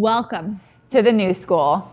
Welcome 0.00 0.60
to 0.92 1.02
the 1.02 1.12
new 1.12 1.34
school. 1.34 1.92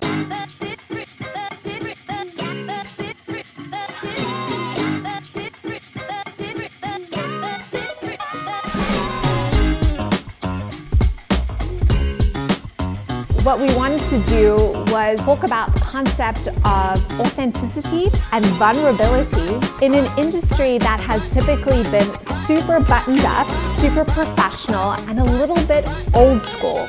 what 13.44 13.60
we 13.60 13.74
wanted 13.76 14.00
to 14.00 14.24
do 14.24 14.56
was 14.94 15.20
talk 15.20 15.44
about 15.44 15.74
the 15.74 15.82
concept 15.82 16.48
of 16.48 17.20
authenticity 17.20 18.10
and 18.32 18.46
vulnerability 18.56 19.56
in 19.86 19.94
an 19.94 20.06
industry 20.18 20.78
that 20.78 21.02
has 21.02 21.22
typically 21.34 21.84
been 21.92 22.08
super 22.46 22.80
buttoned 22.80 23.26
up, 23.26 23.50
super 23.78 24.06
professional, 24.06 24.94
and 25.10 25.20
a 25.20 25.26
little 25.26 25.62
bit 25.68 25.90
old 26.14 26.42
school. 26.44 26.88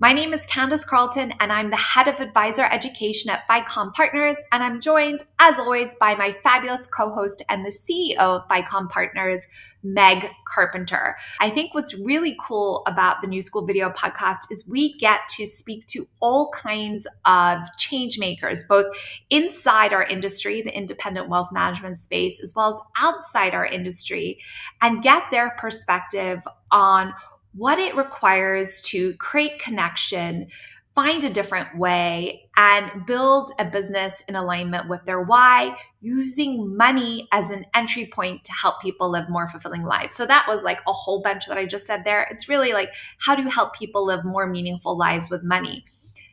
My 0.00 0.12
name 0.12 0.32
is 0.32 0.46
Candace 0.46 0.84
Carlton, 0.84 1.32
and 1.40 1.50
I'm 1.50 1.70
the 1.70 1.76
head 1.76 2.06
of 2.06 2.20
advisor 2.20 2.62
education 2.70 3.30
at 3.30 3.48
FiComm 3.48 3.92
Partners. 3.94 4.36
And 4.52 4.62
I'm 4.62 4.80
joined, 4.80 5.24
as 5.40 5.58
always, 5.58 5.96
by 5.96 6.14
my 6.14 6.36
fabulous 6.44 6.86
co 6.86 7.12
host 7.12 7.42
and 7.48 7.66
the 7.66 7.70
CEO 7.70 8.16
of 8.16 8.46
FiComm 8.46 8.88
Partners, 8.90 9.44
Meg 9.82 10.30
Carpenter. 10.46 11.16
I 11.40 11.50
think 11.50 11.74
what's 11.74 11.94
really 11.98 12.36
cool 12.40 12.84
about 12.86 13.22
the 13.22 13.26
New 13.26 13.42
School 13.42 13.66
Video 13.66 13.90
podcast 13.90 14.52
is 14.52 14.64
we 14.68 14.96
get 14.98 15.22
to 15.30 15.46
speak 15.48 15.84
to 15.88 16.06
all 16.20 16.52
kinds 16.52 17.04
of 17.24 17.58
change 17.76 18.20
makers, 18.20 18.62
both 18.68 18.86
inside 19.30 19.92
our 19.92 20.04
industry, 20.04 20.62
the 20.62 20.76
independent 20.76 21.28
wealth 21.28 21.50
management 21.50 21.98
space, 21.98 22.38
as 22.40 22.54
well 22.54 22.72
as 22.72 22.80
outside 23.04 23.52
our 23.52 23.66
industry, 23.66 24.38
and 24.80 25.02
get 25.02 25.24
their 25.32 25.56
perspective 25.58 26.38
on 26.70 27.12
what 27.58 27.78
it 27.80 27.96
requires 27.96 28.80
to 28.82 29.14
create 29.14 29.58
connection, 29.58 30.46
find 30.94 31.24
a 31.24 31.30
different 31.30 31.76
way, 31.76 32.48
and 32.56 33.04
build 33.04 33.52
a 33.58 33.64
business 33.64 34.22
in 34.28 34.36
alignment 34.36 34.88
with 34.88 35.04
their 35.04 35.22
why, 35.22 35.76
using 36.00 36.76
money 36.76 37.28
as 37.32 37.50
an 37.50 37.66
entry 37.74 38.06
point 38.06 38.44
to 38.44 38.52
help 38.52 38.80
people 38.80 39.10
live 39.10 39.28
more 39.28 39.48
fulfilling 39.48 39.82
lives. 39.82 40.14
So 40.14 40.24
that 40.26 40.46
was 40.48 40.62
like 40.62 40.78
a 40.86 40.92
whole 40.92 41.20
bunch 41.20 41.46
that 41.46 41.58
I 41.58 41.66
just 41.66 41.86
said 41.86 42.04
there. 42.04 42.28
It's 42.30 42.48
really 42.48 42.72
like, 42.72 42.90
how 43.18 43.34
do 43.34 43.42
you 43.42 43.50
help 43.50 43.74
people 43.74 44.06
live 44.06 44.24
more 44.24 44.46
meaningful 44.46 44.96
lives 44.96 45.28
with 45.28 45.42
money? 45.42 45.84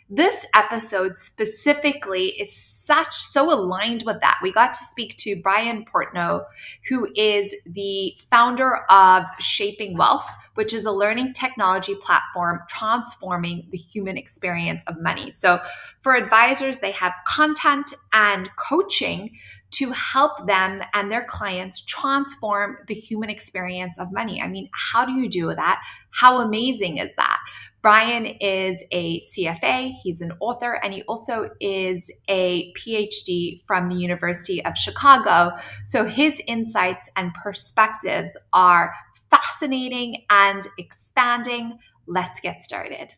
This 0.07 0.45
episode 0.53 1.17
specifically 1.17 2.27
is 2.39 2.55
such 2.55 3.15
so 3.15 3.51
aligned 3.51 4.03
with 4.05 4.21
that. 4.21 4.37
We 4.43 4.53
got 4.53 4.75
to 4.75 4.83
speak 4.83 5.17
to 5.17 5.41
Brian 5.41 5.83
Portnoy, 5.83 6.43
who 6.87 7.07
is 7.15 7.55
the 7.65 8.15
founder 8.29 8.85
of 8.91 9.23
Shaping 9.39 9.97
Wealth, 9.97 10.27
which 10.55 10.73
is 10.73 10.85
a 10.85 10.91
learning 10.91 11.33
technology 11.33 11.95
platform 11.95 12.59
transforming 12.67 13.67
the 13.71 13.77
human 13.77 14.17
experience 14.17 14.83
of 14.87 14.99
money. 14.99 15.31
So, 15.31 15.59
for 16.01 16.15
advisors, 16.15 16.79
they 16.79 16.91
have 16.91 17.13
content 17.25 17.93
and 18.11 18.49
coaching 18.57 19.31
to 19.71 19.91
help 19.91 20.47
them 20.47 20.81
and 20.93 21.11
their 21.11 21.25
clients 21.25 21.81
transform 21.81 22.77
the 22.87 22.93
human 22.93 23.29
experience 23.29 23.99
of 23.99 24.11
money. 24.11 24.41
I 24.41 24.47
mean, 24.47 24.69
how 24.73 25.05
do 25.05 25.11
you 25.11 25.29
do 25.29 25.53
that? 25.53 25.81
How 26.11 26.39
amazing 26.39 26.97
is 26.97 27.13
that? 27.15 27.39
Brian 27.81 28.25
is 28.25 28.81
a 28.91 29.19
CFA, 29.19 29.93
he's 30.01 30.21
an 30.21 30.31
author, 30.39 30.79
and 30.81 30.91
he 30.91 31.03
also 31.03 31.49
is 31.59 32.09
a 32.27 32.73
PhD 32.73 33.61
from 33.67 33.89
the 33.89 33.95
University 33.95 34.65
of 34.65 34.75
Chicago. 34.75 35.51
So 35.83 36.05
his 36.05 36.41
insights 36.47 37.07
and 37.15 37.31
perspectives 37.43 38.35
are 38.53 38.91
fascinating 39.29 40.23
and 40.29 40.67
expanding. 40.77 41.77
Let's 42.07 42.39
get 42.39 42.61
started. 42.61 43.13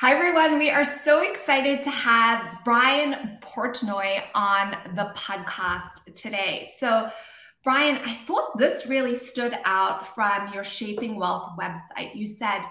Hi, 0.00 0.14
everyone. 0.14 0.58
We 0.58 0.70
are 0.70 0.84
so 0.84 1.20
excited 1.20 1.82
to 1.82 1.90
have 1.90 2.60
Brian 2.64 3.38
Portnoy 3.42 4.22
on 4.34 4.70
the 4.94 5.12
podcast 5.14 6.14
today. 6.14 6.70
So, 6.76 7.10
Brian, 7.62 7.98
I 8.06 8.14
thought 8.26 8.56
this 8.56 8.86
really 8.86 9.18
stood 9.18 9.58
out 9.66 10.14
from 10.14 10.52
your 10.54 10.64
Shaping 10.64 11.16
Wealth 11.16 11.52
website. 11.60 12.14
You 12.14 12.26
said 12.26 12.62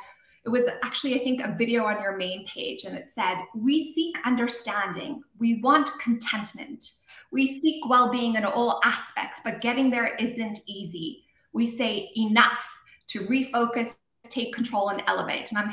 it 0.50 0.62
was 0.64 0.70
actually, 0.84 1.14
I 1.14 1.24
think, 1.24 1.42
a 1.42 1.56
video 1.56 1.86
on 1.86 2.02
your 2.02 2.18
main 2.18 2.44
page, 2.48 2.84
and 2.84 2.96
it 2.96 3.08
said, 3.08 3.36
We 3.54 3.94
seek 3.94 4.18
understanding, 4.26 5.22
we 5.38 5.62
want 5.62 5.92
contentment, 6.00 6.92
we 7.32 7.60
seek 7.62 7.88
well 7.88 8.12
being 8.12 8.34
in 8.34 8.44
all 8.46 8.82
aspects, 8.84 9.42
but 9.44 9.62
getting 9.62 9.92
there 9.92 10.16
isn't 10.16 10.62
easy. 10.66 11.26
We 11.54 11.68
say 11.68 12.12
enough 12.18 12.68
to 13.10 13.28
refocus, 13.28 13.94
take 14.28 14.56
control, 14.56 14.90
and 14.90 15.04
elevate. 15.06 15.52
And 15.52 15.60
I'm 15.60 15.72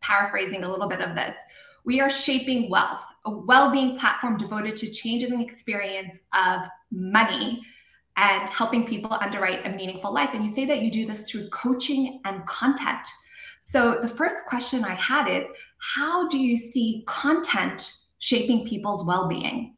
paraphrasing 0.00 0.64
a 0.64 0.70
little 0.70 0.88
bit 0.88 1.02
of 1.02 1.14
this. 1.14 1.34
We 1.84 2.00
are 2.00 2.10
shaping 2.10 2.70
wealth, 2.70 3.02
a 3.26 3.30
well 3.30 3.70
being 3.70 3.98
platform 3.98 4.38
devoted 4.38 4.76
to 4.76 4.90
changing 4.90 5.38
the 5.38 5.44
experience 5.44 6.20
of 6.32 6.62
money 6.90 7.62
and 8.16 8.48
helping 8.48 8.86
people 8.86 9.12
underwrite 9.20 9.66
a 9.66 9.70
meaningful 9.70 10.14
life. 10.14 10.30
And 10.32 10.42
you 10.42 10.54
say 10.54 10.64
that 10.64 10.80
you 10.80 10.90
do 10.90 11.06
this 11.06 11.20
through 11.22 11.50
coaching 11.50 12.20
and 12.24 12.46
content. 12.46 13.06
So 13.60 13.98
the 14.00 14.08
first 14.08 14.44
question 14.46 14.84
I 14.84 14.94
had 14.94 15.28
is 15.28 15.48
how 15.78 16.28
do 16.28 16.38
you 16.38 16.56
see 16.56 17.04
content 17.06 17.94
shaping 18.18 18.66
people's 18.66 19.04
well 19.04 19.28
being? 19.28 19.76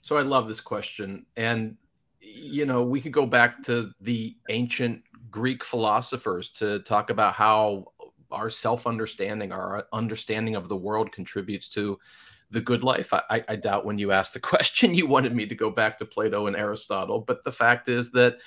So 0.00 0.16
I 0.16 0.22
love 0.22 0.48
this 0.48 0.60
question. 0.60 1.26
And, 1.36 1.76
you 2.20 2.66
know, 2.66 2.82
we 2.82 3.00
could 3.00 3.12
go 3.12 3.26
back 3.26 3.62
to 3.64 3.90
the 4.00 4.36
ancient 4.48 5.02
Greek 5.30 5.64
philosophers 5.64 6.50
to 6.50 6.80
talk 6.80 7.10
about 7.10 7.34
how 7.34 7.92
our 8.30 8.50
self 8.50 8.86
understanding, 8.86 9.52
our 9.52 9.86
understanding 9.92 10.56
of 10.56 10.68
the 10.68 10.76
world 10.76 11.12
contributes 11.12 11.68
to 11.68 11.98
the 12.50 12.60
good 12.60 12.82
life. 12.82 13.12
I, 13.12 13.44
I, 13.48 13.56
doubt 13.56 13.84
when 13.84 13.98
you 13.98 14.12
asked 14.12 14.34
the 14.34 14.40
question, 14.40 14.94
you 14.94 15.06
wanted 15.06 15.34
me 15.34 15.46
to 15.46 15.54
go 15.54 15.70
back 15.70 15.98
to 15.98 16.04
Plato 16.04 16.46
and 16.46 16.56
Aristotle. 16.56 17.20
But 17.20 17.44
the 17.44 17.52
fact 17.52 17.88
is 17.88 18.10
that 18.12 18.38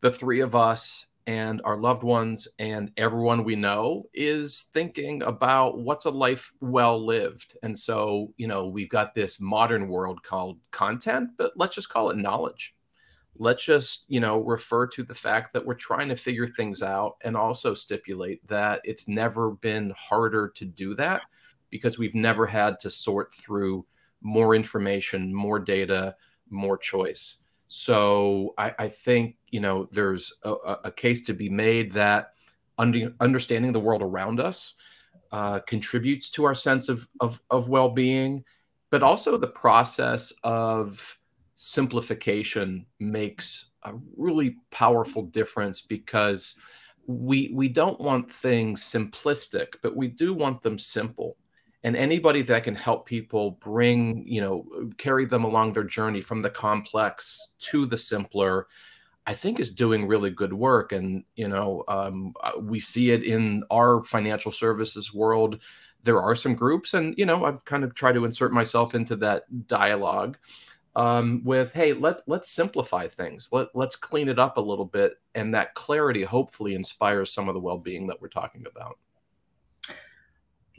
the 0.00 0.10
three 0.10 0.40
of 0.40 0.56
us 0.56 1.06
and 1.28 1.60
our 1.66 1.76
loved 1.76 2.02
ones 2.02 2.48
and 2.58 2.90
everyone 2.96 3.44
we 3.44 3.54
know 3.54 4.02
is 4.14 4.70
thinking 4.72 5.22
about 5.24 5.78
what's 5.78 6.06
a 6.06 6.10
life 6.10 6.54
well 6.62 7.04
lived. 7.04 7.54
And 7.62 7.78
so, 7.78 8.32
you 8.38 8.46
know, 8.46 8.66
we've 8.66 8.88
got 8.88 9.14
this 9.14 9.38
modern 9.38 9.88
world 9.88 10.22
called 10.22 10.58
content, 10.70 11.28
but 11.36 11.52
let's 11.54 11.74
just 11.74 11.90
call 11.90 12.08
it 12.08 12.16
knowledge. 12.16 12.74
Let's 13.36 13.62
just, 13.62 14.06
you 14.08 14.20
know, 14.20 14.38
refer 14.38 14.86
to 14.86 15.02
the 15.02 15.14
fact 15.14 15.52
that 15.52 15.66
we're 15.66 15.74
trying 15.74 16.08
to 16.08 16.16
figure 16.16 16.46
things 16.46 16.82
out 16.82 17.16
and 17.22 17.36
also 17.36 17.74
stipulate 17.74 18.44
that 18.48 18.80
it's 18.84 19.06
never 19.06 19.50
been 19.50 19.92
harder 19.98 20.48
to 20.56 20.64
do 20.64 20.94
that 20.94 21.20
because 21.68 21.98
we've 21.98 22.14
never 22.14 22.46
had 22.46 22.80
to 22.80 22.88
sort 22.88 23.34
through 23.34 23.84
more 24.22 24.54
information, 24.54 25.34
more 25.34 25.58
data, 25.58 26.16
more 26.48 26.78
choice. 26.78 27.42
So 27.68 28.54
I, 28.56 28.74
I 28.78 28.88
think 28.88 29.36
you 29.50 29.60
know 29.60 29.88
there's 29.92 30.32
a, 30.42 30.52
a, 30.84 30.92
case 30.92 31.22
to 31.24 31.34
be 31.34 31.48
made 31.48 31.92
that 31.92 32.32
under, 32.78 33.12
understanding 33.20 33.72
the 33.72 33.80
world 33.80 34.02
around 34.02 34.40
us 34.40 34.74
uh, 35.32 35.60
contributes 35.60 36.30
to 36.30 36.44
our 36.44 36.54
sense 36.54 36.88
of, 36.88 37.06
of, 37.20 37.42
of 37.50 37.68
well-being, 37.68 38.44
but 38.90 39.02
also 39.02 39.36
the 39.36 39.48
process 39.48 40.32
of 40.42 41.18
simplification 41.56 42.86
makes 43.00 43.66
a 43.82 43.92
really 44.16 44.56
powerful 44.70 45.22
difference 45.22 45.80
because 45.80 46.54
we 47.06 47.50
we 47.54 47.68
don't 47.68 48.00
want 48.00 48.30
things 48.30 48.82
simplistic, 48.82 49.74
but 49.82 49.96
we 49.96 50.08
do 50.08 50.32
want 50.34 50.62
them 50.62 50.78
simple 50.78 51.36
and 51.84 51.96
anybody 51.96 52.42
that 52.42 52.64
can 52.64 52.74
help 52.74 53.06
people 53.06 53.52
bring 53.52 54.26
you 54.26 54.40
know 54.40 54.66
carry 54.96 55.24
them 55.24 55.44
along 55.44 55.72
their 55.72 55.84
journey 55.84 56.20
from 56.20 56.42
the 56.42 56.50
complex 56.50 57.54
to 57.58 57.86
the 57.86 57.98
simpler 57.98 58.66
i 59.26 59.34
think 59.34 59.60
is 59.60 59.70
doing 59.70 60.06
really 60.06 60.30
good 60.30 60.52
work. 60.52 60.92
And 60.92 61.24
you 61.36 61.48
know 61.48 61.84
um, 61.88 62.34
uh, 62.42 62.52
we 62.60 62.80
see 62.80 63.10
it 63.10 63.22
in 63.22 63.62
our 63.70 64.02
financial 64.02 64.52
services 64.52 65.12
world. 65.14 65.62
There 66.04 66.20
are 66.22 66.34
some 66.34 66.54
groups 66.54 66.94
and 66.94 67.14
you 67.18 67.26
know 67.26 67.44
i've 67.44 67.64
kind 67.64 67.84
of 67.84 67.94
tried 67.94 68.12
to 68.12 68.24
insert 68.24 68.52
myself 68.52 68.94
into 68.94 69.16
that 69.16 69.44
dialogue 69.66 70.38
um, 70.96 71.42
with 71.44 71.72
hey 71.72 71.92
let 71.92 72.22
let's 72.26 72.50
simplify 72.50 73.06
things. 73.06 73.50
Let 73.52 73.68
let's 73.74 73.96
clean 73.96 74.28
it 74.28 74.38
up 74.38 74.56
a 74.56 74.60
little 74.62 74.84
bit. 74.84 75.14
And 75.34 75.54
that 75.54 75.74
clarity 75.74 76.24
hopefully 76.24 76.74
inspires 76.74 77.32
some 77.32 77.48
of 77.48 77.54
the 77.54 77.60
well-being 77.60 78.06
that 78.08 78.20
we're 78.20 78.28
talking 78.28 78.64
about 78.66 78.98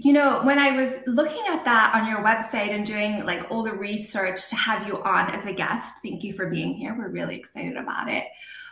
you 0.02 0.14
know, 0.14 0.40
when 0.44 0.58
I 0.58 0.72
was 0.72 0.96
looking 1.08 1.44
at 1.50 1.66
that 1.66 1.94
on 1.94 2.08
your 2.08 2.24
website 2.24 2.70
and 2.70 2.86
doing 2.86 3.26
like 3.26 3.52
all 3.52 3.64
the 3.64 3.74
research 3.74 4.48
to 4.50 4.56
have 4.56 4.88
you 4.88 5.04
on 5.04 5.30
as 5.32 5.46
a 5.46 5.52
guest, 5.52 5.96
thank 6.02 6.24
you 6.24 6.34
for 6.34 6.46
being 6.46 6.74
here. 6.74 6.96
We're 6.98 7.10
really 7.10 7.36
excited 7.36 7.76
about 7.76 8.10
it. 8.10 8.24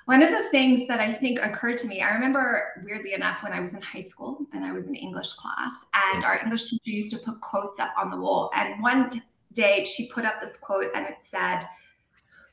One 0.05 0.23
of 0.23 0.29
the 0.29 0.49
things 0.51 0.87
that 0.87 1.01
I 1.01 1.11
think 1.11 1.39
occurred 1.41 1.79
to 1.79 1.87
me, 1.87 2.01
I 2.01 2.13
remember 2.13 2.81
weirdly 2.85 3.11
enough 3.11 3.43
when 3.43 3.51
I 3.51 3.59
was 3.59 3.73
in 3.73 3.81
high 3.81 3.99
school 4.01 4.45
and 4.53 4.63
I 4.63 4.71
was 4.71 4.85
in 4.85 4.95
English 4.95 5.33
class, 5.33 5.73
and 6.13 6.23
our 6.23 6.39
English 6.39 6.69
teacher 6.69 6.91
used 6.91 7.09
to 7.09 7.17
put 7.17 7.41
quotes 7.41 7.77
up 7.77 7.91
on 7.97 8.09
the 8.09 8.15
wall. 8.15 8.49
And 8.55 8.81
one 8.81 9.09
day 9.51 9.83
she 9.83 10.07
put 10.07 10.23
up 10.23 10.39
this 10.39 10.55
quote 10.55 10.91
and 10.95 11.05
it 11.05 11.17
said, 11.19 11.67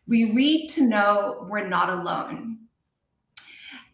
We 0.09 0.33
read 0.33 0.67
to 0.71 0.83
know 0.83 1.47
we're 1.49 1.69
not 1.69 1.91
alone. 1.91 2.59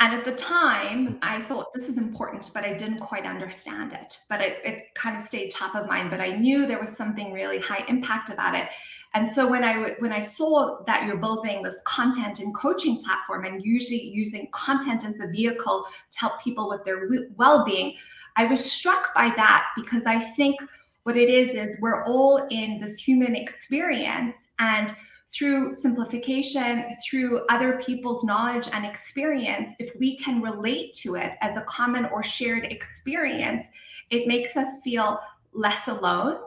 And 0.01 0.15
at 0.15 0.25
the 0.25 0.33
time, 0.33 1.19
I 1.21 1.43
thought 1.43 1.75
this 1.75 1.91
is 1.91 1.99
important, 1.99 2.51
but 2.55 2.65
I 2.65 2.73
didn't 2.73 3.01
quite 3.01 3.27
understand 3.27 3.93
it. 3.93 4.19
But 4.31 4.41
it, 4.41 4.59
it 4.65 4.95
kind 4.95 5.15
of 5.15 5.23
stayed 5.23 5.51
top 5.51 5.75
of 5.75 5.87
mind. 5.87 6.11
But 6.11 6.21
I 6.21 6.31
knew 6.31 6.65
there 6.65 6.81
was 6.81 6.97
something 6.97 7.35
really 7.35 7.59
high 7.59 7.85
impact 7.87 8.31
about 8.31 8.55
it. 8.55 8.69
And 9.13 9.29
so 9.29 9.47
when 9.47 9.63
I 9.63 9.95
when 9.99 10.11
I 10.11 10.23
saw 10.23 10.83
that 10.87 11.05
you're 11.05 11.19
building 11.19 11.63
this 11.63 11.83
content 11.85 12.41
and 12.41 12.55
coaching 12.55 13.03
platform, 13.05 13.45
and 13.45 13.63
usually 13.63 14.03
using 14.03 14.49
content 14.53 15.05
as 15.05 15.17
the 15.17 15.29
vehicle 15.29 15.85
to 16.11 16.19
help 16.19 16.43
people 16.43 16.71
with 16.71 16.83
their 16.83 17.07
well-being, 17.37 17.95
I 18.37 18.47
was 18.47 18.65
struck 18.65 19.15
by 19.15 19.35
that 19.37 19.67
because 19.77 20.07
I 20.07 20.19
think 20.19 20.57
what 21.03 21.19
it 21.19 21.29
is 21.29 21.51
is 21.51 21.79
we're 21.83 22.05
all 22.05 22.47
in 22.51 22.81
this 22.81 22.97
human 22.97 23.37
experience 23.37 24.49
and 24.59 24.95
through 25.33 25.73
simplification, 25.73 26.85
through 27.09 27.47
other 27.49 27.81
people's 27.81 28.25
knowledge 28.25 28.69
and 28.73 28.85
experience, 28.85 29.71
if 29.79 29.95
we 29.99 30.17
can 30.17 30.43
relate 30.43 30.93
to 30.95 31.15
it 31.15 31.35
as 31.41 31.57
a 31.57 31.63
common 31.63 32.07
or 32.07 32.23
shared 32.23 32.65
experience, 32.65 33.69
it 34.11 34.27
makes 34.27 34.57
us 34.57 34.81
feel 34.83 35.21
less 35.53 35.87
alone. 35.87 36.41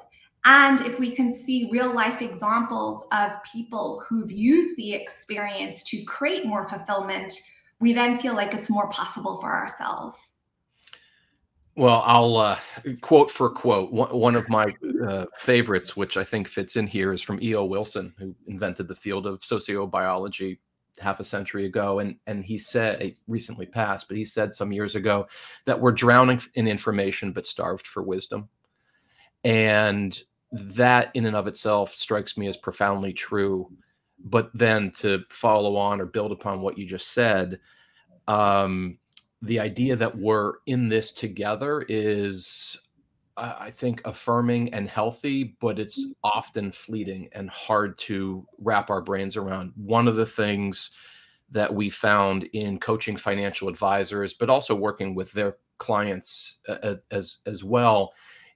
And 0.46 0.82
if 0.82 1.00
we 1.00 1.16
can 1.16 1.34
see 1.34 1.70
real 1.72 1.94
life 1.94 2.22
examples 2.22 3.06
of 3.14 3.32
people 3.50 4.04
who've 4.08 4.32
used 4.32 4.76
the 4.76 4.94
experience 4.94 5.84
to 5.84 6.04
create 6.04 6.46
more 6.46 6.68
fulfillment, 6.68 7.34
we 7.80 7.94
then 7.94 8.20
feel 8.20 8.36
like 8.36 8.54
it's 8.54 8.70
more 8.70 8.90
possible 8.90 9.40
for 9.40 9.54
ourselves. 9.54 10.33
Well, 11.76 12.04
I'll 12.06 12.38
uh, 12.38 12.60
quote 13.02 13.32
for 13.32 13.50
quote. 13.50 13.92
One, 13.92 14.36
of 14.36 14.48
my 14.48 14.76
uh, 15.08 15.26
favorites, 15.38 15.98
which 15.98 16.18
I 16.18 16.24
think 16.24 16.48
fits 16.48 16.76
in 16.76 16.86
here, 16.86 17.12
is 17.12 17.22
from 17.22 17.42
E.O. 17.42 17.66
Wilson, 17.66 18.14
who 18.20 18.36
invented 18.46 18.88
the 18.88 18.96
field 18.96 19.26
of 19.26 19.40
sociobiology 19.40 20.60
half 21.00 21.20
a 21.20 21.24
century 21.24 21.66
ago. 21.66 22.00
And, 22.00 22.18
and 22.28 22.46
he 22.46 22.60
said, 22.60 23.16
recently 23.28 23.66
passed, 23.66 24.08
but 24.08 24.18
he 24.18 24.26
said 24.26 24.54
some 24.54 24.72
years 24.72 24.96
ago 24.96 25.28
that 25.66 25.80
we're 25.80 25.92
drowning 25.92 26.42
in 26.54 26.68
information 26.68 27.32
but 27.32 27.48
starved 27.48 27.88
for 27.88 28.04
wisdom. 28.04 28.50
And 29.44 30.18
that, 30.52 31.10
in 31.16 31.26
and 31.26 31.36
of 31.36 31.48
itself, 31.48 31.94
strikes 31.96 32.38
me 32.38 32.48
as 32.48 32.58
profoundly 32.58 33.14
true. 33.14 33.72
But 34.24 34.52
then 34.54 34.92
to 34.98 35.24
follow 35.30 35.76
on 35.76 36.00
or 36.00 36.06
build 36.06 36.32
upon 36.32 36.62
what 36.62 36.78
you 36.78 36.86
just 36.86 37.10
said, 37.10 37.60
um, 38.28 39.00
the 39.44 39.60
idea 39.60 39.96
that 39.96 40.18
we're 40.18 40.54
in 40.66 40.88
this 40.88 41.12
together 41.12 41.86
is 41.90 42.80
I 43.36 43.72
think 43.72 44.02
affirming 44.06 44.74
and 44.74 44.88
healthy, 44.88 45.56
but 45.60 45.80
it's 45.80 46.06
mm. 46.06 46.12
often 46.24 46.72
fleeting 46.72 47.30
and 47.32 47.50
hard 47.50 47.98
to 48.00 48.48
wrap 48.60 48.90
our 48.92 49.02
brains 49.02 49.36
around. 49.36 49.74
One 49.76 50.08
of 50.08 50.16
the 50.16 50.26
things 50.26 50.92
that 51.50 51.74
we 51.74 51.90
found 51.90 52.44
in 52.54 52.80
coaching 52.80 53.18
financial 53.18 53.70
advisors, 53.70 54.34
but 54.34 54.50
also 54.50 54.76
working 54.76 55.16
with 55.16 55.32
their 55.32 55.58
clients 55.80 56.60
as 57.12 57.38
as 57.46 57.64
well, 57.64 58.14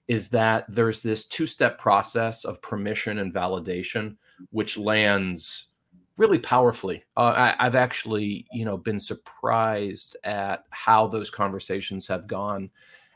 is 0.07 0.29
that 0.29 0.65
there's 0.69 1.01
this 1.01 1.27
two-step 1.27 1.79
process 1.79 2.45
of 2.45 2.61
permission 2.61 3.17
and 3.17 3.33
validation, 3.33 4.15
which 4.51 4.77
lands 4.77 5.69
really 6.17 6.39
powerfully. 6.39 7.03
Uh, 7.15 7.53
I, 7.59 7.63
have 7.63 7.75
actually, 7.75 8.47
you 8.51 8.65
know, 8.65 8.77
been 8.77 8.99
surprised 8.99 10.17
at 10.23 10.65
how 10.71 11.07
those 11.07 11.29
conversations 11.29 12.07
have 12.07 12.27
gone 12.27 12.69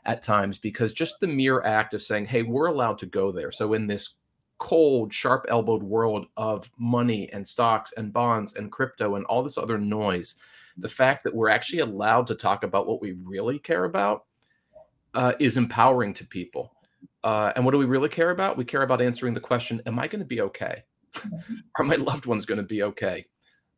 at 0.04 0.22
times 0.22 0.58
because 0.58 0.92
just 0.92 1.20
the 1.20 1.26
mere 1.26 1.62
act 1.62 1.94
of 1.94 2.02
saying, 2.02 2.26
"Hey, 2.26 2.42
we're 2.42 2.66
allowed 2.66 2.98
to 2.98 3.06
go 3.06 3.32
there." 3.32 3.50
So 3.52 3.74
in 3.74 3.86
this 3.86 4.14
cold, 4.58 5.12
sharp-elbowed 5.12 5.82
world 5.82 6.26
of 6.36 6.70
money 6.78 7.30
and 7.32 7.46
stocks 7.46 7.92
and 7.96 8.12
bonds 8.12 8.54
and 8.54 8.70
crypto 8.70 9.16
and 9.16 9.24
all 9.26 9.42
this 9.42 9.58
other 9.58 9.78
noise, 9.78 10.36
the 10.76 10.88
fact 10.88 11.24
that 11.24 11.34
we're 11.34 11.48
actually 11.48 11.80
allowed 11.80 12.28
to 12.28 12.34
talk 12.36 12.62
about 12.62 12.86
what 12.86 13.02
we 13.02 13.12
really 13.24 13.58
care 13.58 13.84
about 13.84 14.24
uh, 15.14 15.32
is 15.40 15.56
empowering 15.56 16.14
to 16.14 16.24
people. 16.24 16.72
Uh, 17.24 17.52
and 17.56 17.64
what 17.64 17.72
do 17.72 17.78
we 17.78 17.84
really 17.84 18.08
care 18.08 18.30
about? 18.30 18.56
We 18.56 18.64
care 18.64 18.82
about 18.82 19.02
answering 19.02 19.34
the 19.34 19.40
question, 19.40 19.82
"Am 19.86 19.98
I 19.98 20.06
going 20.06 20.20
to 20.20 20.26
be 20.26 20.40
okay?" 20.40 20.84
are 21.78 21.84
my 21.84 21.96
loved 21.96 22.26
ones 22.26 22.44
going 22.44 22.58
to 22.58 22.64
be 22.64 22.82
okay? 22.82 23.26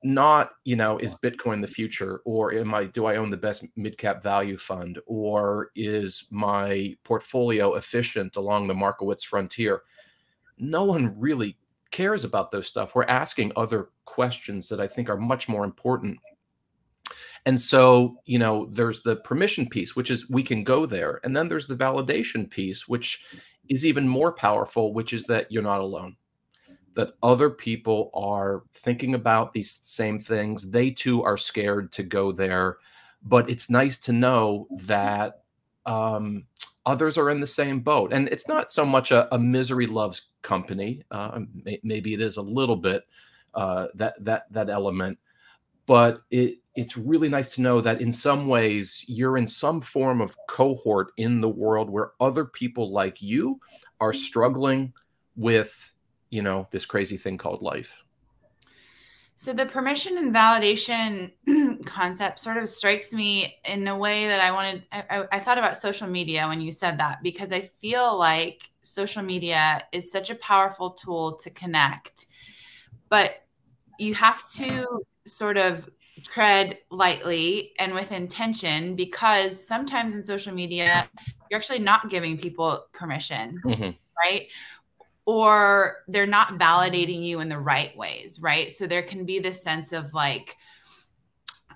Not, 0.02 0.50
you 0.64 0.76
know, 0.76 0.98
is 0.98 1.14
Bitcoin 1.14 1.62
the 1.62 1.66
future 1.66 2.20
or 2.24 2.52
am 2.52 2.74
I 2.74 2.84
do 2.84 3.06
I 3.06 3.16
own 3.16 3.30
the 3.30 3.36
best 3.36 3.64
mid 3.76 3.96
cap 3.96 4.22
value 4.22 4.58
fund 4.58 4.98
or 5.06 5.70
is 5.74 6.26
my 6.30 6.94
portfolio 7.04 7.74
efficient 7.74 8.36
along 8.36 8.66
the 8.66 8.74
Markowitz 8.74 9.24
frontier? 9.24 9.82
No 10.58 10.84
one 10.84 11.18
really 11.18 11.56
cares 11.90 12.24
about 12.24 12.50
those 12.50 12.66
stuff. 12.66 12.94
We're 12.94 13.04
asking 13.04 13.52
other 13.56 13.88
questions 14.04 14.68
that 14.68 14.80
I 14.80 14.88
think 14.88 15.08
are 15.08 15.16
much 15.16 15.48
more 15.48 15.64
important. 15.64 16.18
And 17.46 17.60
so, 17.60 18.16
you 18.24 18.38
know, 18.38 18.68
there's 18.70 19.02
the 19.02 19.16
permission 19.16 19.68
piece, 19.68 19.94
which 19.94 20.10
is 20.10 20.28
we 20.28 20.42
can 20.42 20.64
go 20.64 20.86
there. 20.86 21.20
And 21.24 21.36
then 21.36 21.48
there's 21.48 21.66
the 21.66 21.76
validation 21.76 22.50
piece, 22.50 22.88
which 22.88 23.24
is 23.68 23.86
even 23.86 24.08
more 24.08 24.32
powerful, 24.32 24.92
which 24.92 25.12
is 25.12 25.26
that 25.26 25.50
you're 25.50 25.62
not 25.62 25.80
alone 25.80 26.16
that 26.94 27.14
other 27.22 27.50
people 27.50 28.10
are 28.14 28.62
thinking 28.74 29.14
about 29.14 29.52
these 29.52 29.78
same 29.82 30.18
things. 30.18 30.70
They 30.70 30.90
too 30.90 31.22
are 31.22 31.36
scared 31.36 31.92
to 31.92 32.02
go 32.02 32.32
there, 32.32 32.78
but 33.22 33.50
it's 33.50 33.70
nice 33.70 33.98
to 34.00 34.12
know 34.12 34.68
that 34.70 35.42
um, 35.86 36.44
others 36.86 37.18
are 37.18 37.30
in 37.30 37.40
the 37.40 37.46
same 37.46 37.80
boat. 37.80 38.12
And 38.12 38.28
it's 38.28 38.48
not 38.48 38.70
so 38.70 38.84
much 38.84 39.10
a, 39.10 39.32
a 39.34 39.38
misery 39.38 39.86
loves 39.86 40.30
company. 40.42 41.02
Uh, 41.10 41.40
may, 41.64 41.80
maybe 41.82 42.14
it 42.14 42.20
is 42.20 42.36
a 42.36 42.42
little 42.42 42.76
bit 42.76 43.02
uh, 43.54 43.88
that 43.94 44.22
that 44.24 44.52
that 44.52 44.70
element, 44.70 45.18
but 45.86 46.22
it 46.30 46.58
it's 46.74 46.96
really 46.96 47.28
nice 47.28 47.50
to 47.50 47.60
know 47.60 47.80
that 47.80 48.00
in 48.00 48.12
some 48.12 48.48
ways 48.48 49.04
you're 49.06 49.36
in 49.36 49.46
some 49.46 49.80
form 49.80 50.20
of 50.20 50.36
cohort 50.48 51.12
in 51.16 51.40
the 51.40 51.48
world 51.48 51.88
where 51.88 52.12
other 52.20 52.44
people 52.44 52.92
like 52.92 53.22
you 53.22 53.60
are 54.00 54.12
struggling 54.12 54.92
with 55.36 55.93
you 56.34 56.42
know 56.42 56.66
this 56.72 56.84
crazy 56.84 57.16
thing 57.16 57.38
called 57.38 57.62
life 57.62 58.02
so 59.36 59.52
the 59.52 59.66
permission 59.66 60.18
and 60.18 60.34
validation 60.34 61.32
concept 61.84 62.40
sort 62.40 62.56
of 62.56 62.68
strikes 62.68 63.12
me 63.12 63.56
in 63.64 63.86
a 63.88 63.96
way 63.96 64.28
that 64.28 64.40
I 64.40 64.52
wanted. 64.52 64.84
I, 64.92 65.26
I, 65.32 65.40
thought 65.40 65.58
about 65.58 65.76
social 65.76 66.06
media 66.06 66.46
when 66.46 66.60
you 66.60 66.70
said 66.70 66.98
that 66.98 67.20
because 67.20 67.50
I 67.50 67.62
feel 67.62 68.16
like 68.16 68.70
social 68.82 69.24
media 69.24 69.82
is 69.90 70.12
such 70.12 70.30
a 70.30 70.36
powerful 70.36 70.90
tool 70.90 71.34
to 71.38 71.50
connect, 71.50 72.26
but 73.08 73.42
you 73.98 74.14
have 74.14 74.48
to 74.52 74.86
sort 75.26 75.56
of 75.56 75.90
tread 76.22 76.78
lightly 76.92 77.72
and 77.80 77.92
with 77.92 78.12
intention 78.12 78.94
because 78.94 79.52
sometimes 79.66 80.14
in 80.14 80.22
social 80.22 80.54
media 80.54 81.10
you're 81.50 81.58
actually 81.58 81.80
not 81.80 82.08
giving 82.08 82.38
people 82.38 82.86
permission. 82.92 83.60
Mm-hmm 83.64 83.90
right? 84.16 84.48
Or 85.26 85.98
they're 86.08 86.26
not 86.26 86.58
validating 86.58 87.24
you 87.24 87.40
in 87.40 87.48
the 87.48 87.58
right 87.58 87.96
ways, 87.96 88.38
right? 88.40 88.70
So 88.70 88.86
there 88.86 89.02
can 89.02 89.24
be 89.24 89.38
this 89.38 89.62
sense 89.62 89.92
of 89.92 90.12
like 90.14 90.56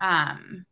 um 0.00 0.64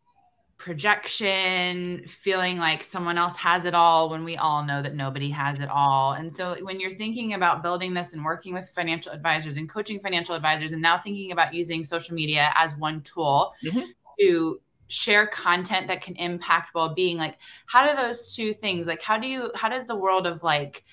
projection, 0.59 2.05
feeling 2.09 2.59
like 2.59 2.83
someone 2.83 3.19
else 3.19 3.37
has 3.37 3.65
it 3.65 3.75
all 3.75 4.11
when 4.11 4.25
we 4.25 4.37
all 4.37 4.65
know 4.65 4.83
that 4.83 4.95
nobody 4.95 5.31
has 5.31 5.61
it 5.61 5.69
all. 5.69 6.15
And 6.15 6.33
so 6.33 6.57
when 6.63 6.81
you're 6.81 6.91
thinking 6.91 7.35
about 7.35 7.63
building 7.63 7.95
this 7.95 8.15
and 8.15 8.25
working 8.25 8.53
with 8.53 8.69
financial 8.71 9.13
advisors 9.13 9.59
and 9.59 9.69
coaching 9.69 10.01
financial 10.01 10.35
advisors 10.35 10.73
and 10.73 10.83
now 10.83 10.99
thinking 10.99 11.31
about 11.31 11.55
using 11.55 11.85
social 11.85 12.15
media 12.15 12.51
as 12.57 12.75
one 12.79 13.01
tool 13.03 13.53
mm-hmm. 13.65 13.85
to 14.19 14.61
share 14.89 15.27
content 15.29 15.87
that 15.89 16.01
can 16.01 16.17
impact 16.17 16.75
well-being 16.75 17.17
like 17.17 17.39
how 17.67 17.85
do 17.85 17.97
those 17.97 18.35
two 18.37 18.53
things 18.53 18.87
like 18.87 19.03
how 19.03 19.19
do 19.19 19.27
you 19.27 19.51
how 19.57 19.69
does 19.69 19.85
the 19.87 19.97
world 19.97 20.29
of 20.29 20.45
like 20.45 20.85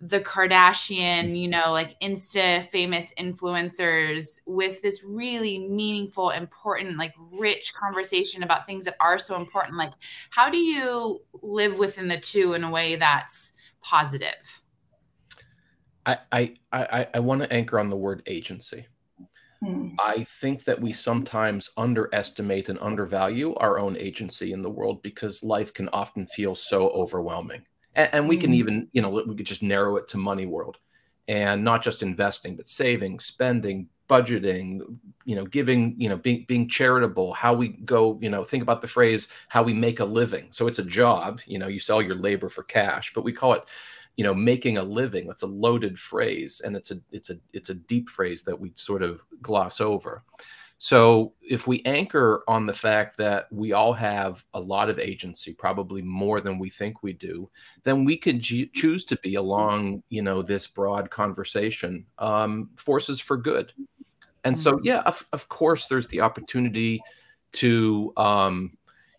the 0.00 0.20
Kardashian, 0.20 1.38
you 1.38 1.48
know, 1.48 1.72
like 1.72 1.98
Insta 2.00 2.66
famous 2.68 3.12
influencers 3.18 4.38
with 4.46 4.82
this 4.82 5.02
really 5.02 5.58
meaningful, 5.58 6.30
important, 6.30 6.98
like 6.98 7.14
rich 7.32 7.72
conversation 7.74 8.42
about 8.42 8.66
things 8.66 8.84
that 8.84 8.96
are 9.00 9.18
so 9.18 9.36
important. 9.36 9.76
Like, 9.76 9.92
how 10.30 10.50
do 10.50 10.58
you 10.58 11.20
live 11.42 11.78
within 11.78 12.08
the 12.08 12.18
two 12.18 12.52
in 12.52 12.64
a 12.64 12.70
way 12.70 12.96
that's 12.96 13.52
positive? 13.80 14.62
I 16.04 16.18
I 16.30 16.54
I, 16.72 17.08
I 17.14 17.18
want 17.20 17.42
to 17.42 17.52
anchor 17.52 17.80
on 17.80 17.88
the 17.88 17.96
word 17.96 18.22
agency. 18.26 18.86
Hmm. 19.64 19.94
I 19.98 20.24
think 20.24 20.64
that 20.64 20.78
we 20.78 20.92
sometimes 20.92 21.70
underestimate 21.78 22.68
and 22.68 22.78
undervalue 22.80 23.54
our 23.54 23.78
own 23.78 23.96
agency 23.96 24.52
in 24.52 24.60
the 24.60 24.70
world 24.70 25.02
because 25.02 25.42
life 25.42 25.72
can 25.72 25.88
often 25.88 26.26
feel 26.26 26.54
so 26.54 26.90
overwhelming 26.90 27.64
and, 27.96 28.10
and 28.12 28.28
we 28.28 28.36
can 28.36 28.50
mm-hmm. 28.50 28.60
even 28.60 28.88
you 28.92 29.02
know 29.02 29.08
we 29.08 29.34
could 29.34 29.46
just 29.46 29.62
narrow 29.62 29.96
it 29.96 30.06
to 30.08 30.18
money 30.18 30.46
world 30.46 30.76
and 31.26 31.64
not 31.64 31.82
just 31.82 32.02
investing 32.02 32.54
but 32.54 32.68
saving 32.68 33.18
spending 33.18 33.88
budgeting 34.08 34.80
you 35.24 35.34
know 35.34 35.44
giving 35.44 35.94
you 35.98 36.08
know 36.08 36.16
being 36.16 36.44
being 36.46 36.68
charitable 36.68 37.32
how 37.34 37.52
we 37.52 37.68
go 37.68 38.16
you 38.22 38.30
know 38.30 38.44
think 38.44 38.62
about 38.62 38.80
the 38.80 38.86
phrase 38.86 39.26
how 39.48 39.62
we 39.62 39.74
make 39.74 39.98
a 39.98 40.04
living. 40.04 40.46
So 40.50 40.68
it's 40.68 40.78
a 40.78 40.84
job 40.84 41.40
you 41.46 41.58
know 41.58 41.66
you 41.66 41.80
sell 41.80 42.00
your 42.00 42.14
labor 42.14 42.48
for 42.48 42.62
cash 42.62 43.12
but 43.14 43.24
we 43.24 43.32
call 43.32 43.54
it 43.54 43.64
you 44.16 44.22
know 44.22 44.34
making 44.34 44.78
a 44.78 44.82
living. 44.82 45.26
That's 45.26 45.42
a 45.42 45.48
loaded 45.48 45.98
phrase 45.98 46.60
and 46.64 46.76
it's 46.76 46.92
a 46.92 47.00
it's 47.10 47.30
a 47.30 47.38
it's 47.52 47.70
a 47.70 47.74
deep 47.74 48.08
phrase 48.08 48.44
that 48.44 48.60
we 48.60 48.72
sort 48.76 49.02
of 49.02 49.22
gloss 49.42 49.80
over 49.80 50.22
So 50.78 51.32
if 51.40 51.66
we 51.66 51.82
anchor 51.84 52.42
on 52.46 52.66
the 52.66 52.74
fact 52.74 53.16
that 53.16 53.50
we 53.50 53.72
all 53.72 53.94
have 53.94 54.44
a 54.52 54.60
lot 54.60 54.90
of 54.90 54.98
agency, 54.98 55.54
probably 55.54 56.02
more 56.02 56.40
than 56.40 56.58
we 56.58 56.68
think 56.68 57.02
we 57.02 57.14
do, 57.14 57.48
then 57.84 58.04
we 58.04 58.16
could 58.16 58.40
g- 58.40 58.70
choose 58.74 59.06
to 59.06 59.16
be 59.16 59.36
along, 59.36 60.02
you 60.10 60.20
know, 60.20 60.42
this 60.42 60.66
broad 60.66 61.10
conversation, 61.10 62.04
um, 62.18 62.68
forces 62.76 63.20
for 63.20 63.38
good. 63.38 63.72
And 64.44 64.58
so, 64.58 64.74
mm-hmm. 64.74 64.86
yeah, 64.86 65.00
of, 65.00 65.26
of 65.32 65.48
course, 65.48 65.86
there's 65.86 66.08
the 66.08 66.20
opportunity 66.20 67.00
to 67.52 68.12
um, 68.18 68.75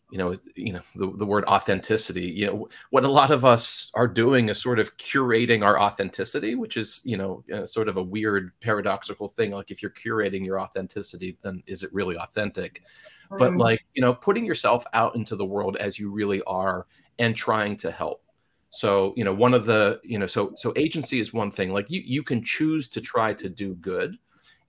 you 0.09 0.17
know 0.17 0.37
you 0.55 0.71
know 0.71 0.81
the, 0.95 1.11
the 1.17 1.25
word 1.25 1.43
authenticity 1.45 2.27
you 2.27 2.45
know 2.45 2.69
what 2.91 3.03
a 3.03 3.09
lot 3.09 3.29
of 3.29 3.43
us 3.43 3.91
are 3.93 4.07
doing 4.07 4.47
is 4.47 4.61
sort 4.61 4.79
of 4.79 4.95
curating 4.97 5.65
our 5.65 5.77
authenticity 5.79 6.55
which 6.55 6.77
is 6.77 7.01
you 7.03 7.17
know 7.17 7.43
uh, 7.53 7.65
sort 7.65 7.89
of 7.89 7.97
a 7.97 8.03
weird 8.03 8.51
paradoxical 8.59 9.27
thing. 9.27 9.51
Like 9.51 9.71
if 9.71 9.81
you're 9.81 9.91
curating 9.91 10.45
your 10.45 10.59
authenticity 10.59 11.37
then 11.41 11.63
is 11.67 11.83
it 11.83 11.93
really 11.93 12.17
authentic? 12.17 12.83
Mm. 13.31 13.39
but 13.39 13.55
like 13.57 13.83
you 13.93 14.01
know 14.01 14.13
putting 14.13 14.45
yourself 14.45 14.85
out 14.93 15.15
into 15.15 15.35
the 15.35 15.45
world 15.45 15.75
as 15.77 15.99
you 15.99 16.09
really 16.09 16.41
are 16.43 16.87
and 17.19 17.35
trying 17.35 17.75
to 17.77 17.91
help. 17.91 18.23
So 18.69 19.13
you 19.17 19.25
know 19.25 19.33
one 19.33 19.53
of 19.53 19.65
the 19.65 19.99
you 20.03 20.17
know 20.17 20.27
so 20.27 20.53
so 20.55 20.71
agency 20.77 21.19
is 21.19 21.33
one 21.33 21.51
thing. 21.51 21.73
Like 21.73 21.91
you 21.91 22.01
you 22.05 22.23
can 22.23 22.41
choose 22.41 22.87
to 22.89 23.01
try 23.01 23.33
to 23.33 23.49
do 23.49 23.75
good. 23.75 24.17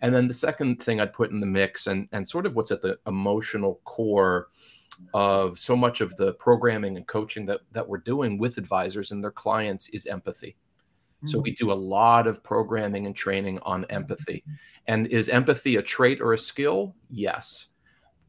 And 0.01 0.15
then 0.15 0.29
the 0.29 0.35
second 0.35 0.81
thing 0.81 1.01
i'd 1.01 1.13
put 1.13 1.33
in 1.33 1.41
the 1.41 1.47
mix 1.47 1.89
and 1.89 2.09
and 2.13 2.27
sort 2.27 2.47
of 2.47 2.55
what's 2.55 2.71
at 2.71 2.83
the 2.83 2.99
emotional 3.07 3.81
core 3.85 4.47
of 5.15 5.59
so 5.59 5.77
much 5.77 6.01
of 6.01 6.15
the 6.17 6.35
programming 6.35 6.97
and 6.97 7.07
coaching 7.07 7.47
that 7.47 7.61
that 7.73 7.89
we're 7.89 7.99
doing 7.99 8.39
with 8.39 8.59
advisors 8.59 9.11
and 9.11 9.23
their 9.23 9.31
clients 9.31 9.89
is 9.91 10.07
empathy. 10.07 10.57
Mm-hmm. 11.19 11.29
So 11.29 11.41
we 11.41 11.53
do 11.53 11.73
a 11.73 11.75
lot 11.75 12.27
of 12.27 12.43
programming 12.43 13.07
and 13.07 13.15
training 13.15 13.59
on 13.63 13.85
empathy. 13.87 14.45
And 14.87 15.07
is 15.09 15.29
empathy 15.29 15.77
a 15.77 15.83
trait 15.83 16.21
or 16.21 16.33
a 16.33 16.39
skill? 16.39 16.95
Yes. 17.11 17.69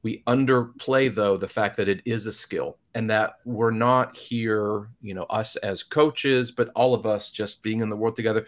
We 0.02 0.24
underplay 0.28 1.14
though 1.14 1.38
the 1.38 1.48
fact 1.48 1.76
that 1.78 1.90
it 1.90 2.02
is 2.06 2.26
a 2.26 2.32
skill 2.32 2.78
and 2.96 3.10
that 3.10 3.34
we're 3.46 3.72
not 3.72 4.16
here, 4.16 4.90
you 5.02 5.14
know, 5.14 5.24
us 5.24 5.56
as 5.58 5.84
coaches, 5.84 6.52
but 6.52 6.70
all 6.76 6.94
of 6.94 7.06
us 7.06 7.30
just 7.30 7.62
being 7.62 7.82
in 7.82 7.90
the 7.90 7.96
world 7.96 8.16
together. 8.16 8.46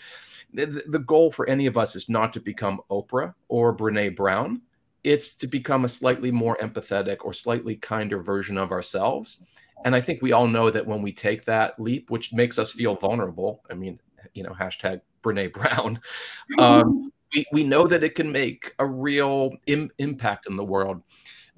The, 0.53 0.83
the 0.87 0.99
goal 0.99 1.31
for 1.31 1.47
any 1.47 1.65
of 1.65 1.77
us 1.77 1.95
is 1.95 2.09
not 2.09 2.33
to 2.33 2.39
become 2.39 2.81
Oprah 2.89 3.33
or 3.47 3.75
Brene 3.75 4.15
Brown 4.15 4.61
it's 5.03 5.35
to 5.35 5.47
become 5.47 5.85
a 5.85 5.89
slightly 5.89 6.31
more 6.31 6.57
empathetic 6.57 7.17
or 7.21 7.33
slightly 7.33 7.75
kinder 7.75 8.21
version 8.21 8.57
of 8.57 8.71
ourselves. 8.71 9.43
And 9.83 9.95
I 9.95 10.01
think 10.01 10.21
we 10.21 10.31
all 10.31 10.47
know 10.47 10.69
that 10.69 10.85
when 10.85 11.01
we 11.01 11.11
take 11.11 11.43
that 11.45 11.79
leap, 11.79 12.11
which 12.11 12.33
makes 12.33 12.59
us 12.59 12.71
feel 12.71 12.95
vulnerable, 12.95 13.63
I 13.69 13.73
mean, 13.73 13.99
you 14.33 14.43
know, 14.43 14.51
hashtag 14.51 15.01
Brene 15.23 15.51
Brown, 15.51 15.99
um, 16.59 17.11
we, 17.33 17.45
we 17.51 17.63
know 17.63 17.87
that 17.87 18.03
it 18.03 18.15
can 18.15 18.31
make 18.31 18.73
a 18.79 18.85
real 18.85 19.51
Im- 19.65 19.91
impact 19.97 20.47
in 20.47 20.55
the 20.55 20.63
world. 20.63 21.01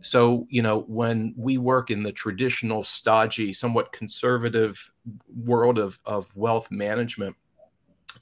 So, 0.02 0.48
you 0.50 0.62
know, 0.62 0.82
when 0.82 1.34
we 1.38 1.58
work 1.58 1.90
in 1.90 2.04
the 2.04 2.12
traditional, 2.12 2.84
stodgy, 2.84 3.54
somewhat 3.54 3.94
conservative 3.94 4.92
world 5.34 5.80
of, 5.80 5.98
of 6.06 6.36
wealth 6.36 6.70
management, 6.72 7.36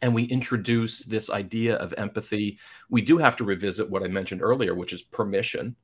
and 0.01 0.13
we 0.13 0.24
introduce 0.24 1.03
this 1.03 1.29
idea 1.29 1.75
of 1.75 1.93
empathy, 1.98 2.60
we 2.89 3.01
do 3.01 3.17
have 3.17 3.36
to 3.38 3.43
revisit 3.43 3.89
what 3.89 4.03
I 4.03 4.08
mentioned 4.08 4.41
earlier, 4.41 4.74
which 4.74 4.93
is 4.93 5.01
permission. 5.01 5.75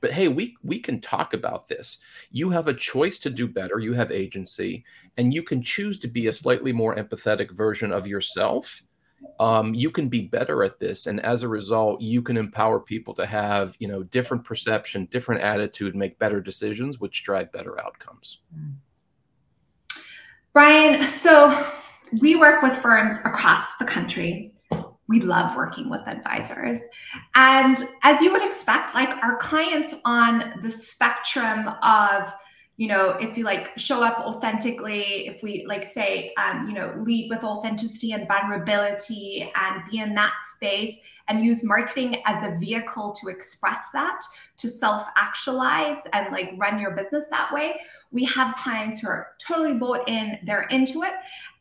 But 0.00 0.12
hey, 0.12 0.28
we 0.28 0.56
we 0.62 0.78
can 0.78 1.00
talk 1.00 1.34
about 1.34 1.68
this. 1.68 1.98
You 2.30 2.50
have 2.50 2.68
a 2.68 2.74
choice 2.74 3.18
to 3.20 3.30
do 3.30 3.46
better. 3.46 3.78
You 3.78 3.92
have 3.92 4.10
agency, 4.10 4.84
and 5.18 5.32
you 5.32 5.42
can 5.42 5.62
choose 5.62 5.98
to 6.00 6.08
be 6.08 6.26
a 6.26 6.32
slightly 6.32 6.72
more 6.72 6.96
empathetic 6.96 7.50
version 7.50 7.92
of 7.92 8.06
yourself. 8.06 8.82
Um, 9.38 9.74
you 9.74 9.90
can 9.90 10.08
be 10.08 10.22
better 10.22 10.64
at 10.64 10.80
this, 10.80 11.06
and 11.06 11.20
as 11.20 11.42
a 11.42 11.48
result, 11.48 12.00
you 12.00 12.22
can 12.22 12.38
empower 12.38 12.80
people 12.80 13.12
to 13.14 13.26
have 13.26 13.76
you 13.78 13.88
know 13.88 14.02
different 14.04 14.42
perception, 14.42 15.06
different 15.10 15.42
attitude, 15.42 15.94
make 15.94 16.18
better 16.18 16.40
decisions, 16.40 16.98
which 16.98 17.22
drive 17.22 17.52
better 17.52 17.78
outcomes. 17.78 18.38
Brian, 20.54 21.06
so 21.08 21.70
we 22.18 22.36
work 22.36 22.62
with 22.62 22.74
firms 22.76 23.18
across 23.24 23.76
the 23.78 23.84
country. 23.84 24.52
We 25.08 25.20
love 25.20 25.56
working 25.56 25.90
with 25.90 26.06
advisors. 26.06 26.78
And 27.34 27.76
as 28.02 28.20
you 28.20 28.32
would 28.32 28.44
expect, 28.44 28.94
like 28.94 29.10
our 29.22 29.36
clients 29.38 29.94
on 30.04 30.60
the 30.62 30.70
spectrum 30.70 31.68
of, 31.82 32.32
you 32.76 32.86
know, 32.88 33.10
if 33.20 33.36
you 33.36 33.44
like 33.44 33.76
show 33.76 34.02
up 34.02 34.20
authentically, 34.20 35.26
if 35.26 35.42
we 35.42 35.66
like 35.66 35.84
say, 35.84 36.32
um, 36.38 36.66
you 36.68 36.74
know, 36.74 36.94
lead 37.04 37.28
with 37.28 37.42
authenticity 37.42 38.12
and 38.12 38.26
vulnerability 38.28 39.52
and 39.54 39.82
be 39.90 39.98
in 39.98 40.14
that 40.14 40.34
space 40.54 40.96
and 41.28 41.44
use 41.44 41.62
marketing 41.62 42.22
as 42.24 42.42
a 42.44 42.56
vehicle 42.58 43.12
to 43.20 43.28
express 43.28 43.86
that, 43.92 44.20
to 44.56 44.68
self 44.68 45.06
actualize 45.16 45.98
and 46.12 46.32
like 46.32 46.52
run 46.56 46.78
your 46.78 46.92
business 46.92 47.26
that 47.30 47.52
way, 47.52 47.80
we 48.12 48.24
have 48.24 48.56
clients 48.56 49.00
who 49.00 49.08
are 49.08 49.28
totally 49.38 49.74
bought 49.74 50.08
in, 50.08 50.38
they're 50.44 50.62
into 50.64 51.02
it. 51.02 51.12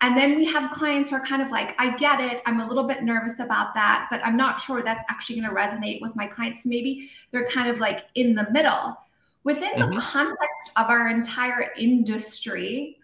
And 0.01 0.17
then 0.17 0.35
we 0.35 0.45
have 0.45 0.71
clients 0.71 1.09
who 1.09 1.17
are 1.17 1.25
kind 1.25 1.41
of 1.41 1.51
like, 1.51 1.75
I 1.77 1.95
get 1.95 2.19
it. 2.19 2.41
I'm 2.45 2.59
a 2.59 2.67
little 2.67 2.85
bit 2.85 3.03
nervous 3.03 3.39
about 3.39 3.73
that, 3.75 4.07
but 4.09 4.25
I'm 4.25 4.35
not 4.35 4.59
sure 4.59 4.81
that's 4.81 5.03
actually 5.09 5.39
going 5.39 5.49
to 5.49 5.55
resonate 5.55 6.01
with 6.01 6.15
my 6.15 6.25
clients. 6.25 6.65
maybe 6.65 7.11
they're 7.31 7.47
kind 7.47 7.69
of 7.69 7.79
like 7.79 8.05
in 8.15 8.33
the 8.33 8.49
middle. 8.51 8.97
Within 9.43 9.71
mm-hmm. 9.71 9.95
the 9.95 10.01
context 10.01 10.71
of 10.75 10.87
our 10.89 11.09
entire 11.09 11.71
industry, 11.77 12.98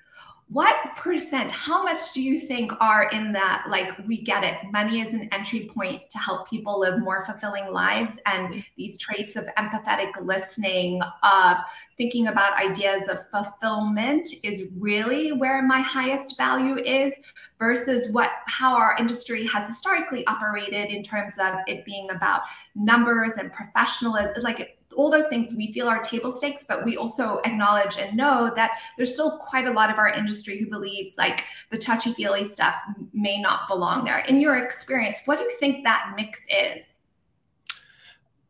what 0.48 0.76
percent 0.96 1.50
how 1.50 1.82
much 1.82 2.14
do 2.14 2.22
you 2.22 2.40
think 2.40 2.72
are 2.80 3.10
in 3.10 3.32
that 3.32 3.66
like 3.68 3.98
we 4.06 4.22
get 4.22 4.44
it 4.44 4.56
money 4.72 5.02
is 5.02 5.12
an 5.16 5.28
entry 5.32 5.72
point 5.74 6.08
to 6.08 6.20
help 6.20 6.48
people 6.48 6.80
live 6.80 7.00
more 7.00 7.26
fulfilling 7.26 7.74
lives 7.74 8.14
and 8.28 8.64
these 8.78 8.96
traits 9.00 9.36
of 9.36 9.46
empathetic 9.58 10.12
listening 10.22 11.02
uh, 11.24 11.56
thinking 11.98 12.28
about 12.28 12.54
ideas 12.62 13.08
of 13.08 13.28
fulfillment 13.32 14.28
is 14.44 14.66
really 14.78 15.32
where 15.32 15.64
my 15.64 15.80
highest 15.80 16.38
value 16.38 16.78
is 16.78 17.12
versus 17.58 18.12
what 18.12 18.30
how 18.46 18.76
our 18.76 18.96
industry 19.00 19.48
has 19.48 19.68
historically 19.68 20.26
operated 20.28 20.92
in 20.92 21.02
terms 21.02 21.40
of 21.40 21.56
it 21.66 21.84
being 21.86 22.08
about 22.12 22.42
numbers 22.76 23.32
and 23.40 23.52
professionalism 23.52 24.44
like 24.44 24.78
all 24.96 25.10
those 25.10 25.28
things 25.28 25.54
we 25.54 25.72
feel 25.72 25.88
are 25.88 26.02
table 26.02 26.32
stakes, 26.32 26.64
but 26.68 26.84
we 26.84 26.98
also 26.98 27.40
acknowledge 27.46 27.98
and 27.98 28.16
know 28.16 28.52
that 28.56 28.72
there's 28.98 29.14
still 29.14 29.38
quite 29.38 29.68
a 29.68 29.72
lot 29.72 29.90
of 29.90 29.98
our 29.98 30.10
industry 30.10 30.58
who 30.58 30.68
believes 30.68 31.14
like 31.18 31.44
the 31.72 31.78
touchy 31.78 32.14
feely 32.14 32.50
stuff 32.50 32.76
may 33.14 33.40
not 33.40 33.68
belong 33.68 34.06
there. 34.06 34.20
In 34.20 34.40
your 34.40 34.58
experience, 34.64 35.18
what 35.26 35.38
do 35.38 35.44
you 35.44 35.58
think 35.60 35.84
that 35.84 36.14
mix 36.16 36.40
is? 36.50 37.00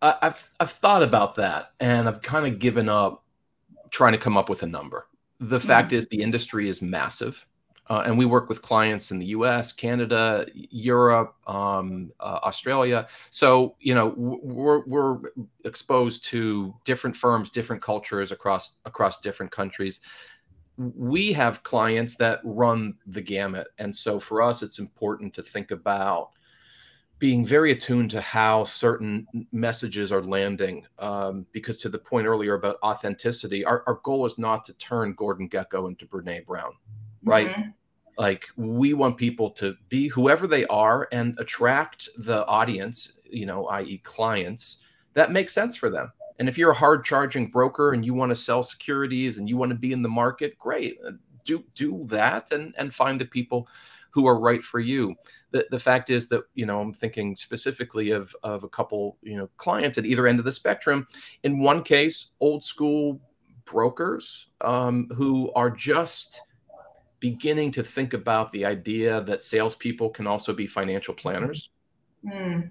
I've 0.01 0.49
I've 0.59 0.71
thought 0.71 1.03
about 1.03 1.35
that, 1.35 1.71
and 1.79 2.07
I've 2.07 2.21
kind 2.21 2.45
of 2.45 2.59
given 2.59 2.89
up 2.89 3.23
trying 3.89 4.11
to 4.11 4.19
come 4.19 4.37
up 4.37 4.49
with 4.49 4.61
a 4.61 4.67
number. 4.67 5.07
The 5.39 5.57
mm-hmm. 5.57 5.67
fact 5.67 5.93
is, 5.93 6.05
the 6.07 6.21
industry 6.21 6.69
is 6.69 6.81
massive. 6.81 7.45
Uh, 7.87 8.03
and 8.05 8.17
we 8.17 8.25
work 8.25 8.49
with 8.49 8.61
clients 8.61 9.11
in 9.11 9.19
the 9.19 9.27
U.S., 9.27 9.71
Canada, 9.71 10.47
Europe, 10.53 11.35
um, 11.47 12.11
uh, 12.19 12.39
Australia. 12.43 13.07
So 13.29 13.75
you 13.79 13.93
know 13.93 14.13
we're, 14.17 14.79
we're 14.85 15.19
exposed 15.63 16.25
to 16.25 16.73
different 16.83 17.15
firms, 17.15 17.49
different 17.49 17.81
cultures 17.81 18.31
across 18.31 18.73
across 18.85 19.19
different 19.19 19.51
countries. 19.51 20.01
We 20.77 21.31
have 21.33 21.63
clients 21.63 22.15
that 22.15 22.41
run 22.43 22.95
the 23.05 23.21
gamut, 23.21 23.67
and 23.77 23.95
so 23.95 24.19
for 24.19 24.41
us, 24.41 24.63
it's 24.63 24.79
important 24.79 25.33
to 25.35 25.43
think 25.43 25.71
about 25.71 26.31
being 27.17 27.45
very 27.45 27.71
attuned 27.71 28.11
to 28.11 28.19
how 28.19 28.65
certain 28.65 29.25
messages 29.53 30.11
are 30.11 30.23
landing. 30.23 30.85
Um, 30.99 31.45
because 31.53 31.77
to 31.77 31.87
the 31.87 31.97
point 31.97 32.27
earlier 32.27 32.55
about 32.55 32.75
authenticity, 32.83 33.63
our, 33.63 33.85
our 33.87 34.01
goal 34.03 34.25
is 34.25 34.37
not 34.37 34.65
to 34.65 34.73
turn 34.73 35.13
Gordon 35.13 35.47
Gekko 35.47 35.87
into 35.87 36.05
Brene 36.05 36.45
Brown 36.45 36.73
right? 37.25 37.49
Mm-hmm. 37.49 37.69
Like 38.17 38.45
we 38.55 38.93
want 38.93 39.17
people 39.17 39.49
to 39.51 39.75
be 39.89 40.07
whoever 40.07 40.47
they 40.47 40.65
are 40.67 41.07
and 41.11 41.37
attract 41.39 42.07
the 42.17 42.45
audience, 42.47 43.13
you 43.29 43.45
know, 43.45 43.67
i.e., 43.67 43.97
clients 43.99 44.81
that 45.15 45.31
makes 45.31 45.53
sense 45.53 45.75
for 45.75 45.89
them. 45.89 46.11
And 46.37 46.47
if 46.47 46.57
you're 46.57 46.71
a 46.71 46.75
hard 46.75 47.03
charging 47.03 47.49
broker 47.49 47.93
and 47.93 48.05
you 48.05 48.13
want 48.13 48.29
to 48.29 48.35
sell 48.35 48.61
securities 48.61 49.37
and 49.37 49.49
you 49.49 49.57
want 49.57 49.71
to 49.71 49.77
be 49.77 49.93
in 49.93 50.01
the 50.01 50.09
market, 50.09 50.57
great. 50.59 50.99
Uh, 51.05 51.11
do 51.45 51.63
do 51.75 52.03
that 52.07 52.51
and 52.51 52.73
and 52.77 52.93
find 52.93 53.19
the 53.19 53.25
people 53.25 53.67
who 54.11 54.25
are 54.27 54.39
right 54.39 54.63
for 54.63 54.79
you. 54.79 55.13
The, 55.51 55.67
the 55.71 55.79
fact 55.79 56.09
is 56.09 56.27
that, 56.29 56.43
you 56.53 56.65
know, 56.65 56.79
I'm 56.79 56.93
thinking 56.93 57.35
specifically 57.35 58.11
of, 58.11 58.33
of 58.43 58.63
a 58.63 58.69
couple, 58.69 59.17
you 59.21 59.35
know, 59.35 59.49
clients 59.57 59.97
at 59.97 60.05
either 60.05 60.25
end 60.25 60.39
of 60.39 60.45
the 60.45 60.53
spectrum. 60.53 61.05
In 61.43 61.59
one 61.59 61.83
case, 61.83 62.31
old 62.39 62.63
school 62.63 63.19
brokers 63.65 64.47
um, 64.61 65.09
who 65.13 65.51
are 65.51 65.69
just 65.69 66.41
beginning 67.31 67.71
to 67.71 67.83
think 67.83 68.13
about 68.13 68.51
the 68.51 68.63
idea 68.63 69.19
that 69.21 69.41
salespeople 69.41 70.11
can 70.11 70.27
also 70.27 70.53
be 70.53 70.67
financial 70.67 71.11
planners. 71.11 71.71
Mm. 72.23 72.69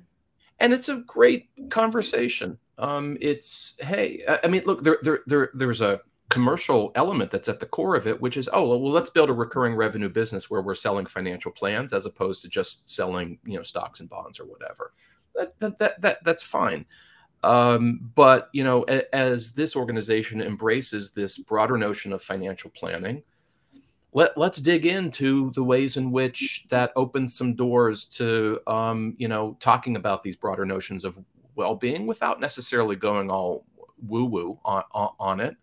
And 0.60 0.72
it's 0.72 0.88
a 0.88 0.98
great 0.98 1.48
conversation. 1.70 2.56
Um, 2.78 3.18
it's 3.20 3.76
hey, 3.80 4.22
I 4.44 4.46
mean, 4.46 4.62
look, 4.64 4.84
there, 4.84 4.98
there, 5.02 5.20
there, 5.26 5.50
there's 5.54 5.80
a 5.80 6.00
commercial 6.28 6.92
element 6.94 7.32
that's 7.32 7.48
at 7.48 7.58
the 7.58 7.66
core 7.66 7.96
of 7.96 8.06
it, 8.06 8.20
which 8.20 8.36
is 8.36 8.48
oh, 8.52 8.68
well, 8.68 8.90
let's 8.92 9.10
build 9.10 9.28
a 9.28 9.32
recurring 9.32 9.74
revenue 9.74 10.08
business 10.08 10.48
where 10.48 10.62
we're 10.62 10.76
selling 10.76 11.06
financial 11.06 11.50
plans 11.50 11.92
as 11.92 12.06
opposed 12.06 12.40
to 12.42 12.48
just 12.48 12.88
selling, 12.88 13.38
you 13.44 13.56
know, 13.56 13.62
stocks 13.64 13.98
and 13.98 14.08
bonds 14.08 14.38
or 14.38 14.44
whatever. 14.44 14.92
That, 15.34 15.58
that, 15.58 15.78
that, 15.80 16.00
that 16.00 16.24
that's 16.24 16.44
fine. 16.44 16.86
Um, 17.42 18.12
but 18.14 18.50
you 18.52 18.62
know, 18.62 18.84
a, 18.88 19.12
as 19.12 19.52
this 19.52 19.74
organization 19.74 20.40
embraces 20.40 21.10
this 21.10 21.38
broader 21.38 21.76
notion 21.76 22.12
of 22.12 22.22
financial 22.22 22.70
planning, 22.70 23.24
let 24.14 24.38
let's 24.38 24.58
dig 24.58 24.86
into 24.86 25.50
the 25.52 25.62
ways 25.62 25.96
in 25.96 26.10
which 26.10 26.66
that 26.70 26.92
opens 26.96 27.36
some 27.36 27.54
doors 27.54 28.06
to 28.06 28.60
um, 28.66 29.14
you 29.18 29.28
know 29.28 29.56
talking 29.60 29.96
about 29.96 30.22
these 30.22 30.36
broader 30.36 30.64
notions 30.64 31.04
of 31.04 31.18
well-being 31.56 32.06
without 32.06 32.40
necessarily 32.40 32.96
going 32.96 33.30
all 33.30 33.64
woo-woo 34.06 34.58
on, 34.64 34.82
on 34.92 35.40
it. 35.40 35.56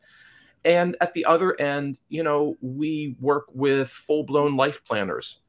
And 0.64 0.96
at 1.02 1.14
the 1.14 1.26
other 1.26 1.60
end, 1.60 1.98
you 2.10 2.24
know, 2.24 2.56
we 2.62 3.16
work 3.20 3.46
with 3.54 3.90
full-blown 3.90 4.56
life 4.56 4.86
planners 4.86 5.40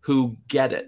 who 0.00 0.36
get 0.48 0.72
it. 0.72 0.86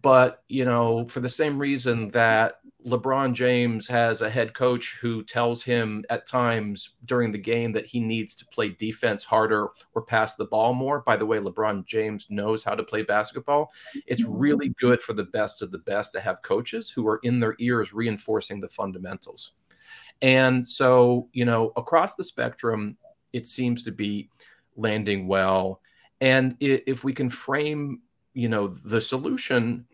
But, 0.00 0.42
you 0.48 0.64
know, 0.64 1.06
for 1.06 1.20
the 1.20 1.28
same 1.28 1.58
reason 1.58 2.10
that 2.10 2.60
LeBron 2.86 3.32
James 3.32 3.86
has 3.86 4.22
a 4.22 4.30
head 4.30 4.54
coach 4.54 4.96
who 5.00 5.22
tells 5.22 5.62
him 5.62 6.04
at 6.10 6.26
times 6.26 6.90
during 7.04 7.30
the 7.30 7.38
game 7.38 7.72
that 7.72 7.86
he 7.86 8.00
needs 8.00 8.34
to 8.34 8.46
play 8.46 8.70
defense 8.70 9.24
harder 9.24 9.68
or 9.94 10.02
pass 10.02 10.34
the 10.34 10.44
ball 10.44 10.74
more. 10.74 11.00
By 11.00 11.16
the 11.16 11.26
way, 11.26 11.38
LeBron 11.38 11.84
James 11.86 12.26
knows 12.28 12.64
how 12.64 12.74
to 12.74 12.82
play 12.82 13.02
basketball. 13.02 13.70
It's 14.06 14.24
really 14.24 14.70
good 14.80 15.00
for 15.00 15.12
the 15.12 15.24
best 15.24 15.62
of 15.62 15.70
the 15.70 15.78
best 15.78 16.12
to 16.12 16.20
have 16.20 16.42
coaches 16.42 16.90
who 16.90 17.06
are 17.06 17.20
in 17.22 17.38
their 17.38 17.54
ears 17.58 17.92
reinforcing 17.92 18.60
the 18.60 18.68
fundamentals. 18.68 19.52
And 20.20 20.66
so, 20.66 21.28
you 21.32 21.44
know, 21.44 21.72
across 21.76 22.14
the 22.14 22.24
spectrum, 22.24 22.96
it 23.32 23.46
seems 23.46 23.84
to 23.84 23.92
be 23.92 24.28
landing 24.76 25.26
well. 25.26 25.80
And 26.20 26.56
if 26.60 27.04
we 27.04 27.12
can 27.12 27.28
frame, 27.28 28.02
you 28.34 28.48
know, 28.48 28.68
the 28.68 29.00
solution 29.00 29.86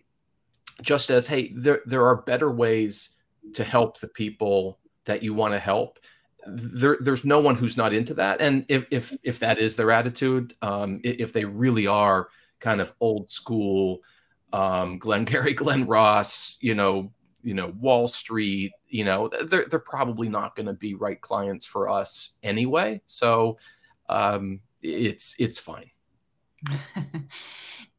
just 0.83 1.11
as 1.11 1.27
hey 1.27 1.53
there 1.55 1.81
there 1.87 2.07
are 2.07 2.23
better 2.23 2.51
ways 2.51 3.11
to 3.55 3.65
help 3.65 3.99
the 3.99 4.09
people 4.09 4.79
that 5.05 5.23
you 5.23 5.35
want 5.35 5.55
to 5.55 5.59
help. 5.59 5.99
There, 6.47 6.99
there's 7.01 7.25
no 7.25 7.41
one 7.41 7.57
who's 7.57 7.77
not 7.77 7.93
into 7.93 8.15
that. 8.15 8.41
And 8.41 8.65
if 8.69 8.87
if 8.91 9.17
if 9.23 9.39
that 9.41 9.59
is 9.59 9.77
their 9.77 9.91
attitude 9.91 10.55
um, 10.63 11.01
if 11.03 11.33
they 11.33 11.45
really 11.45 11.87
are 11.87 12.29
kind 12.61 12.81
of 12.81 12.93
old 13.01 13.31
school 13.31 14.01
um, 14.53 14.99
Glengarry 14.99 15.55
Glen 15.55 15.87
Ross 15.87 16.57
you 16.61 16.75
know 16.75 17.13
you 17.43 17.55
know 17.55 17.73
Wall 17.79 18.09
Street 18.09 18.73
you 18.89 19.05
know 19.05 19.29
they're 19.29 19.67
they're 19.67 19.79
probably 19.79 20.29
not 20.29 20.57
going 20.57 20.67
to 20.67 20.73
be 20.73 20.95
right 20.95 21.21
clients 21.21 21.65
for 21.65 21.89
us 21.89 22.37
anyway. 22.43 23.01
So 23.07 23.59
um, 24.09 24.61
it's 24.81 25.35
it's 25.39 25.59
fine 25.59 25.91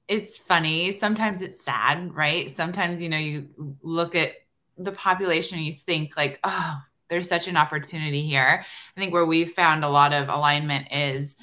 it's 0.09 0.37
funny. 0.37 0.97
Sometimes 0.97 1.41
it's 1.43 1.63
sad, 1.63 2.13
right? 2.15 2.49
Sometimes, 2.49 2.99
you 2.99 3.07
know, 3.07 3.17
you 3.17 3.47
look 3.83 4.15
at 4.15 4.31
the 4.75 4.91
population 4.91 5.57
and 5.57 5.67
you 5.67 5.73
think, 5.73 6.17
like, 6.17 6.39
oh, 6.43 6.81
there's 7.09 7.29
such 7.29 7.47
an 7.47 7.55
opportunity 7.55 8.25
here. 8.25 8.65
I 8.97 8.99
think 8.99 9.13
where 9.13 9.25
we've 9.25 9.53
found 9.53 9.83
a 9.83 9.89
lot 9.89 10.11
of 10.11 10.27
alignment 10.27 10.87
is 10.91 11.35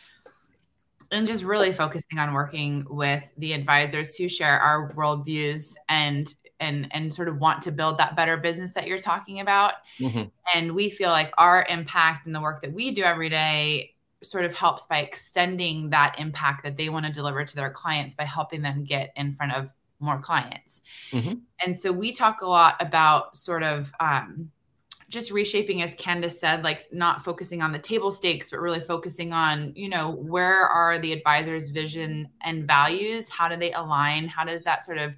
and 1.12 1.28
just 1.28 1.44
really 1.44 1.72
focusing 1.72 2.18
on 2.18 2.32
working 2.34 2.84
with 2.90 3.32
the 3.38 3.52
advisors 3.52 4.16
who 4.16 4.28
share 4.28 4.58
our 4.58 4.92
worldviews 4.94 5.74
and 5.88 6.34
and 6.58 6.88
and 6.90 7.14
sort 7.14 7.28
of 7.28 7.38
want 7.38 7.62
to 7.62 7.70
build 7.70 7.98
that 7.98 8.16
better 8.16 8.36
business 8.36 8.72
that 8.72 8.88
you're 8.88 8.98
talking 8.98 9.38
about. 9.38 9.74
Mm-hmm. 10.00 10.24
And 10.54 10.74
we 10.74 10.90
feel 10.90 11.10
like 11.10 11.32
our 11.38 11.64
impact 11.68 12.26
and 12.26 12.34
the 12.34 12.40
work 12.40 12.62
that 12.62 12.72
we 12.72 12.90
do 12.90 13.04
every 13.04 13.28
day 13.28 13.94
sort 14.22 14.44
of 14.44 14.54
helps 14.54 14.86
by 14.86 14.98
extending 14.98 15.90
that 15.90 16.16
impact 16.18 16.64
that 16.64 16.76
they 16.76 16.88
want 16.88 17.06
to 17.06 17.12
deliver 17.12 17.44
to 17.44 17.56
their 17.56 17.70
clients 17.70 18.14
by 18.14 18.24
helping 18.24 18.62
them 18.62 18.84
get 18.84 19.12
in 19.16 19.32
front 19.32 19.52
of 19.52 19.72
more 20.00 20.18
clients. 20.18 20.82
Mm-hmm. 21.10 21.34
And 21.64 21.78
so 21.78 21.92
we 21.92 22.12
talk 22.12 22.42
a 22.42 22.46
lot 22.46 22.76
about 22.80 23.36
sort 23.36 23.62
of 23.62 23.92
um, 24.00 24.50
just 25.08 25.30
reshaping, 25.30 25.82
as 25.82 25.94
Candace 25.94 26.38
said, 26.38 26.64
like 26.64 26.82
not 26.92 27.24
focusing 27.24 27.62
on 27.62 27.72
the 27.72 27.78
table 27.78 28.10
stakes, 28.10 28.50
but 28.50 28.60
really 28.60 28.80
focusing 28.80 29.32
on, 29.32 29.72
you 29.76 29.88
know, 29.88 30.10
where 30.10 30.66
are 30.66 30.98
the 30.98 31.12
advisor's 31.12 31.70
vision 31.70 32.28
and 32.42 32.66
values? 32.66 33.28
How 33.28 33.48
do 33.48 33.56
they 33.56 33.72
align? 33.72 34.28
How 34.28 34.44
does 34.44 34.64
that 34.64 34.84
sort 34.84 34.98
of 34.98 35.16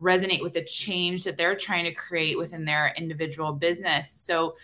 resonate 0.00 0.42
with 0.42 0.52
the 0.52 0.64
change 0.64 1.24
that 1.24 1.36
they're 1.36 1.56
trying 1.56 1.84
to 1.84 1.92
create 1.92 2.38
within 2.38 2.64
their 2.64 2.94
individual 2.96 3.52
business? 3.52 4.10
So 4.10 4.56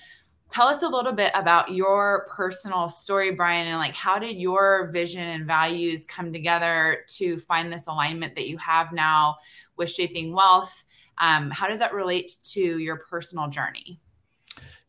tell 0.52 0.68
us 0.68 0.82
a 0.82 0.88
little 0.88 1.12
bit 1.12 1.32
about 1.34 1.72
your 1.72 2.26
personal 2.30 2.88
story 2.88 3.32
brian 3.32 3.66
and 3.66 3.78
like 3.78 3.94
how 3.94 4.18
did 4.18 4.36
your 4.36 4.90
vision 4.92 5.22
and 5.22 5.46
values 5.46 6.06
come 6.06 6.32
together 6.32 7.04
to 7.08 7.38
find 7.38 7.72
this 7.72 7.86
alignment 7.86 8.34
that 8.36 8.48
you 8.48 8.58
have 8.58 8.92
now 8.92 9.36
with 9.76 9.90
shaping 9.90 10.32
wealth? 10.32 10.84
Um, 11.18 11.50
how 11.50 11.68
does 11.68 11.78
that 11.78 11.92
relate 11.92 12.36
to 12.52 12.78
your 12.78 12.96
personal 12.96 13.48
journey 13.48 14.00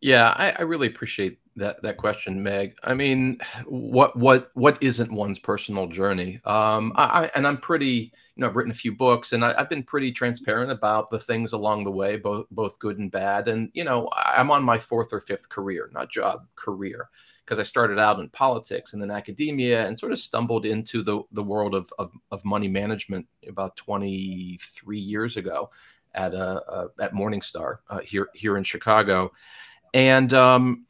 yeah 0.03 0.33
I, 0.37 0.51
I 0.59 0.61
really 0.63 0.87
appreciate 0.87 1.39
that 1.55 1.81
that 1.83 1.97
question, 1.97 2.41
Meg. 2.41 2.75
I 2.83 2.93
mean, 2.93 3.39
what 3.65 4.17
what 4.17 4.49
what 4.53 4.81
isn't 4.81 5.11
one's 5.11 5.39
personal 5.39 5.87
journey? 5.87 6.39
Um, 6.45 6.93
I, 6.95 7.29
and 7.35 7.45
I'm 7.45 7.57
pretty, 7.57 8.11
you 8.35 8.41
know, 8.41 8.47
I've 8.47 8.55
written 8.55 8.71
a 8.71 8.75
few 8.75 8.95
books, 8.95 9.33
and 9.33 9.45
I, 9.45 9.53
have 9.57 9.69
been 9.69 9.83
pretty 9.83 10.11
transparent 10.11 10.71
about 10.71 11.09
the 11.09 11.19
things 11.19 11.53
along 11.53 11.83
the 11.83 11.91
way, 11.91 12.17
both 12.17 12.47
both 12.51 12.79
good 12.79 12.97
and 12.99 13.11
bad. 13.11 13.47
And 13.47 13.69
you 13.73 13.83
know, 13.83 14.09
I'm 14.15 14.51
on 14.51 14.63
my 14.63 14.79
fourth 14.79 15.13
or 15.13 15.21
fifth 15.21 15.49
career, 15.49 15.89
not 15.93 16.09
job, 16.09 16.47
career, 16.55 17.09
because 17.45 17.59
I 17.59 17.63
started 17.63 17.99
out 17.99 18.19
in 18.19 18.29
politics 18.29 18.93
and 18.93 19.01
then 19.01 19.11
academia, 19.11 19.85
and 19.85 19.97
sort 19.97 20.11
of 20.11 20.19
stumbled 20.19 20.65
into 20.65 21.03
the 21.03 21.21
the 21.31 21.43
world 21.43 21.75
of 21.75 21.91
of, 21.99 22.11
of 22.31 22.43
money 22.45 22.67
management 22.67 23.27
about 23.47 23.75
23 23.77 24.97
years 24.97 25.37
ago 25.37 25.69
at 26.15 26.33
uh, 26.33 26.61
uh 26.67 26.87
at 26.99 27.13
Morningstar 27.13 27.77
uh, 27.89 27.99
here 27.99 28.29
here 28.33 28.57
in 28.57 28.63
Chicago, 28.63 29.31
and 29.93 30.33
um, 30.33 30.85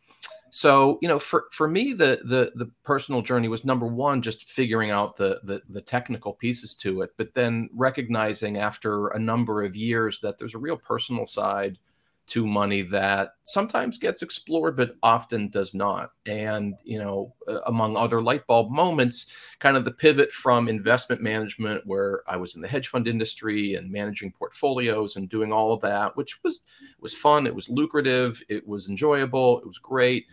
so 0.49 0.99
you 1.01 1.07
know 1.07 1.17
for 1.17 1.45
for 1.51 1.67
me 1.67 1.93
the 1.93 2.19
the 2.25 2.51
the 2.55 2.69
personal 2.83 3.21
journey 3.21 3.47
was 3.47 3.65
number 3.65 3.87
one 3.87 4.21
just 4.21 4.47
figuring 4.49 4.91
out 4.91 5.15
the, 5.15 5.39
the 5.43 5.61
the 5.69 5.81
technical 5.81 6.31
pieces 6.31 6.75
to 6.75 7.01
it 7.01 7.11
but 7.17 7.33
then 7.33 7.67
recognizing 7.73 8.57
after 8.57 9.07
a 9.09 9.19
number 9.19 9.63
of 9.63 9.75
years 9.75 10.19
that 10.19 10.37
there's 10.37 10.53
a 10.53 10.59
real 10.59 10.77
personal 10.77 11.25
side 11.25 11.79
to 12.25 12.47
money 12.47 12.81
that 12.81 13.35
sometimes 13.43 13.97
gets 13.97 14.21
explored 14.21 14.77
but 14.77 14.95
often 15.03 15.49
does 15.49 15.73
not. 15.73 16.11
And 16.25 16.75
you 16.83 16.99
know 16.99 17.33
uh, 17.47 17.59
among 17.65 17.97
other 17.97 18.21
light 18.21 18.47
bulb 18.47 18.71
moments 18.71 19.31
kind 19.59 19.75
of 19.75 19.85
the 19.85 19.91
pivot 19.91 20.31
from 20.31 20.67
investment 20.67 21.21
management 21.21 21.85
where 21.85 22.21
i 22.27 22.35
was 22.35 22.55
in 22.55 22.61
the 22.61 22.67
hedge 22.67 22.87
fund 22.87 23.07
industry 23.07 23.75
and 23.75 23.91
managing 23.91 24.31
portfolios 24.31 25.15
and 25.15 25.29
doing 25.29 25.51
all 25.51 25.73
of 25.73 25.81
that 25.81 26.15
which 26.15 26.41
was 26.43 26.61
was 26.99 27.13
fun. 27.13 27.45
It 27.45 27.53
was 27.53 27.69
lucrative. 27.69 28.41
It 28.49 28.67
was 28.67 28.89
enjoyable. 28.89 29.59
It 29.59 29.67
was 29.67 29.77
great. 29.77 30.25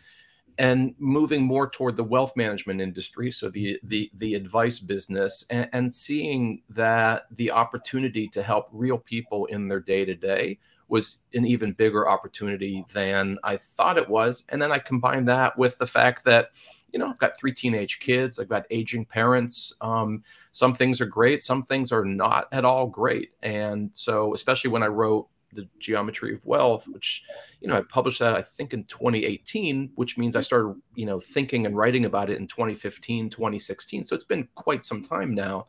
And 0.59 0.95
moving 0.99 1.43
more 1.43 1.71
toward 1.71 1.97
the 1.97 2.05
wealth 2.05 2.37
management 2.37 2.81
industry 2.81 3.31
so 3.31 3.49
the 3.49 3.79
the 3.85 4.11
the 4.15 4.35
advice 4.35 4.79
business 4.79 5.45
and, 5.49 5.69
and 5.73 5.95
seeing 5.95 6.63
that 6.69 7.25
the 7.31 7.51
opportunity 7.51 8.29
to 8.29 8.43
help 8.43 8.69
real 8.73 8.99
people 8.99 9.47
in 9.47 9.69
their 9.69 9.81
day 9.81 10.05
to 10.05 10.15
day 10.15 10.59
was 10.91 11.23
an 11.35 11.47
even 11.47 11.73
bigger 11.73 12.09
opportunity 12.09 12.85
than 12.93 13.39
I 13.45 13.57
thought 13.57 13.99
it 13.99 14.09
was. 14.09 14.45
And 14.49 14.61
then 14.61 14.73
I 14.73 14.79
combined 14.79 15.29
that 15.29 15.57
with 15.57 15.79
the 15.79 15.87
fact 15.87 16.25
that 16.25 16.51
you 16.93 16.99
know 16.99 17.07
I've 17.07 17.19
got 17.21 17.39
three 17.39 17.53
teenage 17.53 18.01
kids 18.01 18.39
I've 18.39 18.49
got 18.49 18.67
aging 18.71 19.05
parents 19.05 19.73
um, 19.81 20.25
some 20.51 20.75
things 20.75 21.01
are 21.01 21.07
great 21.07 21.41
some 21.41 21.63
things 21.63 21.93
are 21.93 22.05
not 22.05 22.49
at 22.53 22.65
all 22.65 22.87
great. 22.87 23.31
And 23.43 23.91
so 23.93 24.35
especially 24.35 24.71
when 24.71 24.83
I 24.83 24.89
wrote 24.89 25.29
the 25.53 25.69
geometry 25.79 26.33
of 26.33 26.45
wealth 26.47 26.87
which 26.89 27.25
you 27.61 27.67
know 27.67 27.77
i 27.77 27.81
published 27.83 28.21
that 28.21 28.37
i 28.37 28.43
think 28.43 28.73
in 28.73 28.85
2018 28.85 29.91
which 29.97 30.17
means 30.17 30.37
i 30.37 30.41
started 30.41 30.81
you 30.95 31.05
know 31.05 31.19
thinking 31.19 31.67
and 31.67 31.77
writing 31.77 32.05
about 32.05 32.31
it 32.31 32.39
in 32.39 32.47
2015 32.47 33.31
2016 33.31 34.05
so 34.05 34.15
it's 34.15 34.23
been 34.23 34.49
quite 34.55 34.85
some 34.85 35.03
time 35.03 35.35
now 35.35 35.67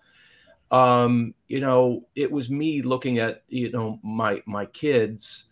um 0.71 1.33
you 1.47 1.59
know 1.59 2.07
it 2.15 2.31
was 2.31 2.49
me 2.49 2.81
looking 2.81 3.19
at 3.19 3.43
you 3.49 3.69
know 3.71 3.99
my 4.03 4.41
my 4.45 4.65
kids 4.65 5.47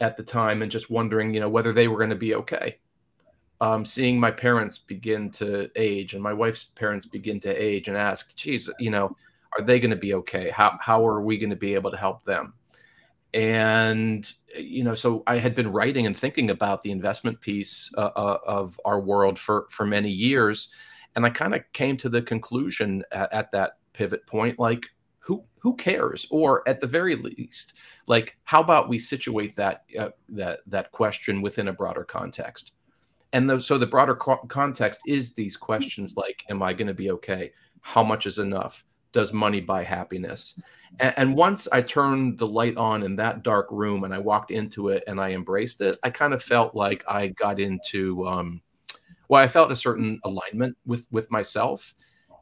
at 0.00 0.16
the 0.16 0.22
time 0.22 0.62
and 0.62 0.70
just 0.70 0.90
wondering 0.90 1.32
you 1.32 1.40
know 1.40 1.48
whether 1.48 1.72
they 1.72 1.88
were 1.88 1.98
going 1.98 2.10
to 2.10 2.16
be 2.16 2.34
okay. 2.34 2.78
Um 3.60 3.84
seeing 3.84 4.20
my 4.20 4.30
parents 4.30 4.78
begin 4.78 5.30
to 5.32 5.70
age 5.76 6.14
and 6.14 6.22
my 6.22 6.32
wife's 6.32 6.64
parents 6.64 7.06
begin 7.06 7.40
to 7.40 7.50
age 7.50 7.88
and 7.88 7.96
ask 7.96 8.36
geez 8.36 8.68
you 8.78 8.90
know 8.90 9.16
are 9.58 9.64
they 9.64 9.80
going 9.80 9.90
to 9.90 9.96
be 9.96 10.14
okay? 10.14 10.50
How 10.50 10.76
how 10.80 11.06
are 11.06 11.22
we 11.22 11.38
going 11.38 11.50
to 11.50 11.56
be 11.56 11.74
able 11.74 11.90
to 11.90 11.96
help 11.96 12.24
them? 12.24 12.54
And 13.32 14.30
you 14.58 14.82
know 14.82 14.94
so 14.94 15.22
i 15.26 15.36
had 15.36 15.54
been 15.54 15.70
writing 15.70 16.06
and 16.06 16.16
thinking 16.16 16.48
about 16.48 16.80
the 16.80 16.90
investment 16.90 17.38
piece 17.42 17.92
uh, 17.98 18.10
uh, 18.16 18.38
of 18.46 18.80
our 18.86 19.00
world 19.00 19.38
for 19.38 19.66
for 19.70 19.86
many 19.86 20.10
years. 20.10 20.72
And 21.14 21.24
i 21.24 21.30
kind 21.30 21.54
of 21.54 21.62
came 21.72 21.96
to 21.98 22.08
the 22.08 22.22
conclusion 22.22 23.02
at, 23.12 23.32
at, 23.32 23.50
that 23.52 23.78
pivot 23.96 24.26
point 24.26 24.58
like 24.58 24.86
who 25.18 25.44
who 25.58 25.74
cares? 25.74 26.26
Or 26.30 26.66
at 26.68 26.80
the 26.80 26.86
very 26.86 27.16
least 27.16 27.74
like 28.06 28.36
how 28.44 28.60
about 28.60 28.88
we 28.88 28.98
situate 28.98 29.56
that 29.56 29.84
uh, 29.98 30.10
that 30.28 30.60
that 30.66 30.92
question 30.92 31.42
within 31.42 31.68
a 31.68 31.72
broader 31.72 32.04
context? 32.04 32.72
And 33.32 33.50
the, 33.50 33.60
so 33.60 33.76
the 33.76 33.86
broader 33.86 34.14
co- 34.14 34.46
context 34.48 35.00
is 35.06 35.34
these 35.34 35.56
questions 35.56 36.16
like 36.16 36.44
am 36.48 36.62
i 36.62 36.72
going 36.72 36.86
to 36.86 36.94
be 36.94 37.10
okay? 37.10 37.52
How 37.80 38.02
much 38.02 38.26
is 38.26 38.38
enough? 38.38 38.84
Does 39.12 39.32
money 39.32 39.60
buy 39.60 39.82
happiness? 39.82 40.60
And, 41.00 41.14
and, 41.16 41.36
once 41.36 41.66
I 41.72 41.82
turned 41.82 42.38
the 42.38 42.46
light 42.46 42.76
on 42.76 43.02
in 43.02 43.16
that 43.16 43.42
dark 43.42 43.66
room 43.70 44.04
and 44.04 44.14
I 44.14 44.18
walked 44.18 44.50
into 44.50 44.88
it 44.88 45.04
and 45.06 45.20
I 45.20 45.30
embraced 45.30 45.80
it, 45.80 45.96
I 46.02 46.10
kind 46.10 46.34
of 46.34 46.42
felt 46.42 46.74
like 46.74 47.04
I 47.08 47.28
got 47.28 47.58
into, 47.58 48.26
um, 48.26 48.60
well, 49.28 49.42
I 49.42 49.48
felt 49.48 49.72
a 49.72 49.76
certain 49.76 50.20
alignment 50.24 50.76
with 50.86 51.06
with 51.10 51.30
myself. 51.30 51.94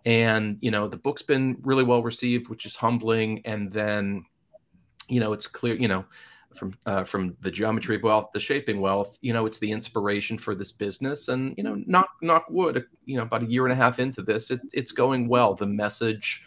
And 0.05 0.59
you 0.61 0.71
know, 0.71 0.89
the 0.89 0.97
book's 0.97 1.23
been 1.23 1.59
really 1.63 1.85
well 1.85 2.03
received, 2.03 2.49
which 2.49 2.67
is 2.67 2.77
humbling. 2.77 3.41
And 3.45 3.73
then, 3.73 4.25
you 5.09 5.21
know, 5.21 5.33
it's 5.33 5.47
clear, 5.47 5.75
you 5.75 5.89
know, 5.89 6.05
from 6.55 6.75
uh, 6.87 7.05
from 7.05 7.37
the 7.41 7.51
geometry 7.51 7.97
of 7.97 8.03
wealth, 8.03 8.31
the 8.33 8.41
shaping 8.41 8.81
wealth. 8.81 9.19
You 9.21 9.33
know, 9.33 9.47
it's 9.47 9.59
the 9.59 9.71
inspiration 9.71 10.39
for 10.39 10.55
this 10.55 10.73
business, 10.73 11.29
and 11.29 11.55
you 11.57 11.65
know, 11.65 11.83
knock 11.87 12.09
knock 12.23 12.47
wood. 12.49 12.85
You 13.05 13.17
know, 13.17 13.23
about 13.23 13.43
a 13.43 13.47
year 13.47 13.65
and 13.65 13.73
a 13.73 13.77
half 13.77 13.99
into 13.99 14.23
this, 14.23 14.51
it's 14.51 14.67
it's 14.73 14.93
going 14.93 15.29
well. 15.29 15.55
The 15.55 15.67
message, 15.67 16.45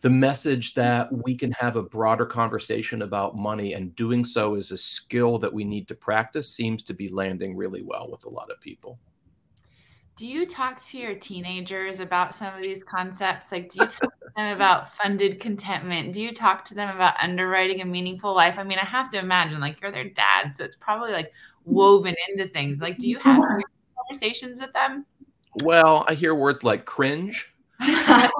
the 0.00 0.10
message 0.10 0.74
that 0.74 1.12
we 1.24 1.36
can 1.36 1.52
have 1.52 1.76
a 1.76 1.82
broader 1.82 2.26
conversation 2.26 3.02
about 3.02 3.36
money, 3.36 3.74
and 3.74 3.94
doing 3.96 4.24
so 4.24 4.54
is 4.54 4.70
a 4.70 4.76
skill 4.76 5.38
that 5.38 5.52
we 5.52 5.64
need 5.64 5.88
to 5.88 5.94
practice, 5.94 6.54
seems 6.54 6.82
to 6.84 6.94
be 6.94 7.08
landing 7.08 7.56
really 7.56 7.82
well 7.82 8.08
with 8.10 8.24
a 8.24 8.30
lot 8.30 8.50
of 8.50 8.60
people. 8.60 8.98
Do 10.16 10.28
you 10.28 10.46
talk 10.46 10.80
to 10.86 10.98
your 10.98 11.16
teenagers 11.16 11.98
about 11.98 12.34
some 12.34 12.54
of 12.54 12.62
these 12.62 12.84
concepts? 12.84 13.50
Like, 13.50 13.68
do 13.68 13.80
you 13.80 13.88
talk 13.88 14.12
to 14.20 14.30
them 14.36 14.54
about 14.54 14.94
funded 14.94 15.40
contentment? 15.40 16.12
Do 16.12 16.22
you 16.22 16.32
talk 16.32 16.64
to 16.66 16.74
them 16.74 16.94
about 16.94 17.14
underwriting 17.20 17.80
a 17.80 17.84
meaningful 17.84 18.32
life? 18.32 18.56
I 18.56 18.62
mean, 18.62 18.78
I 18.78 18.84
have 18.84 19.08
to 19.10 19.18
imagine, 19.18 19.60
like, 19.60 19.80
you're 19.80 19.90
their 19.90 20.08
dad, 20.08 20.50
so 20.54 20.62
it's 20.62 20.76
probably 20.76 21.10
like 21.10 21.32
woven 21.64 22.14
into 22.28 22.46
things. 22.46 22.78
Like, 22.78 22.98
do 22.98 23.08
you 23.08 23.18
have 23.18 23.42
conversations 23.96 24.60
with 24.60 24.72
them? 24.72 25.04
Well, 25.64 26.04
I 26.06 26.14
hear 26.14 26.34
words 26.36 26.62
like 26.62 26.84
cringe. 26.84 27.52
and 27.80 28.30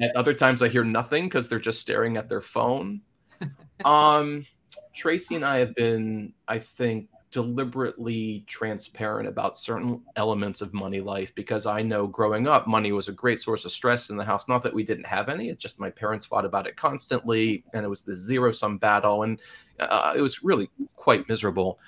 at 0.00 0.16
other 0.16 0.34
times 0.34 0.60
I 0.60 0.68
hear 0.68 0.82
nothing 0.82 1.24
because 1.26 1.48
they're 1.48 1.60
just 1.60 1.80
staring 1.80 2.16
at 2.16 2.28
their 2.28 2.40
phone. 2.40 3.00
Um, 3.84 4.46
Tracy 4.94 5.34
and 5.34 5.44
I 5.44 5.58
have 5.58 5.74
been, 5.74 6.32
I 6.46 6.60
think, 6.60 7.08
deliberately 7.34 8.44
transparent 8.46 9.26
about 9.26 9.58
certain 9.58 10.00
elements 10.14 10.60
of 10.60 10.72
money 10.72 11.00
life 11.00 11.34
because 11.34 11.66
I 11.66 11.82
know 11.82 12.06
growing 12.06 12.46
up, 12.46 12.68
money 12.68 12.92
was 12.92 13.08
a 13.08 13.12
great 13.12 13.40
source 13.40 13.64
of 13.64 13.72
stress 13.72 14.08
in 14.08 14.16
the 14.16 14.24
house. 14.24 14.46
Not 14.46 14.62
that 14.62 14.72
we 14.72 14.84
didn't 14.84 15.06
have 15.06 15.28
any, 15.28 15.48
it's 15.48 15.60
just 15.60 15.80
my 15.80 15.90
parents 15.90 16.24
fought 16.24 16.44
about 16.44 16.68
it 16.68 16.76
constantly, 16.76 17.64
and 17.74 17.84
it 17.84 17.88
was 17.88 18.02
the 18.02 18.14
zero 18.14 18.52
sum 18.52 18.78
battle, 18.78 19.24
and 19.24 19.40
uh, 19.80 20.12
it 20.14 20.20
was 20.20 20.44
really 20.44 20.70
quite 20.94 21.28
miserable. 21.28 21.80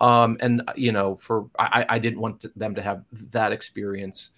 Um, 0.00 0.38
and 0.40 0.62
uh, 0.66 0.72
you 0.74 0.90
know, 0.90 1.16
for 1.16 1.50
I, 1.58 1.84
I 1.86 1.98
didn't 1.98 2.20
want 2.20 2.40
to, 2.40 2.52
them 2.56 2.74
to 2.74 2.80
have 2.80 3.04
that 3.30 3.52
experience. 3.52 4.30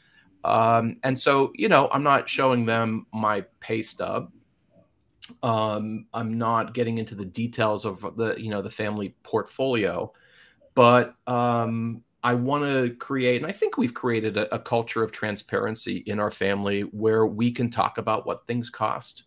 Um, 0.42 0.96
and 1.04 1.16
so, 1.16 1.52
you 1.54 1.68
know, 1.68 1.88
I'm 1.92 2.02
not 2.02 2.28
showing 2.28 2.66
them 2.66 3.06
my 3.12 3.42
pay 3.60 3.82
stub. 3.82 4.32
Um, 5.44 6.06
I'm 6.12 6.38
not 6.38 6.74
getting 6.74 6.98
into 6.98 7.14
the 7.14 7.24
details 7.24 7.84
of 7.84 8.00
the, 8.16 8.34
you 8.36 8.50
know, 8.50 8.62
the 8.62 8.70
family 8.70 9.14
portfolio 9.22 10.12
but 10.76 11.16
um, 11.26 12.04
I 12.22 12.34
want 12.34 12.64
to 12.64 12.94
create, 12.96 13.40
and 13.40 13.50
I 13.50 13.52
think 13.52 13.78
we've 13.78 13.94
created 13.94 14.36
a, 14.36 14.54
a, 14.54 14.58
culture 14.58 15.02
of 15.02 15.10
transparency 15.10 16.04
in 16.06 16.20
our 16.20 16.30
family 16.30 16.82
where 16.82 17.26
we 17.26 17.50
can 17.50 17.70
talk 17.70 17.96
about 17.98 18.26
what 18.26 18.46
things 18.46 18.68
cost. 18.68 19.24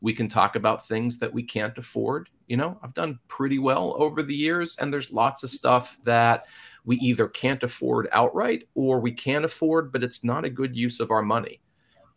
We 0.00 0.12
can 0.14 0.28
talk 0.28 0.54
about 0.54 0.86
things 0.86 1.18
that 1.18 1.32
we 1.32 1.42
can't 1.42 1.76
afford. 1.76 2.30
You 2.46 2.56
know, 2.56 2.78
I've 2.82 2.94
done 2.94 3.18
pretty 3.26 3.58
well 3.58 3.94
over 3.98 4.22
the 4.22 4.34
years, 4.34 4.76
and 4.78 4.92
there's 4.92 5.10
lots 5.10 5.42
of 5.42 5.50
stuff 5.50 5.98
that 6.04 6.46
we 6.84 6.96
either 6.98 7.26
can't 7.26 7.62
afford 7.64 8.08
outright 8.12 8.68
or 8.74 9.00
we 9.00 9.10
can 9.10 9.44
afford, 9.44 9.90
but 9.90 10.04
it's 10.04 10.22
not 10.22 10.44
a 10.44 10.50
good 10.50 10.76
use 10.76 11.00
of 11.00 11.10
our 11.10 11.22
money. 11.22 11.60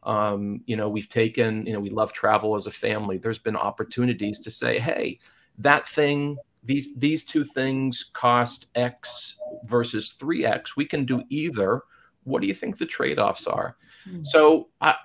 Um, 0.04 0.62
you 0.68 0.76
know, 0.76 0.90
we've 0.90 1.10
taken, 1.10 1.66
you 1.66 1.74
know, 1.74 1.80
we 1.80 1.90
love 1.90 2.14
travel 2.14 2.54
as 2.54 2.68
a 2.68 2.72
family. 2.72 3.18
There's 3.18 3.40
been 3.40 3.56
opportunities 3.56 4.40
to 4.42 4.52
say, 4.52 4.78
hey, 4.78 5.18
that 5.58 5.88
thing 5.88 6.38
these 6.66 6.96
these 6.96 7.24
two 7.24 7.46
things 7.46 8.04
cost 8.04 8.68
X 8.76 9.38
versus 9.66 10.16
3X. 10.20 10.76
We 10.76 10.86
can 10.86 11.06
do 11.06 11.24
either. 11.30 11.84
What 12.24 12.42
do 12.42 12.48
you 12.48 12.56
think 12.56 12.78
the 12.78 12.88
trade-offs 12.88 13.46
are? 13.46 13.78
Mm-hmm. 14.08 14.24
So 14.24 14.70
I, 14.82 14.96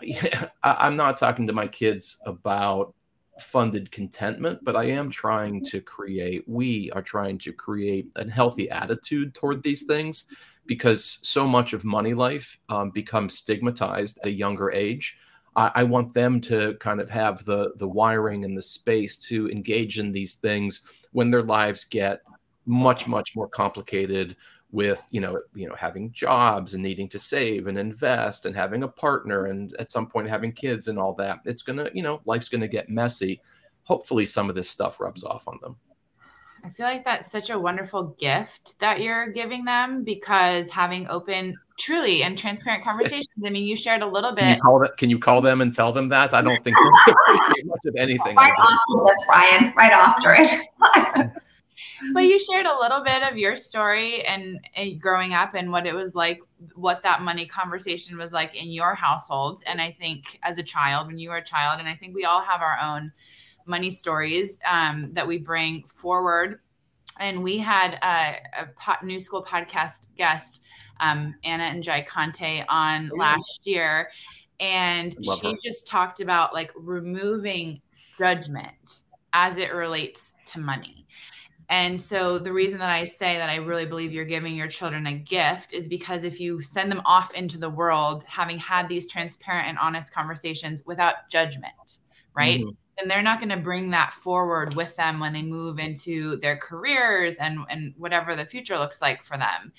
I'm 0.62 0.96
not 0.96 1.18
talking 1.18 1.46
to 1.46 1.52
my 1.52 1.66
kids 1.68 2.18
about 2.24 2.94
funded 3.40 3.90
contentment, 3.90 4.60
but 4.62 4.76
I 4.76 4.84
am 4.84 5.10
trying 5.10 5.64
to 5.66 5.80
create, 5.80 6.44
we 6.46 6.90
are 6.92 7.02
trying 7.02 7.38
to 7.38 7.52
create 7.52 8.10
a 8.16 8.28
healthy 8.28 8.70
attitude 8.70 9.34
toward 9.34 9.62
these 9.62 9.84
things 9.84 10.26
because 10.66 11.18
so 11.22 11.46
much 11.46 11.72
of 11.72 11.84
money 11.84 12.14
life 12.14 12.58
um, 12.68 12.90
becomes 12.90 13.34
stigmatized 13.34 14.18
at 14.18 14.26
a 14.26 14.30
younger 14.30 14.70
age. 14.70 15.18
I, 15.56 15.70
I, 15.74 15.82
want 15.84 16.14
them 16.14 16.40
to 16.42 16.76
kind 16.78 17.00
of 17.00 17.10
have 17.10 17.44
the 17.44 17.72
the 17.76 17.88
wiring 17.88 18.44
and 18.44 18.56
the 18.56 18.62
space 18.62 19.16
to 19.28 19.50
engage 19.50 19.98
in 19.98 20.12
these 20.12 20.34
things 20.34 20.82
when 21.12 21.30
their 21.30 21.42
lives 21.42 21.84
get 21.84 22.22
much 22.66 23.06
much 23.06 23.34
more 23.34 23.48
complicated 23.48 24.36
with 24.72 25.04
you 25.10 25.20
know 25.20 25.40
you 25.54 25.68
know 25.68 25.74
having 25.74 26.12
jobs 26.12 26.74
and 26.74 26.82
needing 26.82 27.08
to 27.08 27.18
save 27.18 27.66
and 27.66 27.78
invest 27.78 28.46
and 28.46 28.54
having 28.54 28.84
a 28.84 28.88
partner 28.88 29.46
and 29.46 29.74
at 29.78 29.90
some 29.90 30.06
point 30.06 30.28
having 30.28 30.52
kids 30.52 30.86
and 30.86 30.98
all 30.98 31.12
that 31.14 31.40
it's 31.44 31.62
gonna 31.62 31.90
you 31.92 32.02
know 32.02 32.20
life's 32.24 32.48
gonna 32.48 32.68
get 32.68 32.88
messy. 32.88 33.40
Hopefully 33.84 34.26
some 34.26 34.48
of 34.48 34.54
this 34.54 34.70
stuff 34.70 35.00
rubs 35.00 35.24
off 35.24 35.48
on 35.48 35.58
them 35.62 35.76
I 36.64 36.68
feel 36.68 36.86
like 36.86 37.04
that's 37.04 37.30
such 37.30 37.50
a 37.50 37.58
wonderful 37.58 38.14
gift 38.18 38.78
that 38.80 39.00
you're 39.00 39.28
giving 39.28 39.64
them 39.64 40.04
because 40.04 40.70
having 40.70 41.08
open, 41.08 41.56
truly 41.78 42.22
and 42.22 42.36
transparent 42.36 42.84
conversations. 42.84 43.30
I 43.44 43.50
mean, 43.50 43.64
you 43.64 43.76
shared 43.76 44.02
a 44.02 44.06
little 44.06 44.32
bit. 44.32 44.40
Can 44.40 44.54
you 44.56 44.60
call, 44.60 44.78
that, 44.80 44.96
can 44.96 45.10
you 45.10 45.18
call 45.18 45.40
them 45.40 45.60
and 45.60 45.74
tell 45.74 45.92
them 45.92 46.08
that? 46.10 46.34
I 46.34 46.42
don't 46.42 46.62
think 46.62 46.76
much 47.64 47.80
of 47.86 47.96
anything. 47.96 48.36
Right 48.36 48.52
after 48.58 49.04
this, 49.06 49.24
Ryan. 49.28 49.72
Right 49.76 49.92
after 49.92 50.34
it. 50.38 51.30
but 52.12 52.20
you 52.20 52.38
shared 52.38 52.66
a 52.66 52.78
little 52.78 53.02
bit 53.02 53.22
of 53.22 53.38
your 53.38 53.56
story 53.56 54.22
and, 54.24 54.60
and, 54.76 55.00
growing 55.00 55.32
up 55.32 55.54
and 55.54 55.72
what 55.72 55.86
it 55.86 55.94
was 55.94 56.14
like, 56.14 56.40
what 56.74 57.02
that 57.02 57.22
money 57.22 57.46
conversation 57.46 58.18
was 58.18 58.32
like 58.32 58.54
in 58.54 58.70
your 58.70 58.94
household. 58.94 59.62
And 59.66 59.80
I 59.80 59.92
think 59.92 60.38
as 60.42 60.58
a 60.58 60.62
child, 60.62 61.06
when 61.06 61.18
you 61.18 61.30
were 61.30 61.36
a 61.36 61.44
child, 61.44 61.80
and 61.80 61.88
I 61.88 61.94
think 61.94 62.14
we 62.14 62.24
all 62.24 62.42
have 62.42 62.60
our 62.60 62.78
own 62.82 63.12
money 63.66 63.90
stories 63.90 64.58
um, 64.68 65.10
that 65.12 65.26
we 65.26 65.38
bring 65.38 65.84
forward. 65.84 66.60
And 67.18 67.42
we 67.42 67.58
had 67.58 67.94
a, 68.02 68.62
a 68.62 68.66
pot, 68.76 69.04
new 69.04 69.20
school 69.20 69.44
podcast 69.44 70.08
guest, 70.16 70.62
um, 71.00 71.34
Anna 71.44 71.78
N'Jie-Konte, 71.78 72.64
on 72.68 73.08
last 73.08 73.66
year. 73.66 74.10
And 74.58 75.14
Love 75.20 75.40
she 75.40 75.50
her. 75.50 75.56
just 75.64 75.86
talked 75.86 76.20
about 76.20 76.54
like 76.54 76.72
removing 76.76 77.80
judgment 78.18 79.02
as 79.32 79.56
it 79.56 79.74
relates 79.74 80.34
to 80.46 80.60
money. 80.60 81.06
And 81.68 81.98
so 81.98 82.38
the 82.38 82.52
reason 82.52 82.80
that 82.80 82.90
I 82.90 83.04
say 83.04 83.36
that 83.36 83.48
I 83.48 83.56
really 83.56 83.86
believe 83.86 84.12
you're 84.12 84.24
giving 84.24 84.56
your 84.56 84.66
children 84.66 85.06
a 85.06 85.14
gift 85.14 85.72
is 85.72 85.86
because 85.86 86.24
if 86.24 86.40
you 86.40 86.60
send 86.60 86.90
them 86.90 87.00
off 87.04 87.32
into 87.34 87.58
the 87.58 87.70
world 87.70 88.24
having 88.24 88.58
had 88.58 88.88
these 88.88 89.06
transparent 89.06 89.68
and 89.68 89.78
honest 89.78 90.12
conversations 90.12 90.84
without 90.84 91.28
judgment, 91.30 91.98
right? 92.34 92.60
Mm-hmm 92.60 92.70
and 93.00 93.10
they're 93.10 93.22
not 93.22 93.38
going 93.38 93.50
to 93.50 93.56
bring 93.56 93.90
that 93.90 94.12
forward 94.12 94.74
with 94.74 94.94
them 94.96 95.20
when 95.20 95.32
they 95.32 95.42
move 95.42 95.78
into 95.78 96.36
their 96.36 96.56
careers 96.56 97.36
and 97.36 97.60
and 97.70 97.94
whatever 97.96 98.36
the 98.36 98.44
future 98.44 98.78
looks 98.78 99.00
like 99.00 99.22
for 99.22 99.36
them. 99.36 99.72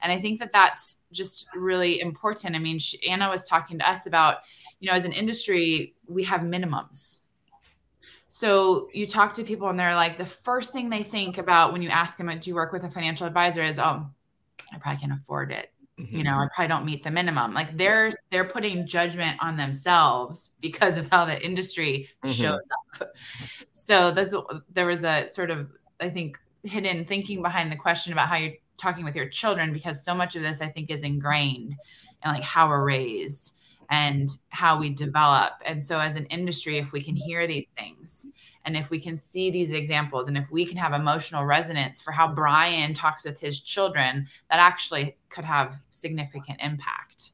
And 0.00 0.12
i 0.12 0.20
think 0.20 0.38
that 0.40 0.52
that's 0.52 0.98
just 1.12 1.48
really 1.54 2.00
important. 2.00 2.56
I 2.56 2.58
mean 2.58 2.78
anna 3.06 3.28
was 3.28 3.48
talking 3.48 3.78
to 3.78 3.88
us 3.88 4.06
about 4.06 4.38
you 4.80 4.88
know 4.88 4.94
as 4.94 5.04
an 5.04 5.12
industry 5.12 5.94
we 6.06 6.24
have 6.24 6.42
minimums. 6.42 7.22
So 8.30 8.88
you 8.92 9.06
talk 9.06 9.32
to 9.34 9.44
people 9.44 9.68
and 9.68 9.78
they're 9.78 9.94
like 9.94 10.16
the 10.16 10.26
first 10.26 10.72
thing 10.72 10.90
they 10.90 11.02
think 11.02 11.38
about 11.38 11.72
when 11.72 11.82
you 11.82 11.88
ask 11.88 12.18
them 12.18 12.38
do 12.38 12.50
you 12.50 12.54
work 12.54 12.72
with 12.72 12.84
a 12.84 12.90
financial 12.90 13.26
advisor? 13.26 13.62
is 13.62 13.78
oh 13.78 14.06
i 14.72 14.78
probably 14.78 15.00
can't 15.00 15.12
afford 15.12 15.50
it 15.50 15.72
mm-hmm. 15.98 16.16
you 16.16 16.22
know 16.22 16.36
i 16.36 16.46
probably 16.54 16.68
don't 16.68 16.84
meet 16.84 17.02
the 17.02 17.10
minimum 17.10 17.52
like 17.52 17.76
they're 17.76 18.10
they're 18.30 18.44
putting 18.44 18.86
judgment 18.86 19.36
on 19.40 19.56
themselves 19.56 20.50
because 20.60 20.96
of 20.96 21.08
how 21.10 21.24
the 21.24 21.44
industry 21.44 22.08
mm-hmm. 22.24 22.32
shows 22.32 22.68
up 23.00 23.10
so 23.72 24.10
that's 24.10 24.34
there 24.72 24.86
was 24.86 25.04
a 25.04 25.28
sort 25.32 25.50
of 25.50 25.68
i 26.00 26.08
think 26.08 26.38
hidden 26.62 27.04
thinking 27.04 27.42
behind 27.42 27.70
the 27.70 27.76
question 27.76 28.12
about 28.12 28.28
how 28.28 28.36
you're 28.36 28.54
talking 28.76 29.04
with 29.04 29.16
your 29.16 29.28
children 29.28 29.72
because 29.72 30.04
so 30.04 30.14
much 30.14 30.36
of 30.36 30.42
this 30.42 30.60
i 30.60 30.68
think 30.68 30.90
is 30.90 31.02
ingrained 31.02 31.74
and 32.22 32.34
like 32.34 32.44
how 32.44 32.68
we're 32.68 32.84
raised 32.84 33.54
and 33.90 34.28
how 34.50 34.78
we 34.78 34.90
develop 34.90 35.52
and 35.64 35.82
so 35.82 35.98
as 35.98 36.16
an 36.16 36.26
industry 36.26 36.78
if 36.78 36.92
we 36.92 37.02
can 37.02 37.16
hear 37.16 37.46
these 37.46 37.70
things 37.76 38.26
and 38.64 38.76
if 38.76 38.90
we 38.90 39.00
can 39.00 39.16
see 39.16 39.50
these 39.50 39.70
examples 39.70 40.28
and 40.28 40.36
if 40.36 40.50
we 40.50 40.66
can 40.66 40.76
have 40.76 40.92
emotional 40.92 41.44
resonance 41.44 42.00
for 42.02 42.12
how 42.12 42.32
Brian 42.32 42.94
talks 42.94 43.24
with 43.24 43.40
his 43.40 43.60
children, 43.60 44.26
that 44.50 44.58
actually 44.58 45.16
could 45.28 45.44
have 45.44 45.80
significant 45.90 46.60
impact. 46.62 47.32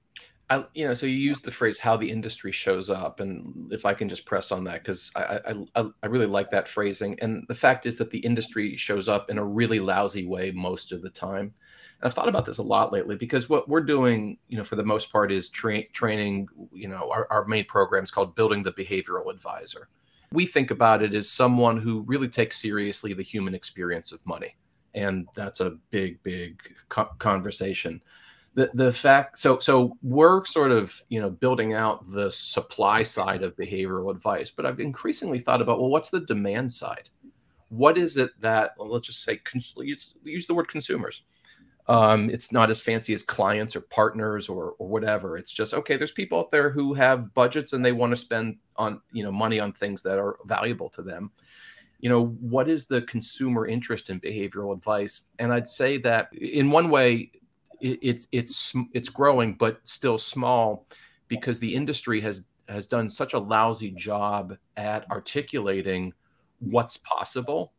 I, 0.50 0.66
you 0.74 0.86
know, 0.86 0.92
so 0.92 1.06
you 1.06 1.16
use 1.16 1.40
the 1.40 1.50
phrase 1.50 1.78
"how 1.78 1.96
the 1.96 2.10
industry 2.10 2.52
shows 2.52 2.90
up," 2.90 3.20
and 3.20 3.72
if 3.72 3.86
I 3.86 3.94
can 3.94 4.10
just 4.10 4.26
press 4.26 4.52
on 4.52 4.64
that 4.64 4.82
because 4.82 5.10
I, 5.16 5.40
I, 5.74 5.86
I 6.02 6.06
really 6.06 6.26
like 6.26 6.50
that 6.50 6.68
phrasing. 6.68 7.18
And 7.20 7.44
the 7.48 7.54
fact 7.54 7.86
is 7.86 7.96
that 7.96 8.10
the 8.10 8.18
industry 8.18 8.76
shows 8.76 9.08
up 9.08 9.30
in 9.30 9.38
a 9.38 9.44
really 9.44 9.80
lousy 9.80 10.26
way 10.26 10.50
most 10.50 10.92
of 10.92 11.00
the 11.00 11.08
time. 11.08 11.54
And 12.00 12.10
I've 12.10 12.12
thought 12.12 12.28
about 12.28 12.44
this 12.44 12.58
a 12.58 12.62
lot 12.62 12.92
lately 12.92 13.16
because 13.16 13.48
what 13.48 13.70
we're 13.70 13.80
doing, 13.80 14.36
you 14.48 14.58
know, 14.58 14.64
for 14.64 14.76
the 14.76 14.84
most 14.84 15.10
part 15.10 15.32
is 15.32 15.48
tra- 15.48 15.88
training, 15.88 16.48
you 16.72 16.88
know, 16.88 17.10
our, 17.10 17.26
our 17.30 17.46
main 17.46 17.64
program 17.64 18.04
is 18.04 18.10
called 18.10 18.34
Building 18.34 18.62
the 18.62 18.72
Behavioral 18.72 19.30
Advisor. 19.30 19.88
We 20.34 20.46
think 20.46 20.70
about 20.70 21.02
it 21.02 21.14
as 21.14 21.30
someone 21.30 21.78
who 21.78 22.02
really 22.02 22.28
takes 22.28 22.60
seriously 22.60 23.14
the 23.14 23.22
human 23.22 23.54
experience 23.54 24.12
of 24.12 24.24
money. 24.26 24.56
And 24.94 25.26
that's 25.34 25.60
a 25.60 25.78
big, 25.90 26.22
big 26.22 26.60
co- 26.88 27.10
conversation. 27.18 28.02
The 28.54 28.70
the 28.74 28.92
fact 28.92 29.38
so 29.38 29.58
so 29.58 29.96
we're 30.02 30.44
sort 30.44 30.70
of 30.70 31.02
you 31.08 31.20
know 31.20 31.30
building 31.30 31.74
out 31.74 32.08
the 32.08 32.30
supply 32.30 33.02
side 33.02 33.42
of 33.42 33.56
behavioral 33.56 34.12
advice 34.12 34.48
but 34.48 34.64
i've 34.64 34.78
increasingly 34.78 35.40
thought 35.40 35.60
about 35.60 35.80
well 35.80 35.90
what's 35.90 36.10
the 36.10 36.20
demand 36.20 36.72
side? 36.72 37.10
What 37.70 37.98
is 37.98 38.16
it 38.16 38.30
that 38.40 38.74
well, 38.78 38.92
let's 38.92 39.08
just 39.08 39.24
say 39.24 39.38
cons- 39.38 39.74
use, 39.78 40.14
use 40.22 40.46
the 40.46 40.54
word 40.54 40.68
consumers 40.68 41.24
um, 41.86 42.30
it's 42.30 42.50
not 42.50 42.70
as 42.70 42.80
fancy 42.80 43.12
as 43.12 43.22
clients 43.22 43.76
or 43.76 43.82
partners 43.82 44.48
or, 44.48 44.74
or 44.78 44.88
whatever 44.88 45.36
it's 45.36 45.52
just 45.52 45.74
okay 45.74 45.96
there's 45.96 46.12
people 46.12 46.38
out 46.38 46.50
there 46.50 46.70
who 46.70 46.94
have 46.94 47.32
budgets 47.34 47.72
and 47.72 47.84
they 47.84 47.92
want 47.92 48.10
to 48.10 48.16
spend 48.16 48.56
on 48.76 49.00
you 49.12 49.22
know 49.22 49.32
money 49.32 49.60
on 49.60 49.72
things 49.72 50.02
that 50.02 50.18
are 50.18 50.38
valuable 50.46 50.88
to 50.88 51.02
them 51.02 51.30
you 52.00 52.08
know 52.08 52.26
what 52.40 52.68
is 52.68 52.86
the 52.86 53.02
consumer 53.02 53.66
interest 53.66 54.10
in 54.10 54.20
behavioral 54.20 54.74
advice 54.74 55.28
and 55.38 55.52
i'd 55.52 55.68
say 55.68 55.98
that 55.98 56.32
in 56.34 56.70
one 56.70 56.88
way 56.90 57.30
it, 57.84 57.98
it's 58.02 58.28
it's 58.32 58.74
it's 58.92 59.08
growing, 59.08 59.54
but 59.54 59.80
still 59.84 60.18
small, 60.18 60.86
because 61.28 61.60
the 61.60 61.74
industry 61.74 62.20
has 62.22 62.44
has 62.68 62.86
done 62.86 63.08
such 63.08 63.34
a 63.34 63.38
lousy 63.38 63.90
job 63.90 64.56
at 64.76 65.08
articulating 65.10 66.12
what's 66.60 66.96
possible. 66.96 67.72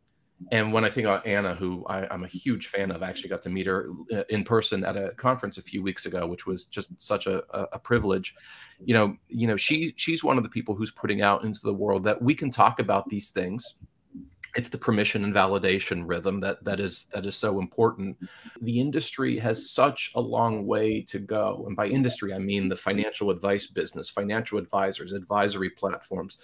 And 0.51 0.73
when 0.73 0.83
I 0.83 0.89
think 0.89 1.05
about 1.05 1.25
Anna, 1.25 1.55
who 1.55 1.85
I, 1.87 2.13
am 2.13 2.23
a 2.23 2.27
huge 2.27 2.67
fan 2.67 2.91
of, 2.91 3.01
I 3.01 3.09
actually 3.09 3.29
got 3.29 3.41
to 3.43 3.49
meet 3.49 3.65
her 3.65 3.89
uh, 4.13 4.23
in 4.29 4.43
person 4.43 4.83
at 4.83 4.97
a 4.97 5.11
conference 5.11 5.57
a 5.57 5.61
few 5.61 5.81
weeks 5.81 6.05
ago, 6.05 6.27
which 6.27 6.45
was 6.45 6.65
just 6.65 7.01
such 7.01 7.25
a, 7.25 7.43
a 7.73 7.79
privilege. 7.79 8.35
You 8.83 8.93
know, 8.93 9.17
you 9.29 9.47
know, 9.47 9.55
she 9.55 9.93
she's 9.95 10.23
one 10.23 10.37
of 10.37 10.43
the 10.43 10.49
people 10.49 10.75
who's 10.75 10.91
putting 10.91 11.21
out 11.21 11.45
into 11.45 11.61
the 11.63 11.73
world 11.73 12.03
that 12.03 12.21
we 12.21 12.35
can 12.35 12.51
talk 12.51 12.79
about 12.79 13.07
these 13.09 13.29
things. 13.29 13.77
It's 14.57 14.69
the 14.69 14.77
permission 14.77 15.23
and 15.25 15.33
validation 15.33 16.03
rhythm 16.05 16.39
that 16.39 16.63
that 16.63 16.79
is 16.79 17.05
that 17.13 17.25
is 17.25 17.35
so 17.35 17.59
important. 17.59 18.17
The 18.61 18.79
industry 18.79 19.37
has 19.39 19.71
such 19.71 20.11
a 20.15 20.21
long 20.21 20.65
way 20.65 21.01
to 21.09 21.19
go. 21.19 21.63
And 21.67 21.75
by 21.75 21.87
industry 21.87 22.33
i 22.33 22.39
mean 22.39 22.69
the 22.69 22.75
financial 22.75 23.31
advice 23.31 23.67
business 23.67 24.09
financial 24.09 24.57
advisors 24.57 25.11
advisory 25.11 25.69
platforms 25.69 26.37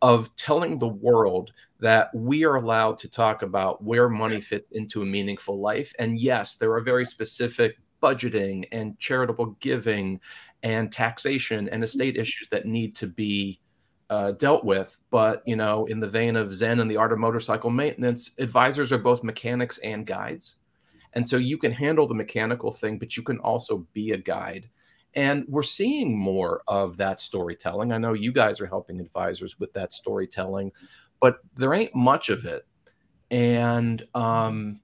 of 0.00 0.34
telling 0.36 0.78
the 0.78 0.88
world 0.88 1.52
that 1.80 2.14
we 2.14 2.44
are 2.44 2.56
allowed 2.56 2.98
to 2.98 3.08
talk 3.08 3.42
about 3.42 3.82
where 3.82 4.08
money 4.08 4.40
fits 4.40 4.70
into 4.72 5.02
a 5.02 5.06
meaningful 5.06 5.60
life 5.60 5.92
and 5.98 6.20
yes 6.20 6.56
there 6.56 6.72
are 6.72 6.80
very 6.80 7.04
specific 7.04 7.76
budgeting 8.02 8.64
and 8.72 8.98
charitable 8.98 9.56
giving 9.60 10.20
and 10.62 10.92
taxation 10.92 11.68
and 11.68 11.82
estate 11.82 12.16
issues 12.16 12.48
that 12.48 12.66
need 12.66 12.94
to 12.96 13.06
be 13.06 13.60
uh, 14.10 14.32
dealt 14.32 14.64
with. 14.64 14.98
But 15.10 15.42
you 15.46 15.56
know, 15.56 15.86
in 15.86 16.00
the 16.00 16.08
vein 16.08 16.36
of 16.36 16.54
Zen 16.54 16.80
and 16.80 16.90
the 16.90 16.96
art 16.96 17.12
of 17.12 17.18
motorcycle 17.18 17.70
maintenance, 17.70 18.32
advisors 18.38 18.92
are 18.92 18.98
both 18.98 19.22
mechanics 19.22 19.78
and 19.78 20.06
guides, 20.06 20.56
and 21.12 21.28
so 21.28 21.36
you 21.36 21.58
can 21.58 21.72
handle 21.72 22.06
the 22.06 22.14
mechanical 22.14 22.72
thing, 22.72 22.98
but 22.98 23.16
you 23.16 23.22
can 23.22 23.38
also 23.38 23.86
be 23.92 24.12
a 24.12 24.16
guide. 24.16 24.68
And 25.18 25.44
we're 25.48 25.64
seeing 25.64 26.16
more 26.16 26.62
of 26.68 26.96
that 26.98 27.20
storytelling. 27.20 27.90
I 27.90 27.98
know 27.98 28.12
you 28.12 28.30
guys 28.30 28.60
are 28.60 28.66
helping 28.66 29.00
advisors 29.00 29.58
with 29.58 29.72
that 29.72 29.92
storytelling, 29.92 30.70
but 31.18 31.40
there 31.56 31.74
ain't 31.74 31.92
much 31.92 32.28
of 32.28 32.44
it. 32.44 32.64
And 33.32 34.06
um, 34.14 34.78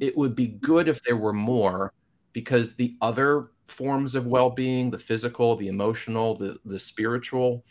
it 0.00 0.16
would 0.16 0.34
be 0.34 0.46
good 0.46 0.88
if 0.88 1.02
there 1.02 1.18
were 1.18 1.34
more 1.34 1.92
because 2.32 2.74
the 2.74 2.96
other 3.02 3.50
forms 3.66 4.14
of 4.14 4.26
well-being 4.26 4.90
the 4.90 4.98
physical 4.98 5.54
the 5.56 5.68
emotional 5.68 6.36
the 6.36 6.58
the 6.66 6.78
spiritual 6.78 7.64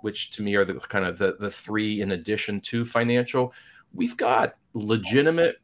which 0.00 0.30
to 0.30 0.42
me 0.42 0.54
are 0.54 0.64
the 0.64 0.74
kind 0.74 1.04
of 1.04 1.18
the, 1.18 1.36
the 1.38 1.50
three 1.50 2.00
in 2.00 2.12
addition 2.12 2.58
to 2.58 2.84
financial, 2.84 3.52
we've 3.92 4.16
got 4.16 4.54
legitimate 4.74 5.58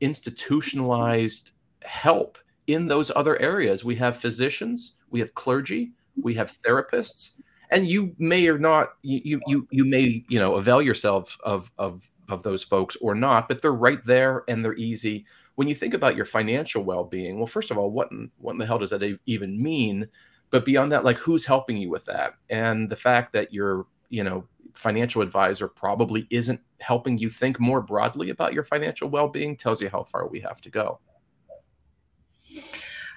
institutionalized 0.00 1.52
help 1.82 2.38
in 2.66 2.86
those 2.86 3.10
other 3.16 3.40
areas. 3.40 3.84
We 3.84 3.96
have 3.96 4.16
physicians, 4.16 4.93
we 5.14 5.20
have 5.20 5.34
clergy, 5.34 5.92
we 6.20 6.34
have 6.34 6.50
mm-hmm. 6.50 6.74
therapists, 6.74 7.40
and 7.70 7.86
you 7.86 8.14
may 8.18 8.48
or 8.48 8.58
not 8.58 8.94
you 9.02 9.40
you 9.46 9.68
you 9.70 9.84
may 9.84 10.24
you 10.28 10.38
know 10.40 10.56
avail 10.56 10.82
yourself 10.82 11.38
of 11.44 11.70
of 11.78 12.10
of 12.28 12.42
those 12.42 12.64
folks 12.64 12.96
or 12.96 13.14
not, 13.14 13.48
but 13.48 13.62
they're 13.62 13.72
right 13.72 14.04
there 14.04 14.42
and 14.48 14.64
they're 14.64 14.74
easy. 14.74 15.24
When 15.54 15.68
you 15.68 15.74
think 15.76 15.94
about 15.94 16.16
your 16.16 16.24
financial 16.24 16.82
well-being, 16.82 17.36
well, 17.36 17.46
first 17.46 17.70
of 17.70 17.78
all, 17.78 17.92
what 17.92 18.10
in, 18.10 18.28
what 18.38 18.52
in 18.52 18.58
the 18.58 18.66
hell 18.66 18.78
does 18.78 18.90
that 18.90 19.18
even 19.26 19.62
mean? 19.62 20.08
but 20.54 20.64
beyond 20.64 20.92
that 20.92 21.04
like 21.04 21.18
who's 21.18 21.44
helping 21.44 21.76
you 21.76 21.90
with 21.90 22.04
that 22.04 22.34
and 22.48 22.88
the 22.88 22.94
fact 22.94 23.32
that 23.32 23.52
your 23.52 23.86
you 24.08 24.22
know 24.22 24.46
financial 24.72 25.20
advisor 25.20 25.66
probably 25.66 26.28
isn't 26.30 26.60
helping 26.78 27.18
you 27.18 27.28
think 27.28 27.58
more 27.58 27.80
broadly 27.80 28.30
about 28.30 28.54
your 28.54 28.62
financial 28.62 29.08
well-being 29.08 29.56
tells 29.56 29.82
you 29.82 29.88
how 29.88 30.04
far 30.04 30.28
we 30.28 30.38
have 30.38 30.60
to 30.60 30.70
go 30.70 31.00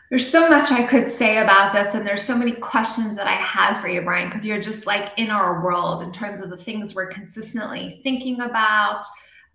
there's 0.09 0.29
so 0.29 0.49
much 0.49 0.71
I 0.71 0.83
could 0.83 1.09
say 1.11 1.39
about 1.39 1.73
this, 1.73 1.93
and 1.93 2.07
there's 2.07 2.23
so 2.23 2.37
many 2.37 2.53
questions 2.53 3.15
that 3.17 3.27
I 3.27 3.33
have 3.33 3.81
for 3.81 3.89
you, 3.89 4.01
Brian, 4.01 4.29
because 4.29 4.45
you're 4.45 4.61
just 4.61 4.85
like 4.85 5.11
in 5.17 5.29
our 5.29 5.63
world 5.63 6.01
in 6.01 6.11
terms 6.11 6.39
of 6.39 6.49
the 6.49 6.57
things 6.57 6.95
we're 6.95 7.07
consistently 7.07 7.99
thinking 8.03 8.39
about, 8.39 9.03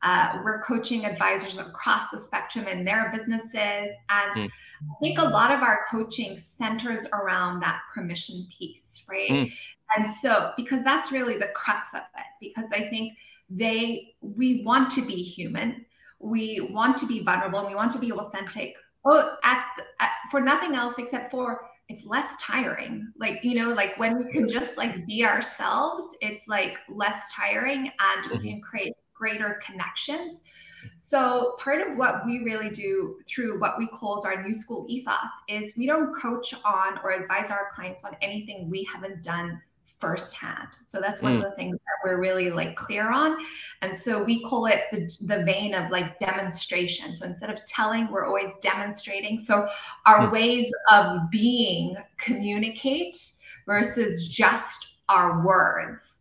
uh, 0.02 0.40
we're 0.44 0.60
coaching 0.62 1.06
advisors 1.06 1.58
across 1.58 2.10
the 2.10 2.18
spectrum 2.18 2.66
in 2.66 2.84
their 2.84 3.10
businesses. 3.12 3.94
And 4.10 4.34
mm. 4.34 4.48
I 4.48 4.94
think 5.00 5.18
a 5.18 5.24
lot 5.24 5.52
of 5.52 5.62
our 5.62 5.86
coaching 5.90 6.38
centers 6.38 7.06
around 7.12 7.60
that 7.60 7.80
permission 7.94 8.46
piece, 8.56 9.04
right? 9.08 9.30
Mm. 9.30 9.52
And 9.96 10.06
so, 10.06 10.52
because 10.56 10.82
that's 10.82 11.12
really 11.12 11.38
the 11.38 11.48
crux 11.54 11.88
of 11.94 12.02
it, 12.18 12.26
because 12.40 12.70
I 12.72 12.88
think 12.88 13.14
they, 13.48 14.14
we 14.20 14.64
want 14.64 14.90
to 14.92 15.06
be 15.06 15.22
human, 15.22 15.86
we 16.18 16.68
want 16.72 16.96
to 16.98 17.06
be 17.06 17.22
vulnerable, 17.22 17.60
and 17.60 17.68
we 17.68 17.74
want 17.74 17.92
to 17.92 17.98
be 17.98 18.12
authentic. 18.12 18.74
Oh, 19.04 19.36
at, 19.42 19.66
at 20.00 20.10
for 20.30 20.40
nothing 20.40 20.74
else 20.74 20.94
except 20.98 21.30
for 21.30 21.68
it's 21.88 22.04
less 22.04 22.36
tiring 22.40 23.12
like 23.18 23.40
you 23.42 23.54
know 23.54 23.70
like 23.70 23.98
when 23.98 24.16
we 24.16 24.32
can 24.32 24.48
just 24.48 24.76
like 24.76 25.04
be 25.04 25.24
ourselves 25.24 26.06
it's 26.20 26.46
like 26.46 26.78
less 26.88 27.32
tiring 27.32 27.90
and 27.98 28.24
mm-hmm. 28.24 28.38
we 28.38 28.50
can 28.50 28.60
create 28.60 28.94
greater 29.22 29.60
connections. 29.64 30.42
So, 30.96 31.54
part 31.60 31.80
of 31.80 31.96
what 31.96 32.26
we 32.26 32.40
really 32.40 32.70
do 32.70 33.18
through 33.28 33.60
what 33.60 33.78
we 33.78 33.86
call 33.86 34.20
our 34.26 34.42
new 34.42 34.52
school 34.52 34.84
ethos 34.88 35.30
is 35.48 35.72
we 35.76 35.86
don't 35.86 36.12
coach 36.20 36.52
on 36.64 36.98
or 37.04 37.12
advise 37.12 37.52
our 37.52 37.68
clients 37.72 38.02
on 38.02 38.16
anything 38.20 38.68
we 38.68 38.82
haven't 38.92 39.22
done 39.22 39.60
firsthand. 40.02 40.66
So 40.88 41.00
that's 41.00 41.22
one 41.22 41.34
mm. 41.34 41.36
of 41.36 41.42
the 41.44 41.56
things 41.56 41.78
that 41.78 41.94
we're 42.04 42.20
really 42.20 42.50
like 42.50 42.74
clear 42.74 43.12
on. 43.12 43.36
And 43.82 43.94
so 43.94 44.20
we 44.20 44.42
call 44.42 44.66
it 44.66 44.80
the, 44.90 45.08
the 45.20 45.44
vein 45.44 45.74
of 45.74 45.92
like 45.92 46.18
demonstration. 46.18 47.14
So 47.14 47.24
instead 47.24 47.50
of 47.50 47.64
telling, 47.66 48.10
we're 48.10 48.26
always 48.26 48.52
demonstrating. 48.60 49.38
So 49.38 49.68
our 50.04 50.26
mm. 50.26 50.32
ways 50.32 50.74
of 50.90 51.30
being 51.30 51.94
communicate 52.18 53.14
versus 53.64 54.28
just 54.28 54.96
our 55.08 55.46
words. 55.46 56.18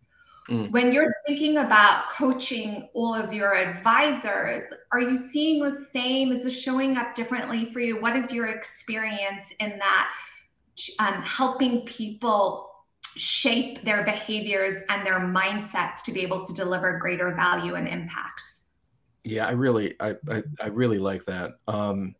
Mm. 0.47 0.69
When 0.69 0.91
you're 0.91 1.15
thinking 1.25 1.57
about 1.57 2.07
coaching 2.09 2.87
all 2.93 3.15
of 3.15 3.33
your 3.33 3.55
advisors, 3.55 4.71
are 4.91 5.01
you 5.01 5.17
seeing 5.17 5.63
the 5.63 5.71
same? 5.71 6.31
Is 6.31 6.43
this 6.43 6.61
showing 6.61 6.97
up 6.97 7.15
differently 7.15 7.65
for 7.65 7.79
you? 7.79 7.99
What 7.99 8.15
is 8.15 8.31
your 8.31 8.49
experience 8.49 9.45
in 9.59 9.79
that 9.79 10.11
um, 10.99 11.23
helping 11.23 11.81
people 11.81 12.70
shape 13.17 13.83
their 13.83 14.03
behaviors 14.03 14.75
and 14.89 15.05
their 15.05 15.19
mindsets 15.19 16.03
to 16.05 16.11
be 16.11 16.21
able 16.21 16.45
to 16.45 16.53
deliver 16.53 16.97
greater 16.97 17.33
value 17.35 17.75
and 17.75 17.87
impact? 17.87 18.41
Yeah, 19.23 19.47
I 19.47 19.51
really, 19.51 19.95
I, 19.99 20.15
I, 20.29 20.43
I 20.61 20.67
really 20.67 20.97
like 20.97 21.25
that. 21.25 21.51
Um, 21.67 22.15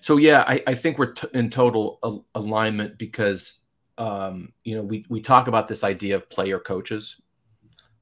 so 0.00 0.16
yeah, 0.16 0.44
I, 0.46 0.62
I 0.66 0.74
think 0.74 0.98
we're 0.98 1.12
t- 1.12 1.28
in 1.34 1.50
total 1.50 1.98
al- 2.04 2.26
alignment 2.34 2.98
because 2.98 3.60
um, 3.98 4.52
you 4.64 4.74
know 4.74 4.82
we 4.82 5.04
we 5.08 5.20
talk 5.20 5.48
about 5.48 5.68
this 5.68 5.84
idea 5.84 6.16
of 6.16 6.28
player 6.28 6.58
coaches 6.58 7.20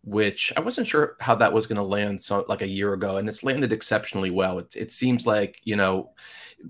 which 0.02 0.52
I 0.56 0.60
wasn't 0.60 0.86
sure 0.86 1.16
how 1.20 1.34
that 1.36 1.52
was 1.52 1.66
going 1.66 1.76
to 1.76 1.82
land 1.82 2.22
so 2.22 2.44
like 2.48 2.62
a 2.62 2.68
year 2.68 2.94
ago, 2.94 3.18
and 3.18 3.28
it's 3.28 3.42
landed 3.42 3.72
exceptionally 3.72 4.30
well. 4.30 4.58
It, 4.58 4.74
it 4.76 4.92
seems 4.92 5.26
like 5.26 5.60
you 5.64 5.76
know 5.76 6.10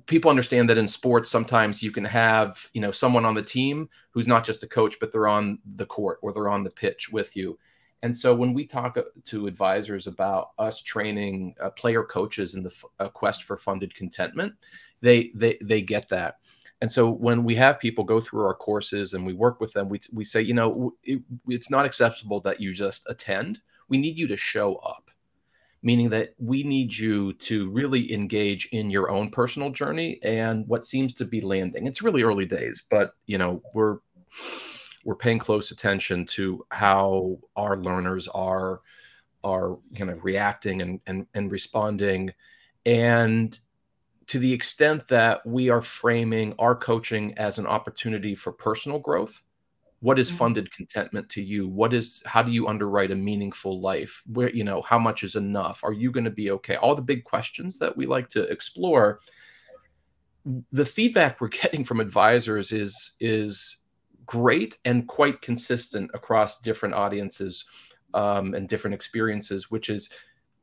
people 0.07 0.31
understand 0.31 0.69
that 0.71 0.79
in 0.79 0.88
sports 0.88 1.31
sometimes 1.31 1.83
you 1.83 1.90
can 1.90 2.05
have 2.05 2.69
you 2.73 2.81
know 2.81 2.90
someone 2.90 3.25
on 3.25 3.35
the 3.35 3.43
team 3.43 3.88
who's 4.11 4.27
not 4.27 4.45
just 4.45 4.62
a 4.62 4.69
coach, 4.69 4.99
but 5.01 5.12
they're 5.12 5.29
on 5.29 5.59
the 5.77 5.87
court 5.87 6.19
or 6.23 6.33
they're 6.33 6.51
on 6.51 6.64
the 6.64 6.71
pitch 6.71 7.11
with 7.12 7.37
you. 7.37 7.59
And 8.03 8.16
so 8.16 8.35
when 8.35 8.55
we 8.55 8.66
talk 8.66 8.97
uh, 8.97 9.03
to 9.27 9.47
advisors 9.47 10.07
about 10.07 10.51
us 10.59 10.83
training 10.83 11.55
uh, 11.61 11.71
player 11.71 12.03
coaches 12.03 12.55
in 12.55 12.62
the 12.62 12.71
f- 12.71 12.85
uh, 12.99 13.09
quest 13.09 13.45
for 13.45 13.57
funded 13.57 13.95
contentment, 13.95 14.55
they 15.01 15.31
they 15.35 15.59
they 15.62 15.83
get 15.83 16.09
that. 16.09 16.37
And 16.81 16.90
so 16.90 17.11
when 17.11 17.45
we 17.45 17.57
have 17.57 17.79
people 17.79 18.05
go 18.05 18.21
through 18.21 18.45
our 18.45 18.55
courses 18.55 19.12
and 19.12 19.27
we 19.27 19.35
work 19.35 19.61
with 19.61 19.73
them, 19.75 19.88
we, 19.88 20.01
we 20.12 20.25
say, 20.25 20.40
you 20.40 20.55
know, 20.55 20.95
it, 21.03 21.21
it's 21.47 21.71
not 21.71 21.85
acceptable 21.85 22.40
that 22.40 22.61
you 22.61 22.73
just 22.73 23.05
attend. 23.07 23.61
We 23.88 23.99
need 23.99 24.19
you 24.19 24.27
to 24.29 24.37
show 24.37 24.77
up 24.77 25.11
meaning 25.83 26.11
that 26.11 26.35
we 26.38 26.62
need 26.62 26.97
you 26.97 27.33
to 27.35 27.71
really 27.71 28.12
engage 28.12 28.66
in 28.66 28.90
your 28.90 29.11
own 29.11 29.31
personal 29.31 29.71
journey 29.71 30.19
and 30.23 30.66
what 30.69 30.85
seems 30.85 31.14
to 31.14 31.25
be 31.25 31.40
landing. 31.40 31.87
It's 31.87 32.03
really 32.03 32.23
early 32.23 32.45
days, 32.45 32.83
but 32.90 33.14
you 33.27 33.38
know, 33.38 33.62
we're 33.75 33.99
we're 35.05 35.16
paying 35.16 35.38
close 35.38 35.71
attention 35.71 36.27
to 36.27 36.64
how 36.71 37.38
our 37.57 37.79
learners 37.79 38.29
are 38.29 38.81
are 39.43 39.79
kind 39.97 40.11
of 40.11 40.25
reacting 40.25 40.83
and 40.83 41.01
and, 41.07 41.27
and 41.35 41.51
responding 41.51 42.33
and 42.85 43.59
to 44.31 44.38
the 44.38 44.53
extent 44.53 45.09
that 45.09 45.45
we 45.45 45.71
are 45.71 45.83
framing 45.83 46.55
our 46.59 46.77
coaching 46.77 47.37
as 47.37 47.59
an 47.59 47.66
opportunity 47.66 48.35
for 48.35 48.53
personal 48.53 48.99
growth 48.99 49.43
what 50.01 50.19
is 50.19 50.29
mm-hmm. 50.29 50.38
funded 50.38 50.73
contentment 50.73 51.29
to 51.31 51.43
you? 51.43 51.69
What 51.69 51.93
is 51.93 52.23
how 52.25 52.43
do 52.43 52.51
you 52.51 52.69
underwrite 52.69 53.11
a 53.11 53.14
meaningful 53.16 53.81
life? 53.81 54.23
Where 54.33 54.51
you 54.51 54.64
know 54.64 54.83
how 54.83 54.99
much 54.99 55.23
is 55.23 55.37
enough? 55.37 55.85
Are 55.85 55.93
you 55.93 56.11
going 56.11 56.25
to 56.25 56.31
be 56.31 56.51
okay? 56.53 56.77
All 56.77 56.95
the 56.95 57.03
big 57.03 57.25
questions 57.25 57.79
that 57.79 57.97
we 57.97 58.07
like 58.07 58.29
to 58.31 58.43
explore. 58.45 59.21
The 60.73 60.87
feedback 60.87 61.40
we're 61.40 61.49
getting 61.62 61.85
from 61.85 62.01
advisors 62.01 62.73
is 62.73 63.12
is 63.21 63.79
great 64.25 64.79
and 64.85 65.07
quite 65.07 65.43
consistent 65.43 66.11
across 66.14 66.61
different 66.61 66.95
audiences 66.95 67.64
um, 68.14 68.55
and 68.55 68.69
different 68.69 68.95
experiences 68.95 69.71
which 69.71 69.88
is 69.88 70.09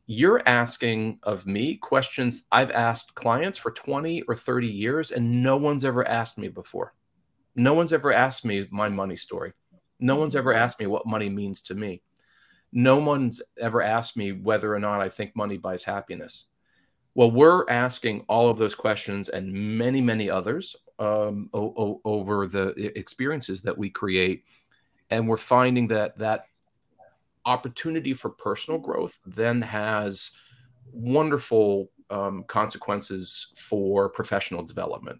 you're 0.07 0.41
asking 0.45 1.19
of 1.23 1.45
me 1.45 1.75
questions 1.75 2.45
I've 2.49 2.71
asked 2.71 3.13
clients 3.13 3.57
for 3.57 3.71
20 3.71 4.21
or 4.23 4.35
30 4.35 4.65
years 4.65 5.11
and 5.11 5.43
no 5.43 5.57
one's 5.57 5.83
ever 5.83 6.07
asked 6.07 6.37
me 6.37 6.47
before. 6.47 6.93
No 7.55 7.73
one's 7.73 7.91
ever 7.91 8.13
asked 8.13 8.45
me 8.45 8.67
my 8.71 8.87
money 8.87 9.17
story. 9.17 9.51
No 9.99 10.15
one's 10.15 10.35
ever 10.35 10.53
mm-hmm. 10.53 10.61
asked 10.61 10.79
me 10.79 10.87
what 10.87 11.05
money 11.05 11.27
means 11.27 11.61
to 11.63 11.75
me. 11.75 12.01
No 12.71 12.97
one's 12.97 13.41
ever 13.59 13.81
asked 13.81 14.15
me 14.15 14.31
whether 14.31 14.73
or 14.73 14.79
not 14.79 15.01
I 15.01 15.09
think 15.09 15.35
money 15.35 15.57
buys 15.57 15.83
happiness. 15.83 16.45
Well, 17.13 17.31
we're 17.31 17.67
asking 17.69 18.25
all 18.29 18.49
of 18.49 18.57
those 18.57 18.75
questions 18.75 19.27
and 19.27 19.51
many, 19.51 19.99
many 20.01 20.29
others 20.29 20.75
um, 20.99 21.49
o- 21.53 21.73
o- 21.75 22.01
over 22.05 22.47
the 22.47 22.69
experiences 22.97 23.61
that 23.63 23.77
we 23.77 23.89
create. 23.89 24.45
And 25.09 25.27
we're 25.27 25.37
finding 25.37 25.87
that 25.87 26.17
that 26.19 26.45
opportunity 27.47 28.13
for 28.13 28.29
personal 28.29 28.79
growth 28.79 29.19
then 29.25 29.61
has 29.61 30.31
wonderful 30.91 31.89
um, 32.09 32.43
consequences 32.47 33.53
for 33.55 34.09
professional 34.09 34.63
development 34.63 35.19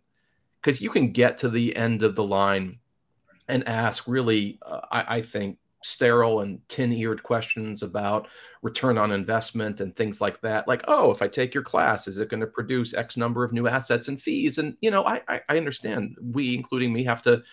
because 0.62 0.82
you 0.82 0.90
can 0.90 1.12
get 1.12 1.38
to 1.40 1.50
the 1.50 1.76
end 1.76 2.04
of 2.04 2.16
the 2.16 2.26
line 2.26 2.80
and 3.48 3.68
ask 3.68 4.08
really, 4.08 4.60
uh, 4.66 4.82
I, 4.92 5.18
I, 5.18 5.22
think, 5.22 5.58
sterile 5.84 6.42
and 6.42 6.60
tin 6.68 6.92
eared 6.92 7.24
questions 7.24 7.84
about 7.84 8.28
return 8.62 8.98
on 8.98 9.12
investment 9.12 9.80
and 9.80 9.96
things 9.96 10.20
like 10.20 10.42
that. 10.42 10.68
Like, 10.68 10.84
oh, 10.88 11.12
if 11.12 11.22
I 11.22 11.28
take 11.28 11.54
your 11.54 11.64
class, 11.64 12.08
is 12.08 12.20
it 12.20 12.30
going 12.30 12.42
to 12.42 12.48
produce 12.48 12.94
X 12.94 13.16
number 13.16 13.44
of 13.44 13.54
new 13.54 13.68
assets 13.68 14.10
and 14.10 14.20
fees? 14.20 14.58
And 14.58 14.76
you 14.82 14.92
know, 14.92 15.06
I, 15.06 15.22
I, 15.30 15.42
I 15.48 15.58
understand 15.58 16.18
we, 16.22 16.56
including 16.56 16.92
me, 16.92 17.04
have 17.06 17.22
to 17.24 17.44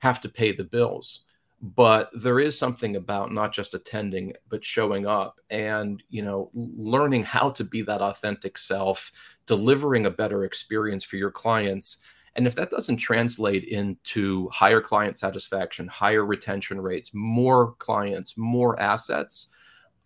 have 0.00 0.20
to 0.20 0.28
pay 0.28 0.52
the 0.52 0.64
bills 0.64 1.22
but 1.60 2.08
there 2.14 2.38
is 2.38 2.58
something 2.58 2.96
about 2.96 3.32
not 3.32 3.52
just 3.52 3.74
attending 3.74 4.32
but 4.48 4.64
showing 4.64 5.06
up 5.06 5.40
and 5.50 6.02
you 6.08 6.22
know 6.22 6.50
learning 6.54 7.24
how 7.24 7.50
to 7.50 7.64
be 7.64 7.82
that 7.82 8.00
authentic 8.00 8.56
self 8.56 9.10
delivering 9.46 10.06
a 10.06 10.10
better 10.10 10.44
experience 10.44 11.04
for 11.04 11.16
your 11.16 11.30
clients. 11.30 11.98
And 12.36 12.46
if 12.46 12.54
that 12.54 12.70
doesn't 12.70 12.98
translate 12.98 13.64
into 13.64 14.48
higher 14.50 14.80
client 14.80 15.18
satisfaction 15.18 15.88
higher 15.88 16.24
retention 16.24 16.80
rates 16.80 17.10
more 17.12 17.72
clients 17.78 18.36
more 18.36 18.78
assets 18.80 19.50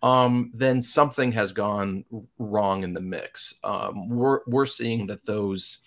um, 0.03 0.51
then 0.53 0.81
something 0.81 1.31
has 1.31 1.53
gone 1.53 2.03
wrong 2.37 2.83
in 2.83 2.93
the 2.93 2.99
mix. 2.99 3.53
Um, 3.63 4.09
we're, 4.09 4.41
we're 4.45 4.65
seeing 4.65 5.07
that 5.07 5.25
those 5.25 5.77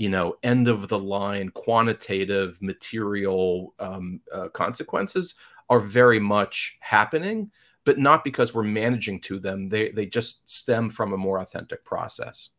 you 0.00 0.08
know 0.08 0.36
end 0.42 0.66
of 0.66 0.88
the 0.88 0.98
line 0.98 1.50
quantitative 1.50 2.60
material 2.60 3.74
um, 3.78 4.20
uh, 4.32 4.48
consequences 4.48 5.34
are 5.68 5.80
very 5.80 6.18
much 6.18 6.78
happening 6.80 7.50
but 7.84 7.98
not 7.98 8.24
because 8.24 8.54
we're 8.54 8.62
managing 8.62 9.20
to 9.20 9.38
them. 9.38 9.68
They 9.68 9.90
they 9.90 10.06
just 10.06 10.48
stem 10.48 10.90
from 10.90 11.12
a 11.12 11.16
more 11.16 11.38
authentic 11.38 11.84
process. 11.84 12.50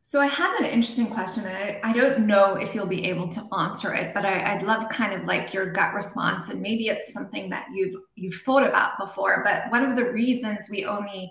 So 0.00 0.22
i 0.22 0.26
have 0.26 0.58
an 0.58 0.64
interesting 0.64 1.08
question 1.08 1.44
and 1.44 1.54
I, 1.54 1.80
I 1.82 1.92
don't 1.92 2.26
know 2.26 2.54
if 2.54 2.74
you'll 2.74 2.86
be 2.86 3.04
able 3.04 3.28
to 3.28 3.46
answer 3.54 3.92
it 3.92 4.14
but 4.14 4.24
I, 4.24 4.54
i'd 4.54 4.62
love 4.62 4.88
kind 4.88 5.12
of 5.12 5.26
like 5.26 5.52
your 5.52 5.70
gut 5.70 5.92
response 5.92 6.48
and 6.48 6.62
maybe 6.62 6.88
it's 6.88 7.12
something 7.12 7.50
that 7.50 7.66
you've 7.74 7.94
you've 8.14 8.40
thought 8.40 8.66
about 8.66 8.96
before 8.98 9.42
but 9.44 9.70
one 9.70 9.84
of 9.84 9.96
the 9.96 10.10
reasons 10.10 10.60
we 10.70 10.86
only 10.86 11.30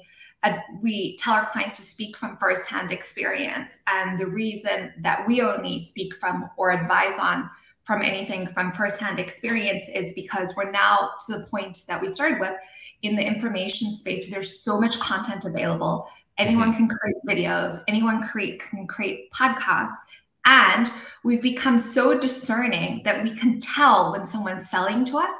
we 0.81 1.17
tell 1.17 1.33
our 1.33 1.45
clients 1.45 1.77
to 1.77 1.81
speak 1.81 2.15
from 2.15 2.37
firsthand 2.37 2.91
experience. 2.91 3.79
And 3.87 4.19
the 4.19 4.27
reason 4.27 4.93
that 4.99 5.27
we 5.27 5.41
only 5.41 5.79
speak 5.79 6.15
from 6.17 6.49
or 6.57 6.71
advise 6.71 7.19
on 7.19 7.49
from 7.83 8.01
anything 8.01 8.47
from 8.47 8.73
firsthand 8.73 9.19
experience 9.19 9.85
is 9.93 10.11
because 10.13 10.53
we're 10.55 10.69
now 10.69 11.11
to 11.25 11.37
the 11.37 11.45
point 11.45 11.83
that 11.87 12.01
we 12.01 12.11
started 12.11 12.39
with 12.39 12.53
in 13.01 13.15
the 13.15 13.25
information 13.25 13.95
space. 13.95 14.29
There's 14.29 14.61
so 14.61 14.79
much 14.79 14.99
content 14.99 15.45
available. 15.45 16.09
Anyone 16.37 16.73
mm-hmm. 16.73 16.87
can 16.87 16.97
create 16.97 17.15
videos, 17.25 17.81
anyone 17.87 18.27
create 18.27 18.59
can 18.59 18.85
create 18.87 19.31
podcasts. 19.31 19.99
And 20.47 20.91
we've 21.23 21.41
become 21.41 21.77
so 21.77 22.17
discerning 22.17 23.01
that 23.03 23.21
we 23.21 23.35
can 23.35 23.59
tell 23.59 24.11
when 24.13 24.25
someone's 24.25 24.69
selling 24.69 25.05
to 25.05 25.17
us 25.17 25.35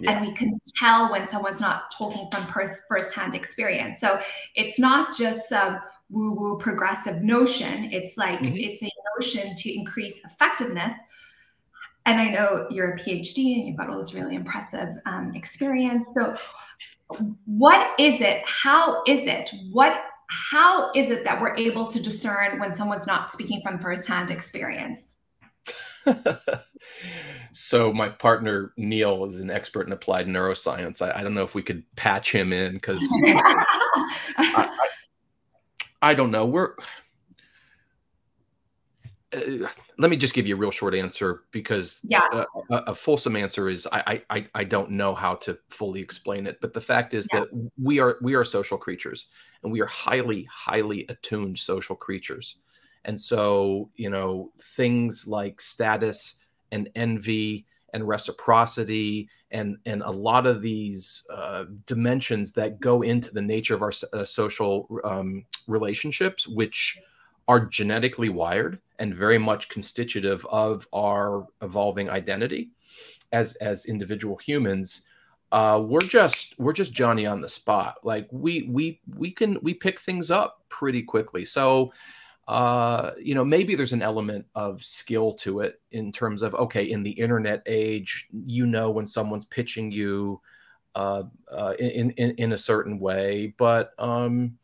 yeah. 0.00 0.10
and 0.10 0.26
we 0.26 0.34
can 0.34 0.60
tell 0.76 1.10
when 1.10 1.26
someone's 1.26 1.60
not 1.60 1.90
talking 1.96 2.28
from 2.30 2.46
pers- 2.46 2.82
firsthand 2.88 3.34
experience. 3.34 4.00
So 4.00 4.20
it's 4.54 4.78
not 4.78 5.16
just 5.16 5.48
some 5.48 5.78
woo 6.10 6.34
woo 6.34 6.58
progressive 6.58 7.22
notion, 7.22 7.90
it's 7.92 8.16
like 8.16 8.40
mm-hmm. 8.40 8.56
it's 8.56 8.82
a 8.82 8.90
notion 9.16 9.54
to 9.54 9.74
increase 9.74 10.20
effectiveness. 10.24 10.98
And 12.06 12.18
I 12.20 12.30
know 12.30 12.66
you're 12.70 12.92
a 12.92 12.98
PhD 12.98 13.58
and 13.58 13.68
you've 13.68 13.76
got 13.76 13.90
all 13.90 13.98
this 13.98 14.14
really 14.14 14.34
impressive 14.34 14.88
um, 15.04 15.32
experience. 15.34 16.14
So, 16.14 16.34
what 17.44 17.98
is 18.00 18.20
it? 18.20 18.42
How 18.46 19.02
is 19.06 19.26
it? 19.26 19.50
What 19.70 20.00
how 20.28 20.92
is 20.94 21.10
it 21.10 21.24
that 21.24 21.40
we're 21.40 21.56
able 21.56 21.86
to 21.88 22.00
discern 22.00 22.58
when 22.58 22.74
someone's 22.74 23.06
not 23.06 23.30
speaking 23.30 23.60
from 23.62 23.78
firsthand 23.78 24.30
experience? 24.30 25.14
so 27.52 27.92
my 27.92 28.08
partner 28.08 28.72
Neil 28.76 29.24
is 29.24 29.40
an 29.40 29.50
expert 29.50 29.86
in 29.86 29.92
applied 29.92 30.26
neuroscience. 30.26 31.02
I, 31.02 31.18
I 31.18 31.22
don't 31.22 31.34
know 31.34 31.42
if 31.42 31.54
we 31.54 31.62
could 31.62 31.82
patch 31.96 32.32
him 32.32 32.52
in 32.52 32.74
because 32.74 33.00
I, 33.26 33.54
I, 34.38 34.70
I, 36.02 36.14
don't 36.14 36.30
know. 36.30 36.46
We're 36.46 36.74
uh, 39.36 39.68
let 39.98 40.10
me 40.10 40.16
just 40.16 40.34
give 40.34 40.46
you 40.46 40.54
a 40.54 40.58
real 40.58 40.70
short 40.70 40.94
answer 40.94 41.42
because 41.50 42.00
yeah. 42.02 42.26
a, 42.32 42.46
a, 42.70 42.76
a 42.88 42.94
fulsome 42.94 43.36
answer 43.36 43.68
is 43.68 43.86
I, 43.92 44.22
I 44.30 44.46
I 44.54 44.64
don't 44.64 44.90
know 44.90 45.14
how 45.14 45.34
to 45.36 45.58
fully 45.68 46.00
explain 46.00 46.46
it. 46.46 46.58
But 46.60 46.72
the 46.72 46.80
fact 46.80 47.12
is 47.12 47.28
yeah. 47.32 47.40
that 47.40 47.70
we 47.82 47.98
are 47.98 48.16
we 48.22 48.34
are 48.34 48.44
social 48.44 48.78
creatures 48.78 49.26
and 49.62 49.72
we 49.72 49.80
are 49.80 49.86
highly 49.86 50.44
highly 50.50 51.04
attuned 51.08 51.58
social 51.58 51.96
creatures. 51.96 52.56
And 53.04 53.20
so, 53.20 53.90
you 53.96 54.10
know, 54.10 54.52
things 54.60 55.26
like 55.26 55.60
status 55.60 56.34
and 56.72 56.88
envy 56.94 57.66
and 57.92 58.06
reciprocity 58.06 59.28
and 59.50 59.76
and 59.86 60.02
a 60.02 60.10
lot 60.10 60.46
of 60.46 60.62
these 60.62 61.22
uh, 61.30 61.64
dimensions 61.86 62.52
that 62.52 62.80
go 62.80 63.02
into 63.02 63.32
the 63.32 63.42
nature 63.42 63.74
of 63.74 63.82
our 63.82 63.92
uh, 64.12 64.24
social 64.24 64.88
um, 65.04 65.44
relationships, 65.66 66.48
which 66.48 66.98
are 67.48 67.60
genetically 67.60 68.28
wired 68.28 68.78
and 69.00 69.14
very 69.14 69.38
much 69.38 69.68
constitutive 69.68 70.46
of 70.46 70.86
our 70.92 71.46
evolving 71.62 72.08
identity 72.08 72.70
as 73.32 73.56
as 73.56 73.86
individual 73.86 74.36
humans 74.36 75.04
uh, 75.50 75.82
we're 75.82 76.00
just 76.00 76.58
we're 76.58 76.72
just 76.72 76.92
johnny 76.92 77.24
on 77.24 77.40
the 77.40 77.48
spot. 77.48 77.96
Like 78.02 78.28
we 78.30 78.64
we 78.64 79.00
we 79.16 79.30
can 79.30 79.58
we 79.62 79.72
pick 79.72 79.98
things 79.98 80.30
up 80.30 80.62
pretty 80.68 81.02
quickly. 81.02 81.44
So 81.44 81.92
uh, 82.48 83.12
you 83.20 83.34
know, 83.34 83.44
maybe 83.44 83.74
there's 83.74 83.92
an 83.92 84.02
element 84.02 84.46
of 84.54 84.82
skill 84.82 85.34
to 85.34 85.60
it 85.60 85.80
in 85.92 86.10
terms 86.12 86.42
of 86.42 86.54
okay, 86.54 86.90
in 86.90 87.02
the 87.02 87.10
internet 87.10 87.62
age, 87.66 88.28
you 88.46 88.66
know 88.66 88.90
when 88.90 89.06
someone's 89.06 89.44
pitching 89.44 89.90
you 89.90 90.40
uh, 90.94 91.24
uh, 91.50 91.74
in, 91.78 92.10
in 92.12 92.30
in 92.32 92.52
a 92.52 92.58
certain 92.58 92.98
way, 92.98 93.54
but 93.58 93.92
um, 93.98 94.56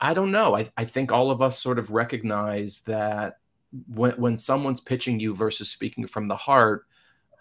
I 0.00 0.14
don't 0.14 0.30
know. 0.30 0.56
I, 0.56 0.66
I 0.76 0.84
think 0.84 1.12
all 1.12 1.30
of 1.30 1.42
us 1.42 1.60
sort 1.60 1.78
of 1.78 1.90
recognize 1.90 2.80
that 2.82 3.38
when 3.86 4.12
when 4.12 4.36
someone's 4.36 4.80
pitching 4.80 5.20
you 5.20 5.34
versus 5.34 5.68
speaking 5.68 6.06
from 6.06 6.28
the 6.28 6.36
heart, 6.36 6.86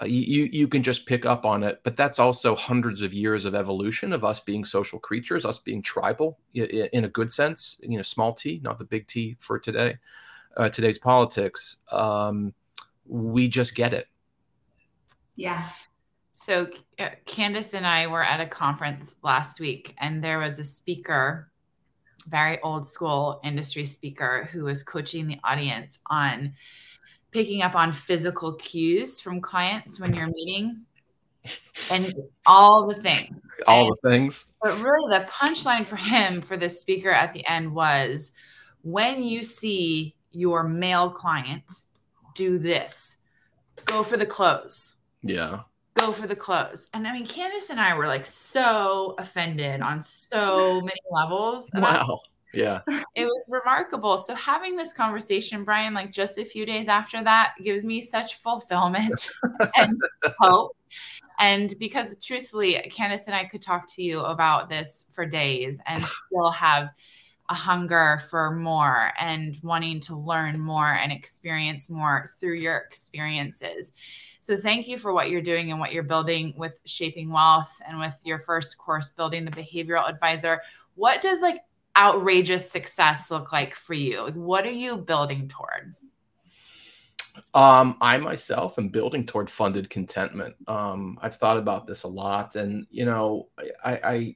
uh, 0.02 0.06
you 0.06 0.50
you 0.52 0.68
can 0.68 0.84
just 0.84 1.06
pick 1.06 1.26
up 1.26 1.46
on 1.46 1.64
it. 1.64 1.82
But 1.84 1.96
that's 1.96 2.20
also 2.20 2.56
hundreds 2.56 3.02
of 3.02 3.14
years 3.14 3.46
of 3.46 3.56
evolution 3.56 4.12
of 4.14 4.26
us 4.26 4.40
being 4.40 4.66
social 4.66 5.00
creatures 5.00 5.46
us 5.46 5.60
being 5.60 5.82
tribal 5.82 6.40
in 6.54 7.06
a 7.06 7.10
good 7.10 7.32
sense 7.32 7.80
you 7.84 7.98
know 7.98 8.04
small 8.04 8.34
t 8.34 8.60
not 8.64 8.78
the 8.78 8.84
big 8.84 9.08
t 9.08 9.38
for 9.40 9.60
today 9.60 9.98
uh, 10.58 10.70
today's 10.70 10.98
politics. 10.98 11.78
Um, 11.92 12.54
we 13.06 13.48
just 13.48 13.76
get 13.76 13.94
it. 13.94 14.08
Yeah. 15.36 15.70
So, 16.34 16.68
uh, 17.00 17.10
Candace 17.26 17.74
and 17.74 17.86
I 17.86 18.08
were 18.08 18.24
at 18.24 18.42
a 18.42 18.48
conference 18.48 19.16
last 19.24 19.60
week, 19.60 19.96
and 20.00 20.24
there 20.24 20.40
was 20.40 20.60
a 20.60 20.64
speaker, 20.64 21.52
very 22.28 22.60
old 22.62 22.86
school 22.86 23.40
industry 23.44 23.86
speaker, 23.86 24.50
who 24.52 24.66
was 24.66 24.84
coaching 24.84 25.28
the 25.28 25.40
audience 25.44 26.00
on 26.08 26.54
picking 27.32 27.62
up 27.62 27.76
on 27.76 27.92
physical 27.92 28.54
cues 28.56 29.20
from 29.20 29.42
clients 29.42 30.00
when 30.00 30.14
you're 30.14 30.28
meeting 30.28 30.82
and 31.92 32.14
all 32.46 32.88
the 32.88 33.02
things. 33.02 33.36
All 33.66 33.88
the 33.88 34.10
things. 34.10 34.46
But 34.62 34.80
really, 34.84 35.18
the 35.18 35.26
punchline 35.26 35.88
for 35.88 35.96
him, 35.96 36.42
for 36.42 36.58
this 36.58 36.80
speaker 36.80 37.10
at 37.10 37.34
the 37.34 37.46
end, 37.48 37.74
was 37.74 38.32
when 38.84 39.24
you 39.24 39.42
see 39.42 40.16
your 40.32 40.64
male 40.64 41.10
client 41.10 41.64
do 42.36 42.60
this, 42.60 43.18
go 43.86 44.04
for 44.04 44.16
the 44.16 44.28
close. 44.28 44.94
Yeah. 45.24 45.62
Go 45.98 46.12
for 46.12 46.28
the 46.28 46.36
clothes. 46.36 46.88
And 46.94 47.08
I 47.08 47.14
mean, 47.14 47.26
Candace 47.26 47.70
and 47.70 47.80
I 47.80 47.98
were 47.98 48.08
like 48.08 48.26
so 48.26 49.16
offended 49.18 49.82
on 49.82 50.02
so 50.02 50.82
many 50.84 51.00
levels. 51.12 51.70
Wow. 51.74 52.22
Yeah. 52.54 52.82
It 53.16 53.26
was 53.26 53.44
remarkable. 53.50 54.18
So 54.18 54.34
having 54.34 54.76
this 54.78 54.94
conversation, 54.94 55.64
Brian, 55.64 55.94
like 55.94 56.12
just 56.12 56.38
a 56.38 56.46
few 56.46 56.66
days 56.66 56.88
after 56.88 57.24
that, 57.24 57.54
gives 57.64 57.84
me 57.84 58.02
such 58.02 58.36
fulfillment 58.36 59.30
and 59.78 60.00
hope. 60.40 60.76
And 61.40 61.78
because 61.80 62.16
truthfully, 62.24 62.76
Candace 62.94 63.28
and 63.28 63.36
I 63.36 63.46
could 63.46 63.62
talk 63.62 63.86
to 63.96 64.04
you 64.04 64.22
about 64.22 64.70
this 64.70 65.06
for 65.12 65.26
days 65.26 65.80
and 65.86 66.04
still 66.28 66.52
have 66.52 66.90
a 67.50 67.54
hunger 67.54 68.22
for 68.30 68.52
more 68.52 69.12
and 69.20 69.58
wanting 69.64 70.00
to 70.02 70.16
learn 70.16 70.60
more 70.60 70.94
and 70.94 71.12
experience 71.12 71.90
more 71.90 72.30
through 72.40 72.56
your 72.56 72.78
experiences. 72.78 73.94
So 74.42 74.58
thank 74.58 74.88
you 74.88 74.98
for 74.98 75.14
what 75.14 75.30
you're 75.30 75.42
doing 75.42 75.72
and 75.72 75.80
what 75.80 75.94
you're 75.94 76.04
building 76.04 76.54
with 76.58 76.80
Shaping 76.86 77.32
Wealth 77.32 77.82
and 77.88 78.00
with 78.00 78.18
your 78.26 78.40
first 78.40 78.78
course 78.78 79.12
building 79.12 79.46
the 79.46 79.52
behavioral 79.52 80.10
advisor. 80.10 80.62
What 80.96 81.22
does 81.22 81.42
like 81.42 81.62
outrageous 81.96 82.70
success 82.70 83.32
look 83.32 83.52
like 83.52 83.76
for 83.76 83.94
you? 83.94 84.22
Like 84.22 84.36
what 84.36 84.66
are 84.66 84.72
you 84.72 84.98
building 84.98 85.48
toward? 85.48 85.96
Um, 87.54 87.98
I 88.02 88.18
myself 88.18 88.78
am 88.78 88.90
building 88.90 89.26
toward 89.26 89.50
funded 89.50 89.90
contentment. 89.90 90.56
Um, 90.68 91.18
I've 91.22 91.36
thought 91.36 91.58
about 91.58 91.88
this 91.88 92.04
a 92.04 92.08
lot, 92.08 92.56
and 92.56 92.88
you 92.90 93.06
know, 93.06 93.50
I, 93.84 94.00
I, 94.04 94.36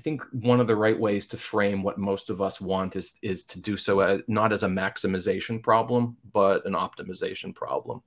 I 0.00 0.02
think 0.02 0.22
one 0.32 0.60
of 0.60 0.66
the 0.66 0.76
right 0.76 0.98
ways 0.98 1.26
to 1.26 1.36
frame 1.36 1.82
what 1.82 1.98
most 1.98 2.30
of 2.30 2.40
us 2.40 2.58
want 2.58 2.96
is 2.96 3.12
is 3.20 3.44
to 3.44 3.60
do 3.60 3.76
so 3.76 4.00
as, 4.00 4.22
not 4.28 4.50
as 4.50 4.62
a 4.62 4.66
maximization 4.66 5.62
problem, 5.62 6.16
but 6.32 6.64
an 6.64 6.72
optimization 6.72 7.54
problem. 7.54 8.00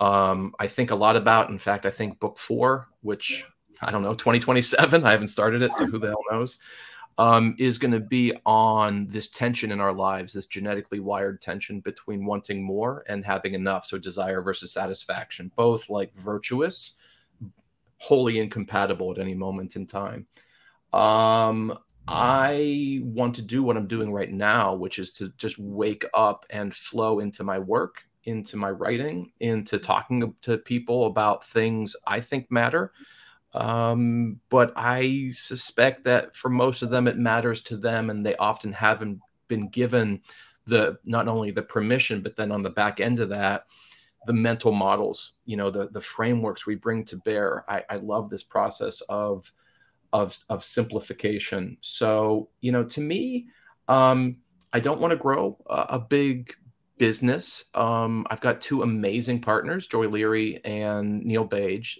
Um, 0.00 0.54
I 0.58 0.66
think 0.66 0.90
a 0.90 0.94
lot 0.94 1.16
about. 1.16 1.48
In 1.48 1.58
fact, 1.58 1.86
I 1.86 1.90
think 1.90 2.20
book 2.20 2.36
four, 2.36 2.88
which 3.00 3.46
I 3.80 3.90
don't 3.90 4.02
know, 4.02 4.12
2027. 4.12 5.02
I 5.02 5.10
haven't 5.10 5.28
started 5.28 5.62
it, 5.62 5.74
so 5.74 5.86
who 5.86 5.98
the 5.98 6.08
hell 6.08 6.22
knows 6.30 6.58
um, 7.16 7.56
is 7.58 7.78
going 7.78 7.92
to 7.92 8.00
be 8.00 8.34
on 8.44 9.06
this 9.08 9.28
tension 9.28 9.72
in 9.72 9.80
our 9.80 9.94
lives, 9.94 10.34
this 10.34 10.44
genetically 10.44 11.00
wired 11.00 11.40
tension 11.40 11.80
between 11.80 12.26
wanting 12.26 12.62
more 12.62 13.02
and 13.08 13.24
having 13.24 13.54
enough. 13.54 13.86
So, 13.86 13.96
desire 13.96 14.42
versus 14.42 14.72
satisfaction, 14.72 15.50
both 15.56 15.88
like 15.88 16.14
virtuous, 16.14 16.96
wholly 17.96 18.40
incompatible 18.40 19.10
at 19.10 19.18
any 19.18 19.32
moment 19.32 19.74
in 19.74 19.86
time. 19.86 20.26
Um, 20.94 21.78
I 22.06 23.00
want 23.02 23.34
to 23.36 23.42
do 23.42 23.62
what 23.62 23.76
I'm 23.76 23.88
doing 23.88 24.12
right 24.12 24.30
now, 24.30 24.74
which 24.74 24.98
is 24.98 25.10
to 25.12 25.30
just 25.36 25.58
wake 25.58 26.04
up 26.14 26.44
and 26.50 26.74
flow 26.74 27.20
into 27.20 27.42
my 27.42 27.58
work, 27.58 28.02
into 28.24 28.56
my 28.56 28.70
writing, 28.70 29.32
into 29.40 29.78
talking 29.78 30.34
to 30.42 30.58
people 30.58 31.06
about 31.06 31.44
things 31.44 31.96
I 32.06 32.20
think 32.20 32.50
matter 32.50 32.92
um, 33.54 34.40
but 34.50 34.72
I 34.76 35.30
suspect 35.32 36.04
that 36.04 36.34
for 36.34 36.48
most 36.48 36.82
of 36.82 36.90
them, 36.90 37.06
it 37.06 37.16
matters 37.16 37.60
to 37.62 37.76
them, 37.76 38.10
and 38.10 38.26
they 38.26 38.36
often 38.36 38.72
haven't 38.72 39.20
been 39.46 39.68
given 39.68 40.22
the 40.66 40.98
not 41.04 41.28
only 41.28 41.50
the 41.50 41.62
permission, 41.62 42.20
but 42.20 42.36
then 42.36 42.50
on 42.50 42.62
the 42.62 42.70
back 42.70 43.00
end 43.00 43.20
of 43.20 43.28
that, 43.28 43.66
the 44.26 44.32
mental 44.32 44.72
models, 44.72 45.34
you 45.44 45.56
know, 45.56 45.70
the 45.70 45.88
the 45.90 46.00
frameworks 46.00 46.66
we 46.66 46.74
bring 46.74 47.04
to 47.04 47.16
bear. 47.16 47.64
I, 47.68 47.84
I 47.88 47.96
love 47.96 48.28
this 48.28 48.42
process 48.42 49.00
of 49.08 49.52
of 50.14 50.42
of 50.48 50.64
simplification. 50.64 51.76
So, 51.82 52.48
you 52.62 52.72
know, 52.72 52.84
to 52.84 53.02
me, 53.02 53.48
um, 53.88 54.38
I 54.72 54.80
don't 54.80 55.00
want 55.00 55.10
to 55.10 55.16
grow 55.16 55.58
a, 55.68 55.86
a 55.90 55.98
big 55.98 56.54
business. 56.96 57.66
Um, 57.74 58.26
I've 58.30 58.40
got 58.40 58.62
two 58.62 58.82
amazing 58.82 59.42
partners, 59.42 59.86
Joy 59.86 60.08
Lere 60.08 60.58
and 60.64 61.22
Neil 61.22 61.44
Bage 61.44 61.98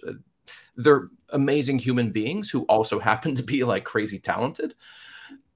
they're 0.77 1.07
amazing 1.29 1.79
human 1.79 2.11
beings 2.11 2.49
who 2.49 2.63
also 2.63 2.99
happen 3.11 3.35
to 3.35 3.43
be 3.43 3.63
like 3.63 3.83
crazy 3.83 4.19
talented. 4.19 4.75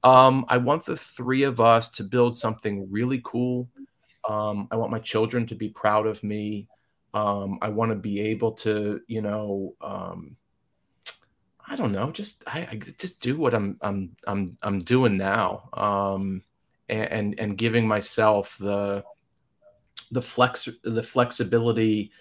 Um, 0.04 0.46
I 0.48 0.58
want 0.58 0.86
the 0.86 0.96
three 0.96 1.44
of 1.44 1.60
us 1.60 1.90
to 1.92 2.04
build 2.04 2.36
something 2.36 2.90
really 2.90 3.22
cool. 3.24 3.70
Um, 4.28 4.68
I 4.72 4.78
want 4.78 4.92
my 4.92 5.00
children 5.00 5.46
to 5.48 5.56
be 5.56 5.70
proud 5.70 6.08
of 6.08 6.24
me. 6.24 6.68
Um, 7.14 7.58
I 7.62 7.70
want 7.70 7.92
to 7.92 7.96
be 7.96 8.22
able 8.22 8.54
to, 8.54 9.02
you 9.08 9.22
know, 9.22 9.76
um, 9.82 10.38
I 11.70 11.76
don't 11.76 11.92
know, 11.92 12.12
just 12.12 12.44
I, 12.48 12.68
I, 12.72 12.80
just 12.98 13.22
do 13.22 13.38
what 13.38 13.54
I'm 13.54 13.78
I'm 13.82 14.16
I'm 14.26 14.58
I'm 14.64 14.80
doing 14.80 15.18
now, 15.18 15.70
um, 15.74 16.42
and, 16.90 17.12
and 17.12 17.40
and 17.40 17.58
giving 17.58 17.88
myself 17.88 18.58
the 18.58 19.04
the 20.12 20.22
flex 20.22 20.68
the 20.84 21.04
flexibility 21.04 22.12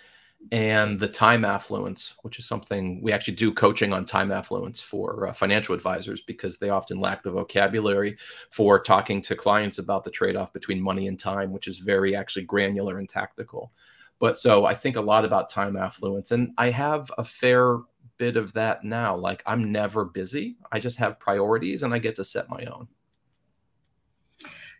and 0.52 1.00
the 1.00 1.08
time 1.08 1.44
affluence, 1.44 2.14
which 2.22 2.38
is 2.38 2.46
something 2.46 3.02
we 3.02 3.10
actually 3.10 3.34
do 3.34 3.52
coaching 3.52 3.92
on 3.92 4.04
time 4.04 4.30
affluence 4.30 4.80
for 4.80 5.28
uh, 5.28 5.32
financial 5.32 5.74
advisors 5.74 6.20
because 6.20 6.58
they 6.58 6.68
often 6.68 7.00
lack 7.00 7.22
the 7.22 7.30
vocabulary 7.30 8.16
for 8.50 8.78
talking 8.78 9.20
to 9.22 9.34
clients 9.34 9.78
about 9.78 10.04
the 10.04 10.10
trade 10.10 10.36
off 10.36 10.52
between 10.52 10.80
money 10.80 11.08
and 11.08 11.18
time, 11.18 11.52
which 11.52 11.66
is 11.66 11.78
very 11.78 12.14
actually 12.14 12.44
granular 12.44 12.98
and 12.98 13.08
tactical. 13.08 13.72
But 14.20 14.36
so 14.36 14.64
I 14.64 14.74
think 14.74 14.96
a 14.96 15.00
lot 15.00 15.24
about 15.24 15.48
time 15.48 15.76
affluence, 15.76 16.32
and 16.32 16.52
I 16.58 16.70
have 16.70 17.10
a 17.18 17.24
fair 17.24 17.78
bit 18.18 18.36
of 18.36 18.52
that 18.54 18.84
now. 18.84 19.16
Like 19.16 19.42
I'm 19.46 19.72
never 19.72 20.04
busy, 20.04 20.56
I 20.70 20.80
just 20.80 20.98
have 20.98 21.18
priorities 21.18 21.82
and 21.82 21.94
I 21.94 21.98
get 21.98 22.16
to 22.16 22.24
set 22.24 22.48
my 22.48 22.64
own. 22.64 22.88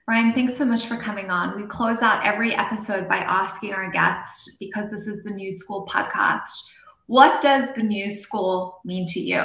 Brian, 0.07 0.33
thanks 0.33 0.57
so 0.57 0.65
much 0.65 0.87
for 0.87 0.97
coming 0.97 1.31
on. 1.31 1.55
We 1.55 1.67
close 1.67 2.01
out 2.01 2.25
every 2.25 2.55
episode 2.55 3.09
by 3.09 3.19
asking 3.19 3.75
our 3.75 3.91
guests, 3.91 4.57
because 4.59 4.91
this 4.91 5.07
is 5.07 5.23
the 5.23 5.31
New 5.31 5.53
School 5.53 5.87
podcast, 5.87 6.49
what 7.09 7.43
does 7.43 7.75
the 7.75 7.83
New 7.83 8.11
School 8.11 8.81
mean 8.87 9.07
to 9.09 9.21
you? 9.21 9.45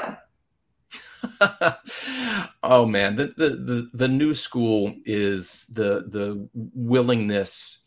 oh 2.64 2.86
man, 2.86 3.16
the, 3.16 3.34
the, 3.38 3.50
the 3.50 3.90
the 3.94 4.08
new 4.08 4.34
school 4.34 4.94
is 5.06 5.66
the 5.74 6.06
the 6.08 6.48
willingness 6.54 7.80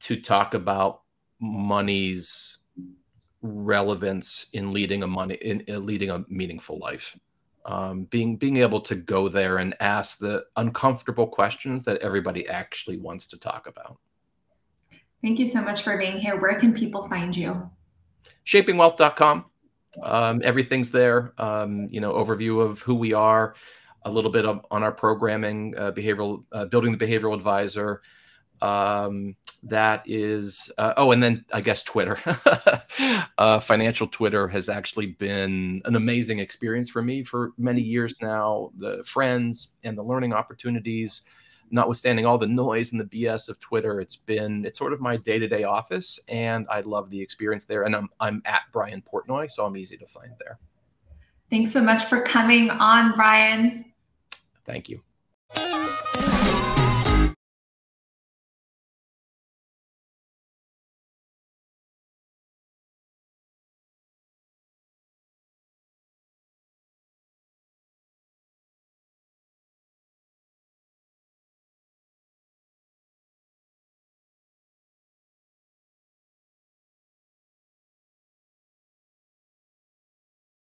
to 0.00 0.20
talk 0.20 0.54
about 0.54 1.02
money's 1.40 2.58
relevance 3.44 4.46
in 4.54 4.72
leading 4.72 5.02
a 5.02 5.06
money 5.06 5.34
in, 5.34 5.60
in 5.60 5.84
leading 5.84 6.10
a 6.10 6.24
meaningful 6.28 6.78
life 6.78 7.16
um, 7.64 8.04
being 8.04 8.36
being 8.36 8.58
able 8.58 8.80
to 8.82 8.94
go 8.94 9.28
there 9.28 9.58
and 9.58 9.74
ask 9.80 10.18
the 10.18 10.44
uncomfortable 10.56 11.26
questions 11.26 11.82
that 11.84 11.98
everybody 11.98 12.48
actually 12.48 12.98
wants 12.98 13.26
to 13.28 13.38
talk 13.38 13.66
about. 13.66 13.98
Thank 15.22 15.38
you 15.38 15.46
so 15.46 15.62
much 15.62 15.82
for 15.82 15.96
being 15.96 16.18
here. 16.18 16.38
Where 16.38 16.58
can 16.58 16.74
people 16.74 17.08
find 17.08 17.34
you? 17.34 17.70
Shapingwealth.com. 18.46 19.46
Um, 20.02 20.42
everything's 20.44 20.90
there. 20.90 21.32
Um, 21.38 21.88
you 21.90 22.00
know, 22.00 22.12
overview 22.12 22.60
of 22.60 22.80
who 22.80 22.94
we 22.94 23.14
are, 23.14 23.54
a 24.02 24.10
little 24.10 24.30
bit 24.30 24.44
of, 24.44 24.66
on 24.70 24.82
our 24.82 24.92
programming, 24.92 25.74
uh, 25.78 25.92
behavioral, 25.92 26.44
uh, 26.52 26.66
building 26.66 26.94
the 26.94 27.06
behavioral 27.06 27.32
advisor, 27.32 28.02
um, 28.62 29.36
that 29.62 30.02
is 30.06 30.70
uh, 30.78 30.94
oh 30.96 31.12
and 31.12 31.22
then 31.22 31.44
i 31.52 31.60
guess 31.60 31.82
twitter. 31.82 32.18
Uh, 33.36 33.58
financial 33.58 34.06
twitter 34.06 34.46
has 34.46 34.68
actually 34.68 35.06
been 35.06 35.82
an 35.84 35.96
amazing 35.96 36.38
experience 36.38 36.88
for 36.88 37.02
me 37.02 37.24
for 37.24 37.52
many 37.58 37.80
years 37.80 38.14
now. 38.22 38.70
The 38.78 39.02
friends 39.04 39.72
and 39.82 39.98
the 39.98 40.02
learning 40.02 40.32
opportunities 40.32 41.22
notwithstanding 41.70 42.24
all 42.24 42.38
the 42.38 42.46
noise 42.46 42.92
and 42.92 43.00
the 43.00 43.04
bs 43.04 43.48
of 43.48 43.58
twitter 43.58 44.00
it's 44.00 44.14
been 44.14 44.64
it's 44.64 44.78
sort 44.78 44.92
of 44.92 45.00
my 45.00 45.16
day-to-day 45.16 45.64
office 45.64 46.20
and 46.28 46.66
i 46.70 46.80
love 46.82 47.10
the 47.10 47.20
experience 47.20 47.64
there 47.64 47.82
and 47.82 47.96
i'm, 47.96 48.08
I'm 48.20 48.42
at 48.44 48.62
brian 48.70 49.02
portnoy 49.02 49.50
so 49.50 49.64
i'm 49.64 49.76
easy 49.76 49.96
to 49.96 50.06
find 50.06 50.32
there. 50.38 50.58
Thanks 51.50 51.72
so 51.72 51.82
much 51.82 52.04
for 52.04 52.20
coming 52.20 52.70
on 52.70 53.14
brian. 53.16 53.86
Thank 54.64 54.88
you 54.88 55.00